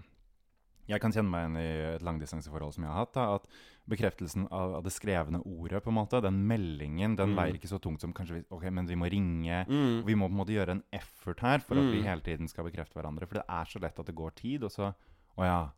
Jeg 0.88 1.00
kan 1.00 1.12
kjenne 1.16 1.30
meg 1.32 1.46
igjen 1.46 1.58
i 1.62 1.96
et 1.96 2.02
langdistanseforhold 2.04 2.74
som 2.74 2.84
jeg 2.84 2.92
har 2.92 3.00
hatt. 3.06 3.14
da, 3.14 3.36
At 3.36 3.48
bekreftelsen 3.88 4.48
av, 4.52 4.76
av 4.76 4.84
det 4.84 4.92
skrevne 4.92 5.40
ordet, 5.46 5.82
på 5.84 5.88
en 5.92 5.96
måte, 5.96 6.22
den 6.22 6.46
meldingen, 6.48 7.16
den 7.16 7.30
Mm. 7.34 7.36
veier 7.36 7.54
ikke 7.60 7.70
så 7.72 7.80
tungt 7.80 8.02
som 8.02 8.14
kanskje 8.14 8.34
vi, 8.40 8.44
Ok, 8.52 8.64
men 8.72 8.86
vi 8.88 8.96
må 8.96 9.10
ringe. 9.10 9.66
Mm. 9.68 10.04
Vi 10.06 10.16
må 10.16 10.28
på 10.28 10.32
en 10.36 10.42
måte 10.46 10.54
gjøre 10.56 10.72
en 10.72 10.84
effort 10.92 11.40
her 11.40 11.60
for 11.60 11.76
at 11.76 11.84
vi 11.92 12.02
Mm. 12.02 12.04
hele 12.04 12.22
tiden 12.22 12.48
skal 12.50 12.66
bekrefte 12.66 12.94
hverandre. 12.96 13.28
For 13.28 13.36
det 13.36 13.46
er 13.48 13.66
så 13.66 13.80
lett 13.82 13.98
at 14.00 14.06
det 14.06 14.16
går 14.16 14.32
tid, 14.36 14.64
og 14.64 14.72
så 14.72 14.94
Å 15.38 15.44
ja. 15.44 15.70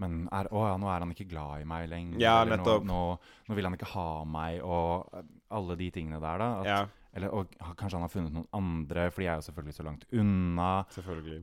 Men 0.00 0.28
er, 0.30 0.44
å 0.52 0.68
ja, 0.68 0.76
nå 0.76 0.86
er 0.94 1.00
han 1.00 1.10
ikke 1.14 1.28
glad 1.28 1.60
i 1.62 1.64
meg 1.64 1.88
lenger. 1.88 2.20
Ja, 2.20 2.42
eller. 2.42 2.58
Nå, 2.58 2.84
nå, 2.84 3.18
nå 3.48 3.54
vil 3.56 3.64
han 3.64 3.74
ikke 3.74 3.88
ha 3.94 4.24
meg, 4.24 4.60
og 4.62 5.08
alle 5.50 5.76
de 5.76 5.90
tingene 5.90 6.20
der, 6.20 6.38
da. 6.38 6.60
At, 6.60 6.66
Ja, 6.66 6.86
Eller 7.14 7.30
og, 7.34 7.48
kanskje 7.74 7.92
han 7.92 8.02
har 8.02 8.08
funnet 8.10 8.32
noen 8.32 8.46
andre, 8.52 9.10
fordi 9.10 9.24
jeg 9.24 9.32
er 9.32 9.40
jo 9.40 9.50
selvfølgelig 9.50 9.74
så 9.74 9.84
langt 9.84 10.04
unna. 10.12 10.84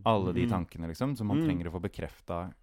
Alle 0.06 0.32
de 0.32 0.45
Mm. 0.45 0.49
tankene, 0.51 0.88
liksom, 0.88 1.17
som 1.17 1.28
man 1.28 1.38
Mm. 1.41 1.47
trenger 1.47 1.65
å 1.65 1.71
få 1.73 1.82
bekrefta. 1.82 2.54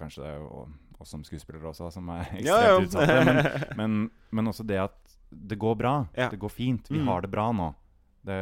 Kanskje 0.00 0.22
det 0.24 0.30
er 0.30 0.38
jo 0.40 0.64
oss 1.00 1.10
som 1.12 1.22
skuespillere 1.24 1.70
også, 1.70 1.90
som 1.92 2.08
er 2.12 2.26
ekstremt 2.38 2.46
Ja, 2.46 2.58
ja. 2.66 2.78
utsatte. 2.80 3.16
Men, 3.24 3.40
men, 3.80 4.10
men 4.36 4.50
også 4.52 4.64
det 4.68 4.78
at 4.82 5.16
det 5.30 5.58
går 5.62 5.76
bra. 5.78 5.94
Ja. 6.16 6.28
Det 6.32 6.38
går 6.42 6.50
fint. 6.52 6.88
Vi 6.90 6.98
Mm. 7.00 7.06
har 7.08 7.20
det 7.22 7.30
bra 7.30 7.48
nå. 7.54 7.70
Det, 8.26 8.36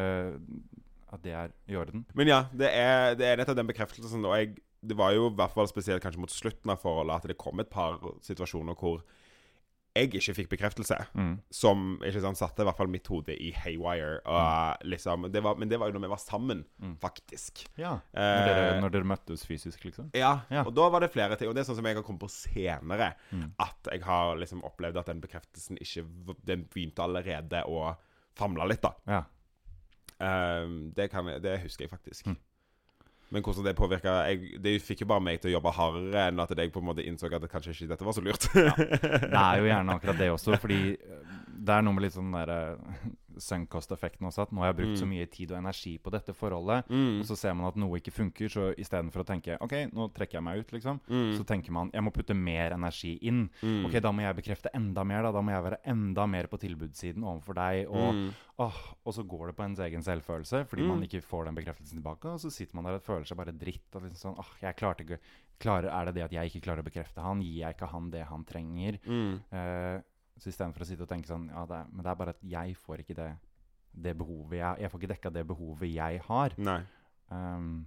at 1.12 1.22
det 1.22 1.32
er 1.32 1.52
i 1.68 1.76
orden. 1.76 2.04
Men 2.14 2.26
ja, 2.30 2.40
det 2.52 2.70
er, 2.74 3.14
det 3.14 3.26
er 3.28 3.36
nettopp 3.40 3.56
den 3.60 3.68
bekreftelsen. 3.70 4.24
Og 4.24 4.34
jeg, 4.38 4.56
det 4.82 4.96
var 4.98 5.12
jo 5.14 5.28
i 5.30 5.34
hvert 5.38 5.52
fall 5.54 5.68
spesielt 5.70 6.02
kanskje 6.02 6.20
mot 6.24 6.32
slutten 6.32 6.70
av 6.72 6.80
forholdet 6.82 7.16
at 7.22 7.28
det 7.32 7.38
kom 7.38 7.60
et 7.62 7.70
par 7.70 7.98
situasjoner 8.26 8.74
hvor 8.78 9.02
jeg 9.96 10.10
ikke 10.14 10.34
fikk 10.36 10.48
bekreftelse. 10.52 10.96
Mm. 11.14 11.40
Som 11.50 11.98
ikke 12.06 12.20
sant, 12.22 12.38
satte 12.38 12.62
i 12.62 12.66
hvert 12.68 12.76
fall 12.76 12.86
mitt 12.92 13.06
hode 13.10 13.34
i 13.34 13.50
haywire. 13.50 14.20
Og, 14.26 14.84
liksom, 14.86 15.26
det 15.32 15.42
var, 15.42 15.56
men 15.58 15.68
det 15.68 15.78
var 15.80 15.88
jo 15.90 15.96
når 15.98 16.04
vi 16.06 16.10
var 16.12 16.20
sammen, 16.22 16.64
Mm. 16.80 16.96
faktisk. 17.00 17.64
Ja. 17.76 17.96
Når 18.14 18.46
dere, 18.46 18.76
Eh, 18.76 18.80
når 18.80 18.90
dere 18.94 19.04
møttes 19.04 19.44
fysisk, 19.46 19.84
liksom? 19.84 20.10
ja, 20.14 20.40
Ja. 20.50 20.62
og 20.64 20.74
da 20.74 20.88
var 20.88 21.00
det 21.00 21.10
flere 21.12 21.36
ting. 21.36 21.48
Og 21.48 21.54
det 21.54 21.62
er 21.64 21.72
sånn 21.72 21.76
som 21.76 21.84
jeg 21.86 21.96
har 21.96 22.02
kommet 22.04 22.20
på 22.20 22.30
senere. 22.30 23.14
Mm. 23.32 23.52
At 23.58 23.88
jeg 23.90 24.02
har 24.02 24.36
liksom 24.36 24.62
opplevd 24.62 24.96
at 24.98 25.06
den 25.06 25.20
bekreftelsen 25.20 25.78
ikke 25.80 26.06
Den 26.44 26.64
begynte 26.64 27.02
allerede 27.02 27.64
å 27.66 27.96
famle 28.36 28.68
litt, 28.68 28.82
da. 28.82 28.92
Ja. 29.08 29.24
Ehm, 30.20 30.92
det, 30.94 31.10
kan, 31.10 31.26
det 31.42 31.60
husker 31.62 31.84
jeg 31.86 31.90
faktisk. 31.90 32.26
Mm. 32.26 32.36
Men 33.28 33.44
hvordan 33.44 33.66
det 33.66 33.76
påvirka 33.76 34.12
Det 34.64 34.78
fikk 34.80 35.02
jo 35.04 35.10
bare 35.10 35.20
meg 35.20 35.40
til 35.42 35.50
å 35.50 35.58
jobbe 35.58 35.72
hardere 35.76 36.28
enn 36.30 36.40
at 36.40 36.54
jeg 36.56 36.72
på 36.72 36.80
en 36.80 36.88
måte 36.88 37.04
innså 37.04 37.28
at 37.28 37.42
det 37.44 37.50
kanskje 37.52 37.74
ikke 37.74 37.90
dette 37.92 38.06
var 38.08 38.16
så 38.16 38.24
lurt. 38.24 38.48
Det 38.54 39.42
er 39.42 39.60
jo 39.60 39.68
gjerne 39.72 39.96
akkurat 39.98 40.20
det 40.22 40.30
også, 40.32 40.56
fordi 40.62 40.80
eh, 40.96 41.34
det 41.58 41.74
er 41.74 41.84
noe 41.84 41.96
med 41.96 42.06
litt 42.06 42.16
sånn 42.16 42.32
der 42.32 42.54
sunk 43.38 43.68
cost-effekten 43.70 44.26
også, 44.28 44.42
at 44.42 44.50
nå 44.52 44.58
har 44.60 44.72
jeg 44.72 44.76
brukt 44.76 44.96
Mm. 44.98 45.00
så 45.02 45.06
mye 45.08 45.26
tid 45.30 45.52
og 45.52 45.58
energi 45.58 45.98
på 45.98 46.10
dette 46.10 46.32
forholdet, 46.34 46.88
mm. 46.88 47.20
og 47.20 47.26
så 47.26 47.36
ser 47.36 47.54
man 47.54 47.66
at 47.68 47.76
noe 47.76 47.98
ikke 47.98 48.12
funker, 48.12 48.48
så 48.48 48.74
istedenfor 48.76 49.22
å 49.22 49.26
tenke 49.26 49.56
OK, 49.60 49.72
nå 49.92 50.08
trekker 50.12 50.38
jeg 50.38 50.42
meg 50.42 50.58
ut, 50.60 50.72
liksom, 50.72 51.00
Mm. 51.08 51.36
så 51.38 51.44
tenker 51.46 51.70
man 51.72 51.90
jeg 51.92 52.02
må 52.02 52.12
putte 52.12 52.34
mer 52.34 52.70
energi 52.72 53.18
inn. 53.22 53.48
Mm. 53.62 53.86
Ok, 53.86 54.00
da 54.00 54.10
må 54.12 54.20
jeg 54.22 54.36
bekrefte 54.36 54.70
enda 54.74 55.04
mer, 55.04 55.22
da. 55.22 55.32
Da 55.32 55.40
må 55.42 55.50
jeg 55.52 55.62
være 55.64 55.78
enda 55.86 56.26
mer 56.26 56.46
på 56.46 56.58
tilbudssiden 56.58 57.22
overfor 57.22 57.54
deg. 57.54 57.86
Og, 57.88 58.14
Mm. 58.14 58.34
åh, 58.58 58.94
og 59.06 59.12
så 59.14 59.22
går 59.26 59.46
det 59.48 59.56
på 59.56 59.64
ens 59.64 59.78
egen 59.78 60.02
selvfølelse, 60.02 60.66
fordi 60.66 60.82
Mm. 60.82 60.88
man 60.88 61.02
ikke 61.02 61.22
får 61.22 61.44
den 61.46 61.54
bekreftelsen 61.54 62.02
tilbake. 62.02 62.24
Og 62.26 62.38
så 62.40 62.50
sitter 62.50 62.74
man 62.74 62.84
der 62.84 62.94
og 62.94 63.02
føler 63.02 63.24
seg 63.26 63.36
bare 63.36 63.52
dritt. 63.52 63.94
Og 63.94 64.02
liksom 64.02 64.34
sånn, 64.34 64.38
åh, 64.38 64.50
jeg 64.60 64.76
klarte 64.76 65.04
ikke 65.04 65.18
klarer, 65.60 65.90
Er 65.92 66.04
det 66.06 66.14
det 66.14 66.22
at 66.24 66.30
jeg 66.32 66.50
ikke 66.52 66.62
klarer 66.66 66.82
å 66.82 66.84
bekrefte 66.90 67.20
han? 67.22 67.40
Gir 67.42 67.60
jeg 67.66 67.76
ikke 67.76 67.88
han 67.90 68.10
det 68.10 68.24
han 68.26 68.44
trenger? 68.44 68.98
Mm. 69.06 69.40
Eh, 69.52 70.00
så 70.38 70.48
istedenfor 70.52 70.84
å 70.84 70.88
sitte 70.88 71.02
og 71.02 71.10
tenke 71.10 71.26
sånn 71.30 71.48
Ja, 71.50 71.64
det 71.66 71.76
er, 71.82 71.92
men 71.92 72.04
det 72.06 72.10
er 72.12 72.18
bare 72.22 72.34
at 72.36 72.42
jeg 72.46 72.74
får 72.78 73.04
ikke 73.04 73.16
det, 73.18 73.28
det 74.06 74.16
behovet 74.18 74.58
jeg 74.60 74.82
Jeg 74.84 74.90
får 74.92 75.00
ikke 75.02 75.14
dekka 75.14 75.32
det 75.34 75.46
behovet 75.48 75.90
jeg 75.92 76.20
har. 76.28 76.54
Nei. 76.58 76.80
Um, 77.30 77.86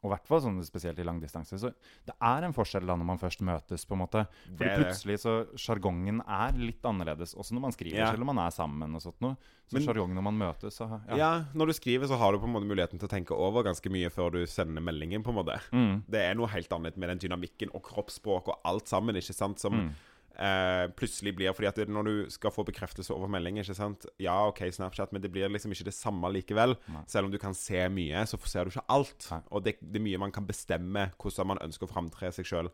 og 0.00 0.08
i 0.08 0.12
hvert 0.14 0.28
fall 0.30 0.40
sånn 0.40 0.60
spesielt 0.64 0.96
i 0.96 1.04
langdistanse. 1.04 1.58
Så 1.60 1.68
det 2.08 2.14
er 2.24 2.44
en 2.46 2.54
forskjell 2.56 2.86
da 2.88 2.94
når 2.96 3.04
man 3.04 3.18
først 3.20 3.42
møtes, 3.44 3.82
på 3.84 3.92
en 3.92 4.00
måte. 4.00 4.22
Fordi 4.46 4.64
det. 4.64 4.76
plutselig 4.78 5.18
så 5.20 5.34
Sjargongen 5.60 6.22
er 6.24 6.56
litt 6.56 6.86
annerledes, 6.88 7.34
også 7.36 7.52
når 7.52 7.64
man 7.66 7.74
skriver, 7.76 7.98
Ja. 7.98 8.06
selv 8.14 8.24
om 8.24 8.30
man 8.32 8.38
er 8.46 8.54
sammen 8.56 8.94
og 8.96 9.02
sånt 9.04 9.20
noe. 9.20 9.36
Så 9.68 9.82
sjargongen 9.84 10.16
når 10.16 10.24
man 10.24 10.38
møtes, 10.40 10.78
så 10.80 10.88
Ja. 11.06 11.16
ja. 11.20 11.44
når 11.52 11.66
du 11.66 11.72
skriver, 11.76 12.06
så 12.08 12.16
har 12.16 12.32
du 12.32 12.38
på 12.38 12.48
en 12.48 12.54
måte 12.54 12.64
muligheten 12.70 12.98
til 12.98 13.08
å 13.08 13.12
tenke 13.12 13.36
over 13.36 13.62
ganske 13.62 13.90
mye 13.92 14.08
før 14.08 14.32
du 14.32 14.46
sender 14.46 14.80
meldingen, 14.80 15.22
på 15.22 15.28
en 15.34 15.36
måte. 15.44 15.60
Mm, 15.70 16.02
Det 16.08 16.20
er 16.30 16.34
noe 16.34 16.48
helt 16.48 16.72
annet 16.72 16.96
med 16.96 17.08
den 17.10 17.18
dynamikken 17.28 17.68
og 17.74 17.82
kroppsspråk 17.82 18.48
og 18.48 18.60
alt 18.64 18.88
sammen, 18.88 19.14
ikke 19.14 19.34
sant, 19.36 19.58
som 19.60 19.72
mm, 19.74 19.94
eh, 20.36 20.86
plutselig 20.96 21.34
blir 21.38 21.54
Fordi 21.56 21.68
at 21.70 21.80
når 21.88 22.08
du 22.08 22.14
skal 22.32 22.52
få 22.54 22.64
bekreftelse 22.68 23.14
over 23.14 23.30
melding, 23.32 23.58
ikke 23.62 23.76
sant 23.76 24.06
Ja, 24.22 24.36
OK, 24.48 24.62
Snapchat, 24.74 25.12
men 25.12 25.22
det 25.24 25.32
blir 25.32 25.50
liksom 25.50 25.72
ikke 25.74 25.88
det 25.88 25.96
samme 25.96 26.30
likevel. 26.34 26.76
Nei. 26.92 27.04
Selv 27.10 27.28
om 27.28 27.34
du 27.34 27.38
kan 27.42 27.56
se 27.56 27.82
mye, 27.92 28.26
så 28.28 28.38
ser 28.44 28.66
du 28.66 28.74
ikke 28.74 28.86
alt. 28.92 29.26
Nei. 29.32 29.42
Og 29.50 29.64
det, 29.66 29.76
det 29.80 30.00
er 30.00 30.06
mye 30.06 30.22
man 30.22 30.34
kan 30.34 30.46
bestemme 30.48 31.10
hvordan 31.16 31.54
man 31.54 31.64
ønsker 31.64 31.88
å 31.88 31.92
framtre 31.92 32.32
seg 32.34 32.48
sjøl 32.48 32.70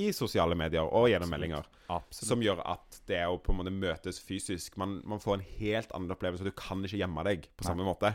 i 0.00 0.10
sosiale 0.16 0.56
medier 0.56 0.86
og 0.86 1.10
gjennom 1.10 1.28
Absolutt. 1.28 1.34
meldinger. 1.34 1.68
Absolutt. 1.92 2.28
Som 2.30 2.44
gjør 2.44 2.62
at 2.72 3.00
det 3.10 3.20
å 3.28 3.36
på 3.42 3.52
en 3.52 3.60
måte 3.60 3.74
møtes 3.74 4.20
fysisk 4.24 4.78
Man, 4.80 5.00
man 5.04 5.20
får 5.20 5.38
en 5.38 5.46
helt 5.58 5.92
annen 5.96 6.14
opplevelse. 6.14 6.46
Du 6.46 6.56
kan 6.56 6.80
ikke 6.86 7.00
gjemme 7.02 7.24
deg 7.26 7.50
på 7.56 7.66
samme 7.68 7.84
måte. 7.86 8.14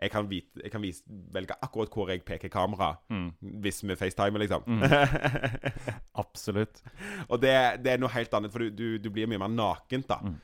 Jeg 0.00 0.10
kan, 0.12 0.28
vite, 0.30 0.60
jeg 0.62 0.70
kan 0.70 0.82
vise, 0.82 1.02
velge 1.34 1.56
akkurat 1.62 1.90
hvor 1.90 2.08
jeg 2.12 2.24
peker 2.24 2.48
kamera, 2.48 2.92
Mm. 3.10 3.32
hvis 3.62 3.82
vi 3.82 3.96
facetimer, 3.98 4.38
liksom. 4.38 4.62
Absolutt. 6.22 6.82
og 7.28 7.40
det, 7.42 7.54
det 7.84 7.94
er 7.94 8.02
noe 8.02 8.12
helt 8.14 8.34
annet, 8.38 8.52
for 8.54 8.64
du, 8.64 8.70
du, 8.70 8.86
du 9.02 9.10
blir 9.14 9.28
mye 9.30 9.40
mer 9.42 9.50
nakent, 9.52 10.06
da. 10.10 10.20
Mm. 10.22 10.36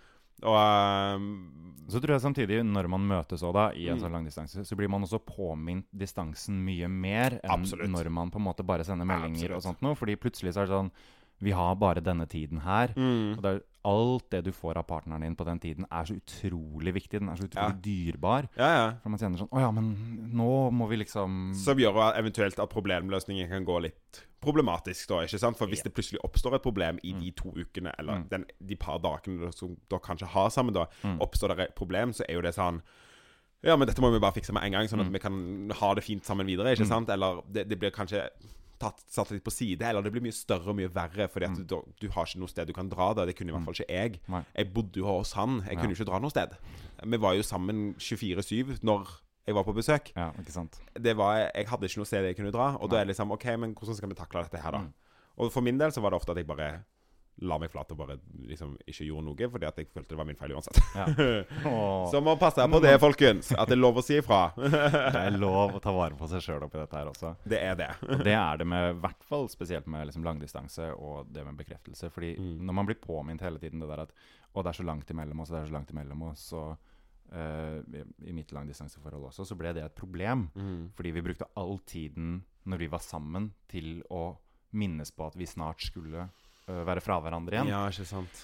Og 0.44 0.56
um, 0.58 1.28
Så 1.88 2.00
tror 2.02 2.16
jeg 2.16 2.24
samtidig, 2.24 2.58
når 2.66 2.88
man 2.90 3.04
møtes 3.08 3.40
også 3.44 3.52
da, 3.54 3.66
i 3.78 3.86
en 3.88 3.96
Mm. 3.98 4.02
sånn 4.02 4.12
langdistanse, 4.16 4.64
så 4.66 4.76
blir 4.76 4.90
man 4.90 5.04
også 5.06 5.20
påminnet 5.24 5.86
distansen 5.94 6.58
mye 6.66 6.88
mer 6.90 7.38
enn 7.42 7.52
Absolutt. 7.60 7.90
når 7.92 8.10
man 8.10 8.30
på 8.34 8.40
en 8.40 8.46
måte 8.48 8.64
bare 8.66 8.84
sender 8.84 9.06
meldinger 9.06 9.54
Absolutt. 9.54 9.56
og 9.56 9.62
sånt 9.68 9.82
noe. 9.86 9.94
Fordi 9.94 10.16
plutselig 10.16 10.54
så 10.56 10.64
er 10.64 10.66
det 10.66 10.74
sånn 10.74 10.90
Vi 11.44 11.50
har 11.50 11.74
bare 11.76 12.00
denne 12.00 12.26
tiden 12.30 12.60
her. 12.62 12.92
mm, 12.96 13.36
Og 13.36 13.42
det 13.42 13.50
er, 13.54 13.60
alt 13.84 14.30
det 14.30 14.44
du 14.44 14.52
får 14.52 14.76
av 14.80 14.86
partneren 14.86 15.20
din 15.20 15.36
på 15.36 15.44
den 15.44 15.58
tiden, 15.60 15.84
er 15.92 16.04
så 16.08 16.14
utrolig 16.16 16.94
viktig. 16.94 17.20
Den 17.20 17.28
er 17.28 17.36
så 17.36 17.44
utrolig 17.48 17.82
dyrebar. 17.84 18.48
Ja, 18.56 18.68
ja. 18.76 18.86
For 19.02 19.10
man 19.10 19.18
kjenner 19.20 19.38
sånn 19.38 19.50
Å 19.52 19.60
ja, 19.60 19.70
men 19.70 20.30
nå 20.34 20.70
må 20.72 20.88
vi 20.88 20.96
liksom 21.04 21.54
Som 21.54 21.78
gjør 21.78 22.14
eventuelt 22.16 22.58
at 22.58 22.70
problemløsningen 22.70 23.48
kan 23.48 23.64
gå 23.64 23.80
litt 23.82 24.22
problematisk, 24.44 25.08
da. 25.08 25.22
ikke 25.24 25.38
sant? 25.40 25.56
For 25.56 25.66
hvis 25.66 25.78
Ja. 25.78 25.84
det 25.84 25.94
plutselig 25.94 26.20
oppstår 26.24 26.54
et 26.56 26.62
problem 26.62 26.98
i 27.02 27.12
Mm. 27.12 27.20
de 27.20 27.30
to 27.32 27.50
ukene, 27.52 27.94
eller 27.98 28.14
Mm. 28.24 28.28
den, 28.28 28.44
de 28.66 28.74
par 28.76 28.98
dagene 28.98 29.52
som 29.54 29.76
dere 29.88 30.00
kanskje 30.00 30.26
har 30.26 30.48
sammen, 30.50 30.74
da, 30.74 30.86
Mm. 31.02 31.18
oppstår 31.20 31.48
det 31.56 31.58
et 31.70 31.74
problem, 31.74 32.12
så 32.12 32.24
er 32.28 32.34
jo 32.34 32.40
det 32.42 32.54
sånn 32.54 32.82
Ja, 33.62 33.76
men 33.76 33.88
dette 33.88 34.00
må 34.02 34.12
vi 34.12 34.18
bare 34.20 34.32
fikse 34.32 34.52
med 34.52 34.62
en 34.64 34.72
gang, 34.72 34.84
sånn 34.86 35.00
at 35.00 35.06
Mm. 35.06 35.12
vi 35.12 35.18
kan 35.18 35.70
ha 35.70 35.94
det 35.94 36.04
fint 36.04 36.22
sammen 36.22 36.44
videre, 36.44 36.76
ikke 36.76 36.84
Mm. 36.84 36.88
sant? 36.88 37.08
Eller 37.08 37.40
det, 37.50 37.66
det 37.66 37.78
blir 37.80 37.90
kanskje 37.90 38.28
tatt, 38.84 39.00
satt 39.10 39.32
litt 39.34 39.44
på 39.46 39.52
side, 39.54 39.82
eller 39.88 40.04
det 40.04 40.12
blir 40.14 40.22
mye 40.28 40.36
større 40.36 40.70
og 40.72 40.76
mye 40.78 40.92
verre, 40.92 41.26
fordi 41.32 41.48
at 41.48 41.56
Mm. 41.58 41.66
du, 41.66 41.76
du 42.04 42.08
har 42.14 42.28
ikke 42.28 42.38
noe 42.44 42.52
sted 42.52 42.66
du 42.68 42.72
kan 42.76 42.88
dra 42.92 43.10
da. 43.16 43.24
Det 43.26 43.34
kunne 43.38 43.50
i 43.50 43.56
hvert 43.56 43.64
fall 43.64 43.74
ikke 43.80 43.88
jeg. 43.90 44.20
Nei. 44.28 44.44
Jeg 44.56 44.72
bodde 44.76 45.00
jo 45.00 45.06
hos 45.08 45.32
han. 45.38 45.60
Jeg 45.64 45.74
Ja. 45.76 45.80
kunne 45.80 45.94
jo 45.94 45.98
ikke 46.02 46.10
dra 46.12 46.18
noe 46.20 46.30
sted. 46.34 46.56
Vi 47.04 47.16
var 47.20 47.34
jo 47.34 47.42
sammen 47.42 47.94
24-7 47.98 48.78
når 48.84 49.08
jeg 49.46 49.54
var 49.54 49.64
på 49.64 49.74
besøk 49.76 50.12
Ja, 50.16 50.30
ikke 50.40 50.52
sant. 50.52 50.78
det 50.96 51.16
var, 51.16 51.50
jeg 51.54 51.66
hadde 51.68 51.84
ikke 51.88 51.98
noe 52.00 52.06
sted 52.08 52.24
jeg 52.24 52.36
kunne 52.36 52.52
dra. 52.52 52.76
Og 52.80 52.88
da 52.90 52.96
er 53.00 53.04
det 53.04 53.16
liksom 53.16 53.32
OK, 53.32 53.44
men 53.58 53.74
hvordan 53.74 53.96
skal 53.96 54.08
vi 54.08 54.14
takle 54.14 54.42
dette 54.46 54.62
her, 54.62 54.70
da? 54.70 54.78
Mm. 54.78 54.92
Og 55.38 55.50
for 55.52 55.60
min 55.66 55.76
del 55.78 55.90
så 55.90 56.00
var 56.00 56.10
det 56.14 56.20
ofte 56.20 56.30
at 56.30 56.36
jeg 56.38 56.46
bare 56.46 56.84
la 57.42 57.56
meg 57.58 57.70
flat 57.72 57.90
og 57.90 57.98
bare 57.98 58.14
liksom 58.46 58.76
ikke 58.86 59.08
gjorde 59.08 59.26
noe, 59.26 59.48
fordi 59.50 59.66
at 59.66 59.78
jeg 59.80 59.88
følte 59.90 60.12
det 60.12 60.18
var 60.20 60.28
min 60.28 60.38
feil 60.38 60.52
uansett. 60.54 60.78
Ja. 60.94 61.06
Så 62.12 62.20
må 62.22 62.36
passe 62.38 62.62
på 62.70 62.80
det, 62.84 62.92
folkens. 63.02 63.50
At 63.58 63.68
det 63.70 63.74
er 63.74 63.80
lov 63.82 63.98
å 63.98 64.04
si 64.06 64.20
ifra. 64.20 64.44
det 64.56 65.22
er 65.24 65.34
lov 65.38 65.74
å 65.74 65.82
ta 65.82 65.92
vare 65.94 66.14
på 66.18 66.28
seg 66.30 66.44
sjøl 66.44 66.66
oppi 66.68 66.78
dette 66.78 66.96
her 67.00 67.10
også. 67.10 67.34
det 67.50 67.58
er 67.58 67.74
det. 67.80 67.90
Og 68.06 68.22
det 68.24 68.36
er 68.38 68.62
det 68.62 68.68
med, 68.70 69.00
hvert 69.02 69.26
fall 69.26 69.48
spesielt 69.50 69.88
med 69.90 70.06
liksom 70.08 70.24
langdistanse 70.26 70.92
og 70.94 71.32
det 71.34 71.44
med 71.48 71.58
bekreftelse. 71.58 72.10
Fordi 72.14 72.34
Mm. 72.34 72.64
når 72.66 72.74
man 72.74 72.86
blir 72.88 72.96
påminnet 72.98 73.42
hele 73.44 73.58
tiden 73.62 73.80
det 73.82 73.88
der 73.90 74.04
at 74.06 74.12
å, 74.54 74.62
det 74.62 74.70
er 74.72 74.78
så 74.78 74.84
langt 74.86 75.10
imellom 75.10 75.40
oss, 75.42 75.50
det 75.50 75.58
er 75.60 75.68
så 75.68 75.74
langt 75.74 75.90
imellom 75.90 76.22
oss, 76.30 76.44
og 76.54 76.72
uh, 77.34 77.78
i, 77.94 78.02
i 78.30 78.34
mitt 78.36 78.52
langdistanseforhold 78.54 79.28
også, 79.30 79.46
så 79.48 79.56
ble 79.58 79.72
det 79.76 79.82
et 79.84 79.94
problem. 79.98 80.48
Mm. 80.54 80.90
Fordi 80.94 81.12
vi 81.14 81.22
brukte 81.26 81.48
all 81.58 81.78
tiden 81.86 82.40
når 82.64 82.82
vi 82.84 82.88
var 82.92 83.02
sammen, 83.04 83.50
til 83.70 83.98
å 84.14 84.36
minnes 84.74 85.10
på 85.14 85.26
at 85.28 85.36
vi 85.38 85.46
snart 85.46 85.82
skulle 85.84 86.24
eh, 86.24 86.43
være 86.66 87.00
fra 87.04 87.20
hverandre 87.20 87.58
igjen. 87.58 87.68
Ja, 87.68 87.86
ikke 87.90 88.06
sant. 88.06 88.42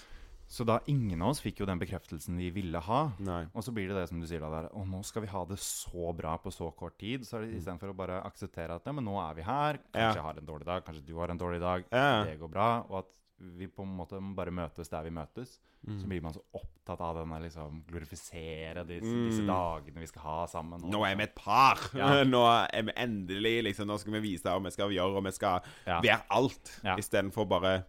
Så 0.50 0.64
da 0.66 0.80
ingen 0.90 1.20
av 1.22 1.28
oss 1.30 1.38
fikk 1.40 1.60
jo 1.62 1.66
den 1.66 1.78
bekreftelsen 1.78 2.36
vi 2.36 2.48
ville 2.50 2.80
ha. 2.82 3.12
Nei. 3.22 3.44
Og 3.54 3.62
så 3.62 3.70
blir 3.72 3.86
det 3.86 3.94
det 4.00 4.08
som 4.10 4.18
du 4.20 4.26
sier 4.26 4.40
da 4.42 4.48
der 4.50 4.68
Å, 4.74 4.82
nå 4.84 5.04
skal 5.06 5.22
vi 5.22 5.28
ha 5.30 5.44
det 5.46 5.58
så 5.62 6.10
bra 6.18 6.32
på 6.42 6.50
så 6.50 6.72
kort 6.74 6.98
tid. 6.98 7.22
Så 7.22 7.38
er 7.38 7.46
det 7.46 7.60
istedenfor 7.60 7.92
å 7.92 7.94
bare 7.96 8.16
akseptere 8.26 8.74
at 8.74 8.84
ja, 8.84 8.92
men 8.92 9.04
nå 9.06 9.14
er 9.22 9.34
vi 9.38 9.42
her. 9.46 9.78
Kanskje 9.94 10.00
Ja. 10.02 10.12
jeg 10.18 10.22
har 10.26 10.38
en 10.42 10.46
dårlig 10.46 10.66
dag, 10.66 10.84
kanskje 10.84 11.06
du 11.06 11.14
har 11.20 11.28
en 11.30 11.38
dårlig 11.38 11.60
dag. 11.60 11.84
Ja. 11.92 12.24
Det 12.24 12.38
går 12.40 12.50
bra. 12.50 12.84
Og 12.90 12.98
at 12.98 13.06
vi 13.38 13.68
på 13.68 13.82
en 13.86 13.96
måte 13.96 14.18
bare 14.34 14.50
møtes 14.50 14.90
der 14.90 15.02
vi 15.06 15.10
møtes. 15.10 15.60
Så 15.86 16.02
Mm. 16.02 16.08
blir 16.08 16.20
man 16.22 16.32
så 16.34 16.42
opptatt 16.52 17.00
av 17.00 17.14
denne 17.16 17.40
liksom 17.40 17.84
glorifisere 17.86 18.84
disse, 18.86 19.06
Mm. 19.06 19.30
disse 19.30 19.46
dagene 19.46 20.00
vi 20.00 20.06
skal 20.06 20.22
ha 20.22 20.46
sammen. 20.46 20.80
Nå 20.82 21.04
er 21.06 21.14
vi 21.16 21.22
et 21.22 21.34
par! 21.34 21.78
Ja. 21.94 22.24
Nå 22.24 22.42
er 22.74 22.82
vi 22.82 22.92
endelig 22.96 23.62
liksom 23.70 23.86
Nå 23.86 23.98
skal 23.98 24.12
vi 24.14 24.20
vise 24.34 24.46
og 24.50 24.64
vi 24.64 24.70
skal 24.70 24.90
gjøre, 24.90 25.16
og 25.16 25.24
vi 25.24 25.30
skal 25.30 25.60
være 25.86 26.22
alt. 26.28 26.80
Ja. 26.84 26.96
Istedenfor 26.96 27.48
bare 27.48 27.84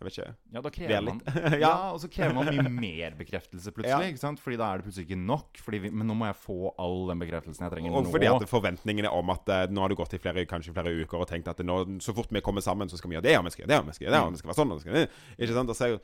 Jeg 0.00 0.06
vet 0.08 0.16
ikke. 0.16 0.30
ja, 0.56 0.60
da 0.64 0.70
krever 0.72 1.02
man 1.04 1.18
ja. 1.52 1.58
ja. 1.60 1.72
og 1.92 1.98
så 2.00 2.08
krever 2.12 2.32
man 2.38 2.48
mye 2.48 2.72
mer 2.72 3.16
bekreftelse 3.18 3.72
plutselig. 3.76 4.06
Ja. 4.08 4.14
ikke 4.14 4.22
sant? 4.22 4.40
Fordi 4.40 4.56
da 4.60 4.70
er 4.72 4.80
det 4.80 4.86
plutselig 4.88 5.06
ikke 5.10 5.18
nok. 5.20 5.60
Vi, 5.74 5.80
men 5.90 6.08
nå 6.08 6.16
må 6.16 6.30
jeg 6.30 6.38
få 6.40 6.72
all 6.80 7.04
den 7.12 7.20
bekreftelsen 7.20 7.66
jeg 7.68 7.74
trenger 7.74 7.98
Og 7.98 8.06
nå. 8.08 8.14
fordi 8.14 8.30
at 8.30 8.46
forventningene 8.50 9.12
om 9.12 9.34
at 9.36 9.52
uh, 9.52 9.66
nå 9.68 9.84
har 9.84 9.92
du 9.92 9.98
gått 10.00 10.16
i 10.16 10.22
flere, 10.22 10.46
kanskje 10.48 10.72
flere 10.76 10.94
uker 11.04 11.20
og 11.20 11.28
tenkt 11.30 11.50
at 11.52 11.60
nå, 11.66 11.76
så 12.00 12.16
fort 12.16 12.32
vi 12.32 12.40
kommer 12.44 12.64
sammen, 12.64 12.88
så 12.88 12.96
skal 13.00 13.12
vi 13.12 13.18
gjøre 13.18 13.28
det, 13.28 13.36
og 13.38 13.44
vi 13.50 13.52
skal 13.54 13.66
gjøre 13.66 13.74
det, 13.74 13.80
og 13.84 13.90
vi 13.92 13.98
skal 13.98 14.08
gjøre 14.08 14.16
det, 14.16 14.22
og 14.24 14.32
vi 14.32 14.40
skal 14.42 14.52
være 14.54 14.60
sånn, 14.62 14.72
og 14.72 14.80
vi 14.80 14.86
skal 14.86 15.42
Ikke 15.44 15.58
sant? 15.60 15.74
Og 15.74 15.78
så 15.78 15.90
er 15.90 15.98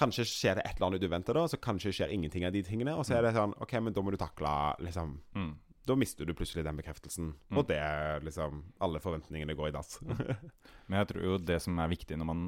kanskje 0.00 0.24
skjer 0.30 0.54
det 0.60 0.62
et 0.68 0.78
eller 0.78 0.92
annet 0.92 1.02
uventet, 1.10 1.34
da, 1.36 1.42
så 1.50 1.58
kanskje 1.60 1.90
skjer 1.92 2.14
ingenting 2.14 2.46
av 2.46 2.54
de 2.54 2.62
tingene, 2.64 2.94
og 2.96 3.02
så 3.04 3.18
er 3.18 3.26
det 3.26 3.34
sånn 3.34 3.52
OK, 3.60 3.74
men 3.82 3.92
da 3.96 4.04
må 4.06 4.14
du 4.14 4.20
takle 4.20 4.54
liksom 4.86 5.18
mm. 5.34 5.50
Da 5.88 5.94
mister 5.96 6.28
du 6.28 6.34
plutselig 6.36 6.62
den 6.66 6.76
bekreftelsen, 6.76 7.30
Mm. 7.50 7.56
og 7.58 7.64
det 7.66 7.80
liksom 8.22 8.58
Alle 8.84 9.00
forventningene 9.02 9.56
går 9.58 9.70
i 9.70 9.72
dass. 9.74 9.96
Men 10.86 10.98
jeg 11.00 11.08
tror 11.08 11.24
jo 11.24 11.38
det 11.38 11.56
som 11.64 11.78
er 11.80 11.88
viktig 11.90 12.18
når 12.20 12.28
man 12.28 12.42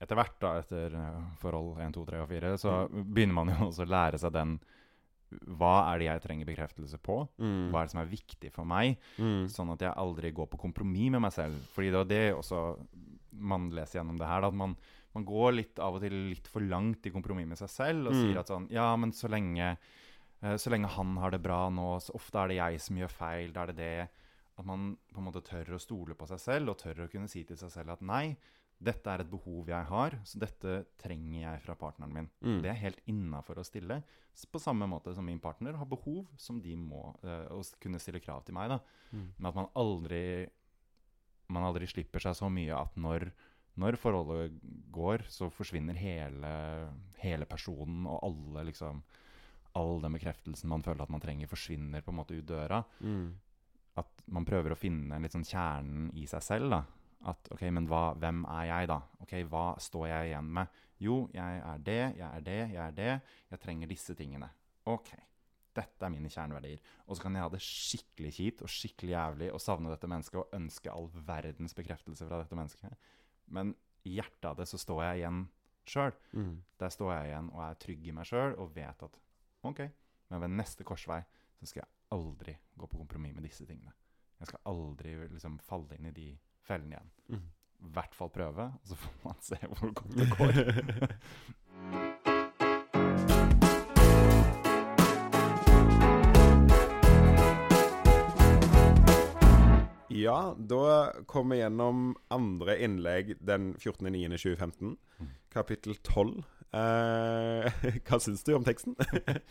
etter 0.00 0.16
hvert, 0.18 0.36
da, 0.40 0.54
etter 0.60 0.94
eh, 0.94 1.20
forhold 1.42 1.78
1, 1.80 1.92
2, 1.96 2.04
3 2.10 2.22
og 2.24 2.28
4, 2.30 2.54
så 2.60 2.74
begynner 2.92 3.34
man 3.40 3.52
jo 3.54 3.58
også 3.70 3.84
å 3.86 3.90
lære 3.94 4.18
seg 4.22 4.32
den 4.36 4.56
Hva 5.58 5.72
er 5.92 5.98
det 5.98 6.06
jeg 6.06 6.22
trenger 6.22 6.46
bekreftelse 6.46 6.98
på? 7.02 7.16
Mm. 7.42 7.70
Hva 7.72 7.80
er 7.80 7.86
det 7.88 7.92
som 7.94 8.00
er 8.04 8.10
viktig 8.12 8.50
for 8.54 8.68
meg? 8.70 8.98
Mm. 9.18 9.48
Sånn 9.50 9.72
at 9.74 9.80
jeg 9.82 9.96
aldri 9.98 10.30
går 10.36 10.46
på 10.52 10.60
kompromiss 10.62 11.10
med 11.10 11.24
meg 11.24 11.32
selv. 11.34 11.56
Fordi 11.74 11.90
det 11.90 12.02
er 12.04 12.10
det 12.12 12.24
også 12.36 12.60
man 13.34 13.66
leser 13.74 13.98
gjennom 13.98 14.18
det 14.20 14.28
her, 14.30 14.44
da, 14.44 14.52
at 14.52 14.58
man, 14.60 14.76
man 15.16 15.24
går 15.26 15.56
litt 15.56 15.80
av 15.82 15.96
og 15.98 16.04
til 16.04 16.14
litt 16.30 16.46
for 16.46 16.62
langt 16.62 17.06
i 17.08 17.10
kompromiss 17.10 17.48
med 17.50 17.58
seg 17.58 17.72
selv 17.72 18.06
og 18.12 18.14
Mm. 18.14 18.20
sier 18.20 18.38
at 18.44 18.52
sånn 18.52 18.68
Ja, 18.70 18.92
men 18.96 19.10
så 19.10 19.26
lenge, 19.32 19.72
eh, 20.44 20.54
så 20.60 20.70
lenge 20.70 20.92
han 20.94 21.16
har 21.18 21.34
det 21.34 21.42
bra 21.42 21.64
nå, 21.68 21.96
så 22.04 22.14
ofte 22.14 22.38
er 22.44 22.52
det 22.52 22.60
jeg 22.60 22.80
som 22.86 22.96
gjør 23.02 23.10
feil. 23.10 23.50
Da 23.52 23.64
er 23.64 23.72
det 23.72 23.76
det 23.82 24.08
at 24.54 24.64
man 24.70 24.92
på 25.10 25.18
en 25.18 25.26
måte 25.32 25.42
tør 25.42 25.74
å 25.74 25.80
stole 25.82 26.14
på 26.14 26.28
seg 26.30 26.38
selv, 26.38 26.70
og 26.70 26.78
tør 26.78 27.08
å 27.08 27.10
kunne 27.10 27.26
si 27.28 27.42
til 27.42 27.56
seg 27.58 27.72
selv 27.74 27.90
at 27.96 28.02
nei, 28.06 28.36
dette 28.78 29.10
er 29.10 29.22
et 29.22 29.30
behov 29.30 29.68
jeg 29.70 29.88
har, 29.88 30.16
så 30.26 30.40
dette 30.42 30.74
trenger 31.00 31.38
jeg 31.40 31.62
fra 31.64 31.76
partneren 31.78 32.12
min. 32.12 32.28
Mm. 32.44 32.58
Det 32.64 32.70
er 32.72 32.82
helt 32.82 33.00
innafor 33.10 33.60
å 33.60 33.66
stille. 33.66 34.00
På 34.50 34.60
samme 34.60 34.88
måte 34.90 35.14
som 35.14 35.26
min 35.26 35.40
partner 35.40 35.78
har 35.78 35.88
behov 35.88 36.26
som 36.40 36.58
de 36.60 36.74
må 36.76 37.06
uh, 37.22 37.74
kunne 37.80 38.00
stille 38.02 38.22
krav 38.24 38.42
til 38.44 38.56
meg. 38.56 38.74
da. 38.74 38.80
Mm. 39.14 39.28
Men 39.38 39.50
at 39.50 39.58
man 39.60 39.72
aldri 39.78 40.24
man 41.52 41.66
aldri 41.66 41.88
slipper 41.90 42.22
seg 42.24 42.36
så 42.38 42.48
mye 42.52 42.76
at 42.76 42.96
når, 43.00 43.28
når 43.80 43.98
forholdet 44.00 44.56
går, 44.94 45.26
så 45.32 45.50
forsvinner 45.52 45.98
hele, 45.98 46.54
hele 47.20 47.48
personen 47.50 48.08
og 48.08 48.22
alle 48.30 48.70
liksom 48.70 49.04
All 49.74 49.96
den 49.98 50.14
bekreftelsen 50.14 50.70
man 50.70 50.84
føler 50.86 51.02
at 51.02 51.10
man 51.10 51.18
trenger, 51.18 51.48
forsvinner 51.50 51.98
på 52.06 52.12
en 52.12 52.16
måte 52.20 52.36
ut 52.38 52.46
døra. 52.46 52.76
Mm. 53.02 53.32
At 53.98 54.20
man 54.30 54.44
prøver 54.46 54.70
å 54.70 54.78
finne 54.78 55.18
litt 55.18 55.34
sånn 55.34 55.42
kjernen 55.48 56.12
i 56.14 56.28
seg 56.30 56.44
selv. 56.46 56.70
da. 56.70 56.78
At 57.30 57.48
OK, 57.54 57.62
men 57.72 57.86
hva, 57.88 58.10
hvem 58.20 58.42
er 58.52 58.66
jeg, 58.68 58.88
da? 58.90 58.98
Ok, 59.24 59.36
Hva 59.50 59.66
står 59.80 60.08
jeg 60.10 60.32
igjen 60.32 60.50
med? 60.58 60.80
Jo, 61.02 61.16
jeg 61.34 61.60
er 61.60 61.84
det, 61.84 62.02
jeg 62.18 62.26
er 62.28 62.44
det, 62.44 62.58
jeg 62.72 62.82
er 62.84 62.98
det. 62.98 63.14
Jeg 63.50 63.62
trenger 63.62 63.90
disse 63.90 64.16
tingene. 64.18 64.50
OK. 64.90 65.10
Dette 65.74 66.06
er 66.06 66.12
mine 66.12 66.30
kjerneverdier. 66.30 66.82
Og 67.08 67.16
så 67.16 67.24
kan 67.24 67.34
jeg 67.34 67.42
ha 67.42 67.50
det 67.50 67.62
skikkelig 67.64 68.30
kjipt 68.36 68.62
og 68.62 68.70
skikkelig 68.70 69.14
jævlig 69.16 69.50
og 69.50 69.62
savne 69.62 69.90
dette 69.90 70.10
mennesket 70.10 70.42
og 70.42 70.54
ønske 70.54 70.92
all 70.92 71.08
verdens 71.26 71.74
bekreftelse 71.74 72.28
fra 72.28 72.42
dette 72.44 72.58
mennesket. 72.58 73.10
Men 73.50 73.74
i 74.06 74.14
hjertet 74.18 74.50
av 74.52 74.60
det 74.60 74.68
så 74.70 74.78
står 74.80 75.02
jeg 75.08 75.22
igjen 75.22 75.42
sjøl. 75.88 76.14
Mm. 76.36 76.54
Der 76.80 76.94
står 76.94 77.12
jeg 77.16 77.32
igjen 77.32 77.50
og 77.56 77.64
er 77.66 77.82
trygg 77.86 78.06
i 78.06 78.14
meg 78.14 78.28
sjøl 78.28 78.56
og 78.60 78.72
vet 78.76 79.04
at 79.08 79.20
OK, 79.64 79.80
men 80.30 80.42
ved 80.44 80.56
neste 80.60 80.84
korsvei 80.86 81.22
så 81.58 81.68
skal 81.68 81.82
jeg 81.82 81.92
aldri 82.14 82.54
gå 82.76 82.88
på 82.88 83.00
kompromiss 83.00 83.34
med 83.36 83.46
disse 83.48 83.66
tingene. 83.66 83.92
Jeg 84.40 84.50
skal 84.50 84.66
aldri 84.68 85.14
liksom 85.24 85.56
falle 85.64 85.96
inn 85.96 86.10
i 86.10 86.14
de 86.14 86.28
fellene 86.68 86.96
igjen. 86.96 87.10
Mm. 87.28 87.44
I 87.84 87.92
hvert 87.98 88.16
fall 88.16 88.32
prøve, 88.32 88.70
og 88.80 88.88
så 88.88 88.96
får 88.96 89.20
man 89.24 89.44
se 89.44 89.60
hvor 89.68 89.94
godt 90.00 90.18
det 90.18 90.28
går. 90.38 90.52
Ja, 100.14 100.54
da 100.56 101.12
kom 101.26 101.50
vi 101.50 101.58
gjennom 101.58 102.12
andre 102.32 102.76
innlegg 102.80 103.34
den 103.44 103.72
14.09.2015. 103.76 104.94
Mm. 105.18 105.32
Kapittel 105.52 105.96
12. 106.06 106.44
Eh, 106.74 107.72
hva 108.08 108.18
syns 108.18 108.42
du 108.42 108.50
om 108.56 108.64
teksten? 108.66 108.96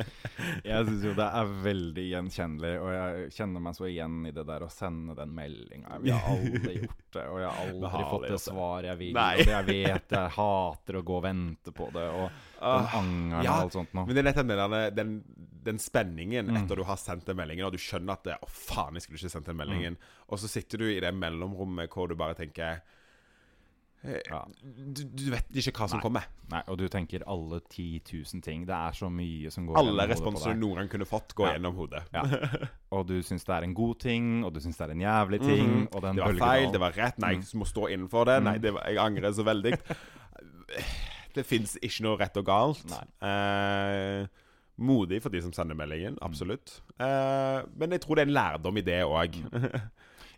Jeg 0.68 0.88
syns 0.90 1.06
jo 1.08 1.14
det 1.16 1.28
er 1.40 1.52
veldig 1.64 2.04
gjenkjennelig, 2.10 2.72
og 2.84 2.90
jeg 2.92 3.28
kjenner 3.38 3.64
meg 3.64 3.76
så 3.78 3.86
igjen 3.88 4.18
i 4.28 4.34
det 4.36 4.44
der 4.48 4.66
å 4.66 4.70
sende 4.72 5.16
den 5.16 5.32
meldinga. 5.36 6.00
Vi 6.04 6.12
har 6.12 6.26
alle 6.34 6.74
gjort 6.82 7.06
det, 7.16 7.24
og 7.30 7.40
jeg 7.40 7.48
har 7.50 7.62
aldri 7.68 7.92
har 7.94 8.10
fått 8.12 8.26
det 8.28 8.40
svaret 8.42 8.48
svar 8.48 8.88
jeg 8.90 9.00
vil. 9.00 9.14
Nei. 9.16 9.30
Og 9.44 9.52
jeg 9.54 9.68
vet 9.70 10.16
jeg 10.18 10.34
hater 10.38 11.00
å 11.00 11.04
gå 11.08 11.16
og 11.20 11.24
vente 11.28 11.76
på 11.76 11.88
det, 11.96 12.06
og 12.12 12.26
den 12.64 12.90
uh, 12.90 12.98
angeren 13.00 13.44
ja, 13.48 13.54
og 13.56 13.68
alt 13.68 13.78
sånt 13.78 13.96
noe. 13.96 14.08
Men 14.08 14.16
det 14.18 14.24
er 14.24 14.28
nettopp 14.30 14.52
den, 14.54 14.76
den, 15.00 15.14
den 15.70 15.80
spenningen 15.84 16.52
Mm. 16.54 16.58
etter 16.64 16.80
du 16.80 16.84
har 16.88 17.00
sendt 17.00 17.28
den 17.30 17.40
meldingen, 17.40 17.68
og 17.70 17.76
du 17.76 17.80
skjønner 17.80 18.18
at 18.18 18.28
det, 18.28 18.36
'Å, 18.44 18.50
faen, 18.52 18.98
jeg 19.00 19.06
skulle 19.08 19.22
ikke 19.22 19.32
sendt 19.38 19.48
den 19.48 19.56
Mm. 19.58 19.64
meldingen', 19.64 19.98
og 20.28 20.40
så 20.44 20.50
sitter 20.52 20.78
du 20.84 20.86
i 20.92 21.00
det 21.00 21.14
mellomrommet 21.16 21.88
hvor 21.94 22.08
du 22.12 22.16
bare 22.20 22.36
tenker 22.36 22.82
Ja. 24.04 24.42
du, 24.60 25.04
du 25.08 25.24
vet 25.32 25.48
ikke 25.56 25.72
hva 25.80 25.88
som 25.88 26.00
Nei. 26.00 26.04
kommer. 26.04 26.26
Nei, 26.52 26.60
og 26.68 26.78
du 26.78 26.88
tenker 26.92 27.24
alle 27.26 27.62
10 27.72 28.02
000 28.12 28.42
ting. 28.44 28.66
Det 28.68 28.76
er 28.76 28.92
så 28.98 29.08
mye 29.10 29.52
som 29.54 29.66
går 29.70 29.78
Alle 29.80 30.08
responser 30.12 30.58
noen 30.60 30.76
gang 30.82 30.90
kunne 30.92 31.08
fått, 31.08 31.34
går 31.38 31.48
Ja. 31.48 31.54
gjennom 31.56 31.76
hodet. 31.80 32.04
Ja. 32.14 32.24
Og 32.94 33.08
du 33.08 33.16
syns 33.24 33.46
det 33.48 33.56
er 33.56 33.64
en 33.64 33.74
god 33.74 33.96
ting, 34.04 34.44
og 34.46 34.52
du 34.54 34.60
syns 34.62 34.78
det 34.78 34.86
er 34.90 34.92
en 34.94 35.02
jævlig 35.02 35.40
ting. 35.42 35.70
Mhm. 35.70 35.88
og 35.96 36.02
den 36.04 36.16
Det 36.20 36.24
var 36.28 36.36
feil, 36.44 36.72
det 36.76 36.80
var 36.84 36.92
rett. 37.00 37.18
Nei, 37.24 37.32
jeg 37.40 37.58
må 37.58 37.66
stå 37.66 37.88
innenfor 37.90 38.26
det. 38.30 38.36
Nei, 38.44 38.58
Mm. 38.58 38.62
det 38.62 38.74
var, 38.76 38.84
jeg 38.92 38.98
angrer 39.02 39.32
så 39.34 39.44
veldig. 39.48 39.74
Det 41.34 41.46
fins 41.50 41.78
ikke 41.82 42.04
noe 42.06 42.18
rett 42.20 42.38
og 42.38 42.46
galt. 42.46 42.84
Nei. 42.92 43.06
Eh, 43.30 44.28
modig 44.84 45.22
for 45.24 45.30
de 45.34 45.42
som 45.42 45.54
sender 45.56 45.76
meldingen, 45.78 46.18
absolutt. 46.22 46.82
Eh, 47.00 47.64
men 47.78 47.92
jeg 47.96 48.02
tror 48.04 48.16
det 48.20 48.28
er 48.28 48.30
en 48.30 48.36
lærdom 48.38 48.78
i 48.78 48.86
det 48.86 49.00
òg. 49.08 49.40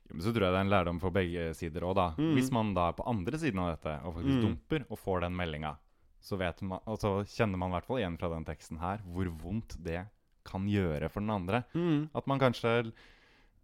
Jo, 0.10 0.14
Men 0.16 0.22
så 0.22 0.32
tror 0.34 0.45
jeg 0.45 0.51
det 0.53 0.60
er 0.60 0.66
en 0.66 0.70
lærdom 0.74 0.99
for 1.01 1.12
begge 1.12 1.53
sider 1.56 1.82
òg, 1.82 1.95
da. 1.95 2.10
Mm. 2.18 2.34
Hvis 2.36 2.51
man 2.51 2.74
da 2.74 2.89
er 2.89 2.93
på 2.93 3.08
andre 3.10 3.38
siden 3.41 3.60
av 3.60 3.72
dette 3.76 3.95
og 4.06 4.14
faktisk 4.16 4.38
Mm. 4.38 4.43
dumper 4.45 4.86
og 4.89 4.97
får 4.99 5.22
den 5.22 5.36
meldinga, 5.36 5.78
så, 6.22 6.38
vet 6.38 6.62
man, 6.62 6.80
og 6.86 6.97
så 6.99 7.24
kjenner 7.26 7.58
man 7.58 7.70
i 7.70 7.74
hvert 7.80 7.86
fall 7.86 7.97
igjen 7.97 8.18
fra 8.18 8.30
den 8.30 8.45
teksten 8.45 8.80
her 8.80 8.97
hvor 9.06 9.26
vondt 9.41 9.78
det 9.84 10.08
kan 10.45 10.66
gjøre 10.68 11.10
for 11.10 11.20
den 11.22 11.30
andre. 11.30 11.64
Mm. 11.74 12.10
At 12.14 12.28
man 12.28 12.39
kanskje 12.39 12.91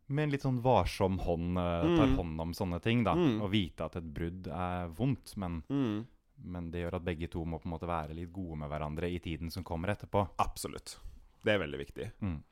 med 0.10 0.24
en 0.24 0.32
litt 0.32 0.42
sånn 0.44 0.62
varsom 0.62 1.20
hånd 1.20 1.58
eh, 1.58 1.98
tar 1.98 2.08
Mm. 2.08 2.16
hånd 2.18 2.42
om 2.42 2.52
sånne 2.54 2.82
ting, 2.82 3.04
da. 3.04 3.14
Mm. 3.16 3.42
Og 3.42 3.52
vite 3.52 3.86
at 3.86 3.96
et 3.96 4.14
brudd 4.14 4.48
er 4.48 4.88
vondt, 4.90 5.38
men, 5.38 5.64
Mm. 5.70 6.06
men 6.44 6.72
det 6.72 6.82
gjør 6.84 6.96
at 6.96 7.06
begge 7.06 7.30
to 7.30 7.46
må 7.46 7.62
på 7.62 7.66
en 7.66 7.72
måte 7.80 7.88
være 7.88 8.14
litt 8.16 8.34
gode 8.34 8.58
med 8.58 8.70
hverandre 8.70 9.04
i 9.14 9.20
tiden 9.20 9.50
som 9.52 9.64
kommer 9.64 9.90
etterpå. 9.96 10.28
Absolutt. 10.40 10.98
Det 11.44 11.54
er 11.54 11.60
veldig 11.66 11.80
viktig. 11.80 12.12
Mm. 12.22 12.44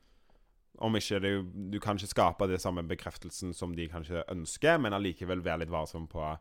Om 0.78 0.94
ikke 0.96 1.20
det, 1.20 1.32
Du 1.72 1.78
kan 1.80 1.96
ikke 1.96 2.08
skape 2.14 2.46
det 2.48 2.60
samme 2.60 2.82
bekreftelsen 2.88 3.52
som 3.54 3.74
de 3.76 3.88
kanskje 3.88 4.22
ønsker, 4.30 4.78
men 4.80 4.92
allikevel 4.92 5.42
være 5.42 5.58
litt 5.64 5.70
varsom 5.72 6.06
på 6.08 6.20
å 6.20 6.38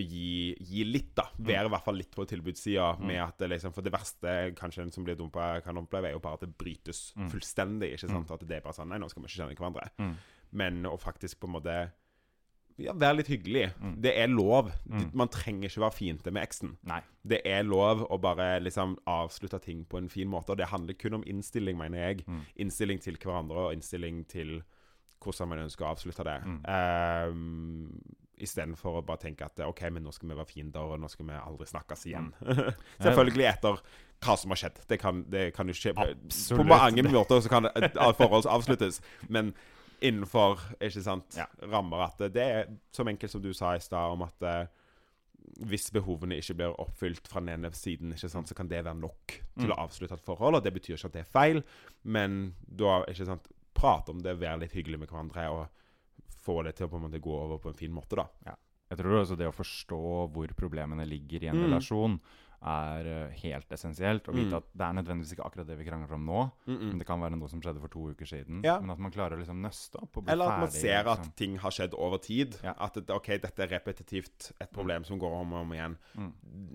gi, 0.00 0.54
gi 0.58 0.84
litt, 0.84 1.14
da. 1.14 1.28
Være 1.38 1.66
i 1.66 1.70
hvert 1.70 1.84
fall 1.84 1.96
litt 1.96 2.10
på 2.14 2.24
tilbudssida. 2.26 2.98
Mm. 2.98 3.06
Med 3.06 3.20
at 3.22 3.38
det 3.38 3.48
liksom, 3.50 3.72
for 3.74 3.82
det 3.82 3.92
verste 3.94 4.54
kanskje 4.58 4.82
en 4.82 4.90
som 4.94 5.04
blir 5.04 5.14
dumpa, 5.16 5.60
kan 5.64 5.76
oppleve, 5.78 6.08
er 6.10 6.12
jo 6.16 6.22
bare 6.24 6.34
at 6.34 6.40
det 6.46 6.56
brytes 6.58 7.12
Mm. 7.16 7.30
fullstendig. 7.30 7.92
ikke 7.94 8.08
sant? 8.10 8.30
At 8.30 8.46
det 8.46 8.56
er 8.56 8.60
bare 8.60 8.72
sånn 8.74 8.88
Nei, 8.88 8.98
nå 8.98 9.08
skal 9.10 9.22
vi 9.22 9.28
ikke 9.28 9.42
kjenne 9.42 9.56
hverandre. 9.56 9.90
Mm. 9.98 10.16
Men 10.52 10.82
å 10.86 10.96
faktisk 10.98 11.40
på 11.40 11.46
en 11.46 11.52
måte 11.60 11.92
ja, 12.80 12.92
Vær 12.98 13.14
litt 13.14 13.30
hyggelig. 13.30 13.68
Mm. 13.78 13.94
Det 14.02 14.12
er 14.18 14.30
lov. 14.32 14.70
Mm. 14.90 15.06
Man 15.14 15.30
trenger 15.30 15.68
ikke 15.68 15.84
være 15.84 15.94
fiende 15.94 16.32
med 16.34 16.42
eksen. 16.42 16.74
Nei. 16.90 17.00
Det 17.22 17.40
er 17.46 17.62
lov 17.66 18.02
å 18.10 18.18
bare 18.22 18.56
liksom 18.62 18.96
avslutte 19.10 19.60
ting 19.62 19.84
på 19.86 20.00
en 20.00 20.10
fin 20.10 20.28
måte. 20.30 20.54
Og 20.54 20.58
det 20.58 20.70
handler 20.72 20.98
kun 20.98 21.20
om 21.20 21.26
innstilling, 21.26 21.78
mener 21.78 22.02
jeg. 22.02 22.24
Mm. 22.26 22.42
Innstilling 22.66 23.02
til 23.04 23.18
hverandre 23.22 23.68
og 23.68 23.76
innstilling 23.76 24.24
til 24.30 24.58
hvordan 25.24 25.52
man 25.54 25.64
ønsker 25.64 25.86
å 25.86 25.94
avslutte 25.94 26.26
det. 26.26 26.38
Mm. 26.44 26.60
Um, 27.30 28.20
Istedenfor 28.44 28.98
å 28.98 29.04
bare 29.06 29.22
tenke 29.22 29.46
at 29.46 29.60
OK, 29.62 29.84
men 29.94 30.02
nå 30.02 30.10
skal 30.12 30.32
vi 30.32 30.34
være 30.34 30.50
fiender, 30.50 30.82
og 30.90 30.98
nå 30.98 31.06
skal 31.08 31.28
vi 31.28 31.36
aldri 31.38 31.68
snakkes 31.70 32.02
igjen. 32.10 32.32
Mm. 32.42 32.64
Selvfølgelig 33.06 33.46
etter 33.52 33.78
hva 34.24 34.34
som 34.40 34.50
har 34.50 34.60
skjedd. 34.60 34.80
Det 34.90 34.98
kan, 34.98 35.22
det 35.30 35.44
kan 35.54 35.70
jo 35.70 35.76
skje 35.76 35.94
På 35.94 36.08
Absolutt. 36.10 36.66
mange 36.66 37.06
måter 37.06 37.44
så 37.44 37.52
kan 37.52 37.70
et 37.70 37.94
forhold 38.18 38.48
avsluttes, 38.50 38.98
men 39.28 39.54
innenfor 40.04 40.60
ikke 40.84 41.02
sant, 41.04 41.36
Ja. 41.38 41.46
rammer 41.70 42.04
at 42.06 42.18
det 42.32 42.36
er 42.44 42.66
som 42.92 43.08
enkelt 43.08 43.30
som 43.32 43.42
du 43.42 43.52
sa 43.56 43.72
i 43.74 43.82
stad, 43.82 44.12
om 44.12 44.22
at 44.26 44.42
eh, 44.42 44.66
hvis 45.64 45.90
behovene 45.94 46.38
ikke 46.40 46.56
blir 46.58 46.76
oppfylt 46.80 47.28
fra 47.28 47.40
den 47.40 47.50
ene 47.54 47.70
siden, 47.76 48.12
ikke 48.16 48.30
sant, 48.32 48.48
så 48.48 48.54
kan 48.56 48.68
det 48.68 48.82
være 48.84 48.96
nok 48.98 49.26
til 49.58 49.68
Mm. 49.68 49.72
å 49.76 49.78
avslutte 49.88 50.14
et 50.16 50.24
forhold. 50.24 50.56
Og 50.56 50.62
det 50.64 50.72
betyr 50.74 50.96
ikke 50.96 51.06
at 51.10 51.12
det 51.12 51.20
er 51.26 51.30
feil, 51.32 51.62
men 52.04 52.54
da 52.66 53.04
ikke 53.04 53.26
sant, 53.26 53.48
prate 53.74 54.10
om 54.10 54.20
det, 54.22 54.38
være 54.40 54.60
litt 54.60 54.72
hyggelig 54.72 54.98
med 55.00 55.08
hverandre 55.08 55.48
og 55.50 55.68
få 56.44 56.62
det 56.64 56.76
til 56.76 56.86
å 56.86 56.90
på 56.90 56.96
en 56.96 57.10
måte 57.10 57.20
gå 57.20 57.30
over 57.32 57.58
på 57.58 57.68
en 57.68 57.74
fin 57.74 57.92
måte, 57.92 58.16
da. 58.16 58.26
Jeg 58.90 58.98
tror 58.98 59.20
også 59.24 59.36
det 59.36 59.46
å 59.48 59.54
forstå 59.54 60.32
hvor 60.32 60.46
problemene 60.54 61.06
ligger 61.08 61.42
i 61.44 61.48
en 61.48 61.56
Mm. 61.56 61.64
relasjon, 61.70 62.20
er 62.64 63.06
eh, 63.12 63.34
helt 63.42 63.70
essensielt. 63.76 64.24
Å 64.28 64.32
vite 64.34 64.50
Mm. 64.54 64.56
at 64.56 64.66
det 64.72 64.84
er 64.86 64.94
nødvendigvis 64.98 65.32
ikke 65.34 65.44
akkurat 65.46 65.66
det 65.68 65.76
vi 65.78 65.84
krangler 65.84 66.12
om 66.16 66.24
nå, 66.26 66.40
men 66.66 66.98
det 66.98 67.06
kan 67.06 67.20
være 67.20 67.36
noe 67.36 67.48
som 67.48 67.60
skjedde 67.60 67.80
for 67.82 67.88
to 67.92 68.06
uker 68.14 68.26
siden. 68.26 68.62
Ja. 68.64 68.78
Men 68.80 68.90
at 68.94 68.98
man 68.98 69.12
klarer 69.12 69.36
å 69.36 69.40
liksom 69.42 69.60
nøste 69.62 70.00
opp 70.02 70.16
og 70.16 70.24
bli 70.24 70.32
Eller 70.32 70.48
at 70.50 70.60
man 70.64 70.68
ferdig. 70.68 70.80
ser 70.80 71.08
at 71.10 71.18
liksom. 71.18 71.34
ting 71.36 71.56
har 71.58 71.70
skjedd 71.76 71.94
over 71.94 72.18
tid. 72.18 72.56
Ja. 72.64 72.74
At 72.78 72.94
det, 72.94 73.10
OK, 73.10 73.26
dette 73.42 73.62
er 73.66 73.68
repetitivt, 73.68 74.52
et 74.60 74.72
problem 74.72 75.04
som 75.04 75.18
går 75.18 75.32
om 75.40 75.52
og 75.52 75.60
om 75.66 75.72
igjen. 75.76 75.96
Mm. 76.16 76.32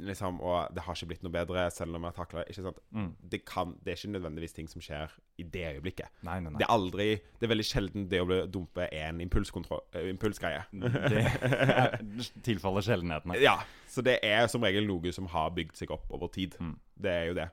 Liksom, 0.10 0.40
og 0.42 0.74
det 0.76 0.84
har 0.84 0.94
ikke 0.96 1.08
blitt 1.14 1.24
noe 1.26 1.32
bedre, 1.34 1.66
selv 1.72 1.96
om 1.96 2.02
vi 2.06 2.12
takla 2.12 2.44
det. 2.44 2.50
Ikke 2.54 2.64
sant? 2.70 2.80
Mm. 2.94 3.10
Det, 3.30 3.42
kan, 3.46 3.74
det 3.84 3.94
er 3.94 3.98
ikke 4.02 4.14
nødvendigvis 4.20 4.54
ting 4.54 4.68
som 4.70 4.82
skjer 4.82 5.10
i 5.40 5.44
det 5.44 5.66
øyeblikket. 5.76 6.10
Nei, 6.24 6.40
nei, 6.40 6.52
nei. 6.52 6.60
Det 6.60 6.68
er 6.68 6.74
aldri 6.74 7.10
Det 7.40 7.48
er 7.48 7.54
veldig 7.56 7.66
sjelden 7.66 8.08
det 8.12 8.20
å 8.22 8.26
bli 8.28 8.40
dumpe 8.52 8.88
er 8.92 9.08
en 9.10 9.22
eh, 9.22 10.10
impulsgreie. 10.12 10.64
Det 10.74 11.26
er- 11.44 12.00
tilfaller 12.44 12.82
sjeldenhetene. 12.86 13.40
Ja, 13.42 13.58
så 13.90 14.04
det 14.06 14.20
er 14.24 14.48
som 14.52 14.62
regel 14.64 14.86
noe 14.88 15.12
som 15.16 15.26
har 15.34 15.50
bygd 15.56 15.76
seg 15.80 15.92
opp 15.92 16.12
over 16.14 16.28
tid. 16.34 16.56
Mm. 16.60 16.76
Det 16.96 17.12
er 17.16 17.26
jo 17.32 17.34
det. 17.40 17.50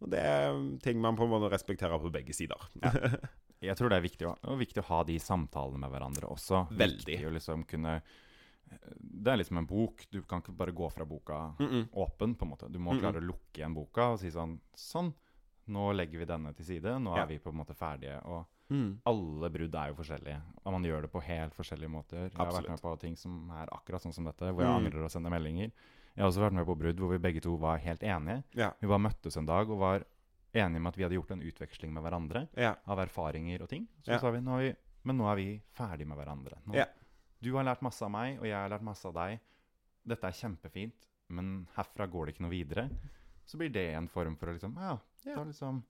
Og 0.00 0.10
det 0.12 0.20
er 0.22 0.58
ting 0.84 1.00
man 1.02 1.16
på 1.18 1.24
en 1.26 1.32
måte 1.32 1.50
respekterer 1.50 1.98
på 1.98 2.10
begge 2.14 2.32
sider. 2.36 2.68
Jeg 3.60 3.74
tror 3.74 3.90
det 3.90 3.96
er 3.98 4.04
viktig 4.04 4.26
å, 4.28 4.36
og 4.52 4.58
viktig 4.60 4.84
å 4.84 4.86
ha 4.92 5.00
de 5.08 5.16
samtalene 5.18 5.80
med 5.82 5.90
hverandre 5.90 6.28
også. 6.30 6.68
Veldig. 6.70 7.02
Viktig 7.10 7.26
å 7.26 7.32
liksom 7.34 7.64
kunne 7.66 7.96
Det 8.68 9.32
er 9.32 9.40
liksom 9.40 9.58
en 9.58 9.66
bok. 9.66 10.04
Du 10.12 10.20
kan 10.22 10.42
ikke 10.42 10.52
bare 10.54 10.74
gå 10.76 10.90
fra 10.92 11.04
boka 11.08 11.54
Mm 11.58 11.68
-mm. 11.70 11.88
åpen, 11.92 12.34
på 12.34 12.44
en 12.44 12.50
måte. 12.50 12.68
Du 12.70 12.78
må 12.78 12.92
Mm-mm. 12.92 13.00
klare 13.00 13.18
å 13.18 13.26
lukke 13.26 13.58
igjen 13.58 13.74
boka 13.74 14.12
og 14.12 14.18
si 14.20 14.30
sånn 14.30 14.60
Sånn, 14.76 15.12
nå 15.66 15.92
legger 15.92 16.18
vi 16.18 16.24
denne 16.24 16.52
til 16.54 16.64
side. 16.66 16.98
Nå 17.00 17.16
Ja. 17.16 17.22
er 17.22 17.26
vi 17.26 17.38
på 17.38 17.48
en 17.50 17.56
måte 17.56 17.74
ferdige. 17.74 18.20
Og 18.26 18.46
Mm. 18.70 19.00
alle 19.06 19.48
brudd 19.50 19.74
er 19.74 19.88
jo 19.88 19.94
forskjellige. 19.94 20.40
Og 20.64 20.72
man 20.72 20.82
gjør 20.84 21.02
det 21.02 21.10
på 21.12 21.22
helt 21.22 21.54
forskjellige 21.54 21.88
måter. 21.90 22.28
Jeg 22.28 22.36
har 22.36 22.52
vært 22.52 22.68
med 22.68 22.80
på 22.82 22.98
ting 23.00 23.16
som 23.16 23.50
er 23.50 23.66
akkurat 23.72 24.02
sånn 24.02 24.12
som 24.14 24.24
dette, 24.24 24.44
hvor 24.52 24.60
jeg 24.62 24.68
Mm. 24.68 24.86
angrer 24.86 25.04
og 25.04 25.10
sender 25.10 25.30
meldinger. 25.30 25.70
Jeg 26.16 26.22
har 26.22 26.28
også 26.30 26.40
vært 26.44 26.52
med 26.52 26.66
på 26.66 26.76
brudd 26.78 26.96
hvor 26.98 27.10
vi 27.10 27.18
begge 27.18 27.40
to 27.40 27.56
var 27.56 27.78
helt 27.78 28.00
enige. 28.02 28.44
Ja. 28.54 28.72
Vi 28.80 28.86
bare 28.88 28.98
møttes 28.98 29.36
en 29.38 29.46
dag 29.46 29.70
og 29.70 29.78
var 29.78 30.04
enige 30.54 30.80
med 30.82 30.88
at 30.88 30.96
vi 30.96 31.02
hadde 31.04 31.14
gjort 31.14 31.30
en 31.30 31.40
utveksling 31.42 31.92
med 31.92 32.02
hverandre 32.02 32.48
Ja. 32.56 32.74
av 32.86 32.98
erfaringer 32.98 33.62
og 33.62 33.68
ting. 33.68 33.88
Så 34.02 34.12
Ja. 34.12 34.18
sa 34.18 34.30
vi, 34.30 34.38
nå 34.40 34.58
vi 34.58 34.76
men 35.04 35.16
nå 35.16 35.30
er 35.32 35.36
vi 35.36 35.62
ferdig 35.74 36.06
med 36.06 36.18
hverandre. 36.18 36.58
Nå. 36.66 36.84
Du 37.40 37.54
har 37.54 37.64
lært 37.64 37.80
masse 37.80 38.02
av 38.02 38.10
meg, 38.10 38.38
og 38.38 38.44
jeg 38.44 38.52
har 38.54 38.68
lært 38.68 38.82
masse 38.82 39.06
av 39.06 39.14
deg. 39.14 39.40
Dette 40.06 40.24
er 40.24 40.32
kjempefint, 40.32 40.92
men 41.30 41.66
herfra 41.76 42.06
går 42.10 42.26
det 42.26 42.34
ikke 42.34 42.40
noe 42.42 42.50
videre. 42.50 42.90
Så 43.46 43.56
blir 43.56 43.70
det 43.72 43.94
en 43.94 44.08
form 44.08 44.36
for 44.36 44.48
å 44.48 44.52
liksom 44.58 44.74
Ja, 44.76 44.98
Ja. 45.24 45.34
da 45.36 45.44
liksom 45.44 45.82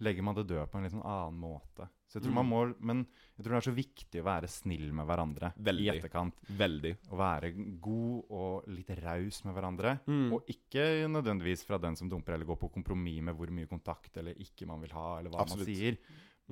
legger 0.00 0.22
man 0.22 0.34
det 0.38 0.46
død 0.46 0.70
på 0.70 0.78
en 0.78 0.84
litt 0.84 0.92
sånn 0.92 1.04
annen 1.06 1.38
måte. 1.40 1.88
Så 2.08 2.16
jeg 2.18 2.22
tror 2.24 2.32
Mm. 2.32 2.34
man 2.34 2.46
må 2.48 2.74
Men 2.80 3.06
jeg 3.36 3.44
tror 3.44 3.52
det 3.52 3.58
er 3.66 3.70
så 3.70 3.74
viktig 3.76 4.20
å 4.22 4.24
være 4.24 4.48
snill 4.48 4.92
med 4.92 5.06
hverandre 5.06 5.52
Veldig. 5.56 5.84
i 5.84 5.98
etterkant. 5.98 6.34
Veldig. 6.48 6.96
Å 7.10 7.16
være 7.16 7.50
god 7.80 8.24
og 8.30 8.68
litt 8.68 8.88
raus 9.02 9.44
med 9.44 9.54
hverandre. 9.54 10.00
Mm. 10.06 10.32
Og 10.32 10.46
ikke 10.48 11.06
nødvendigvis 11.10 11.64
fra 11.64 11.78
den 11.78 11.96
som 11.96 12.08
dumper, 12.08 12.34
eller 12.34 12.46
går 12.46 12.56
på 12.58 12.72
kompromiss 12.72 13.22
med 13.22 13.34
hvor 13.36 13.50
mye 13.50 13.66
kontakt 13.68 14.16
eller 14.16 14.34
ikke 14.34 14.66
man 14.66 14.80
vil 14.80 14.90
ha, 14.92 15.18
eller 15.18 15.30
hva 15.30 15.40
Absolutt. 15.40 15.66
man 15.66 15.74
sier. 15.76 15.98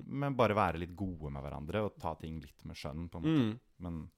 Men 0.05 0.35
bare 0.37 0.55
være 0.55 0.79
litt 0.79 0.95
gode 0.95 1.31
med 1.33 1.43
hverandre 1.43 1.83
og 1.85 1.97
ta 1.99 2.15
ting 2.17 2.39
litt 2.41 2.65
med 2.67 2.77
skjønn. 2.77 3.09
på 3.09 3.17
en 3.17 3.23
måte. 3.23 3.47
Mm. 3.55 3.61
Men 3.81 4.11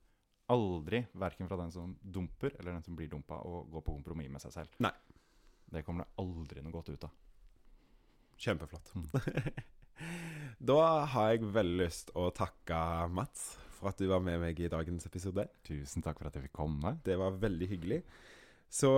aldri, 0.51 1.07
verken 1.15 1.47
fra 1.47 1.57
den 1.57 1.71
som 1.71 1.97
dumper 2.03 2.55
eller 2.59 2.73
den 2.73 2.83
som 2.83 2.97
blir 2.97 3.09
dumpa, 3.09 3.37
å 3.45 3.69
gå 3.71 3.81
på 3.85 3.95
kompromiss 3.95 4.31
med 4.31 4.41
seg 4.41 4.53
selv. 4.53 4.69
Nei. 4.81 4.91
Det 5.71 5.85
kommer 5.85 6.05
det 6.05 6.11
aldri 6.19 6.63
noe 6.63 6.73
godt 6.73 6.89
ut 6.89 7.05
av. 7.05 7.11
Kjempeflott. 8.39 8.95
Da 10.59 10.79
har 11.13 11.33
jeg 11.33 11.53
veldig 11.55 11.85
lyst 11.85 12.09
å 12.19 12.29
takke 12.35 12.79
Mats 13.15 13.53
for 13.77 13.93
at 13.93 14.01
du 14.01 14.09
var 14.11 14.23
med 14.25 14.41
meg 14.43 14.59
i 14.59 14.71
dagens 14.71 15.07
episode. 15.07 15.45
Tusen 15.67 16.03
takk 16.03 16.19
for 16.19 16.31
at 16.31 16.35
jeg 16.35 16.49
fikk 16.49 16.57
komme. 16.59 16.97
Det 17.07 17.15
var 17.19 17.39
veldig 17.39 17.69
hyggelig. 17.71 18.01
Så 18.69 18.91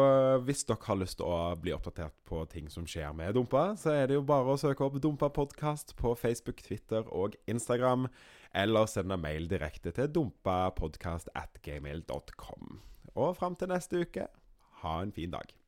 hvis 0.46 0.64
dere 0.66 0.82
har 0.82 0.98
lyst 0.98 1.20
til 1.20 1.28
å 1.28 1.52
bli 1.60 1.74
oppdatert 1.76 2.16
på 2.26 2.40
ting 2.50 2.66
som 2.72 2.88
skjer 2.88 3.12
med 3.14 3.36
Dumpa, 3.36 3.76
så 3.78 3.92
er 3.92 4.08
det 4.10 4.16
jo 4.16 4.24
bare 4.26 4.56
å 4.56 4.58
søke 4.58 4.88
opp 4.88 4.98
Dumpa 5.04 5.28
podkast 5.36 5.94
på 6.00 6.16
Facebook, 6.18 6.64
Twitter 6.64 7.06
og 7.06 7.36
Instagram, 7.46 8.08
eller 8.56 8.90
sende 8.90 9.20
mail 9.20 9.46
direkte 9.52 9.92
til 9.94 10.10
dumpapodkast 10.10 11.30
at 11.38 11.62
gmail.com. 11.62 12.80
Og 13.14 13.36
fram 13.38 13.54
til 13.60 13.70
neste 13.70 14.02
uke, 14.02 14.26
ha 14.82 15.00
en 15.04 15.14
fin 15.14 15.30
dag. 15.36 15.59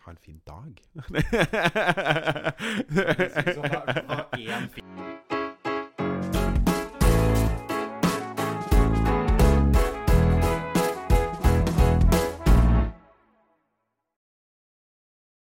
Ha 0.00 0.10
en 0.10 0.16
fin 0.16 0.40
dag? 0.46 0.80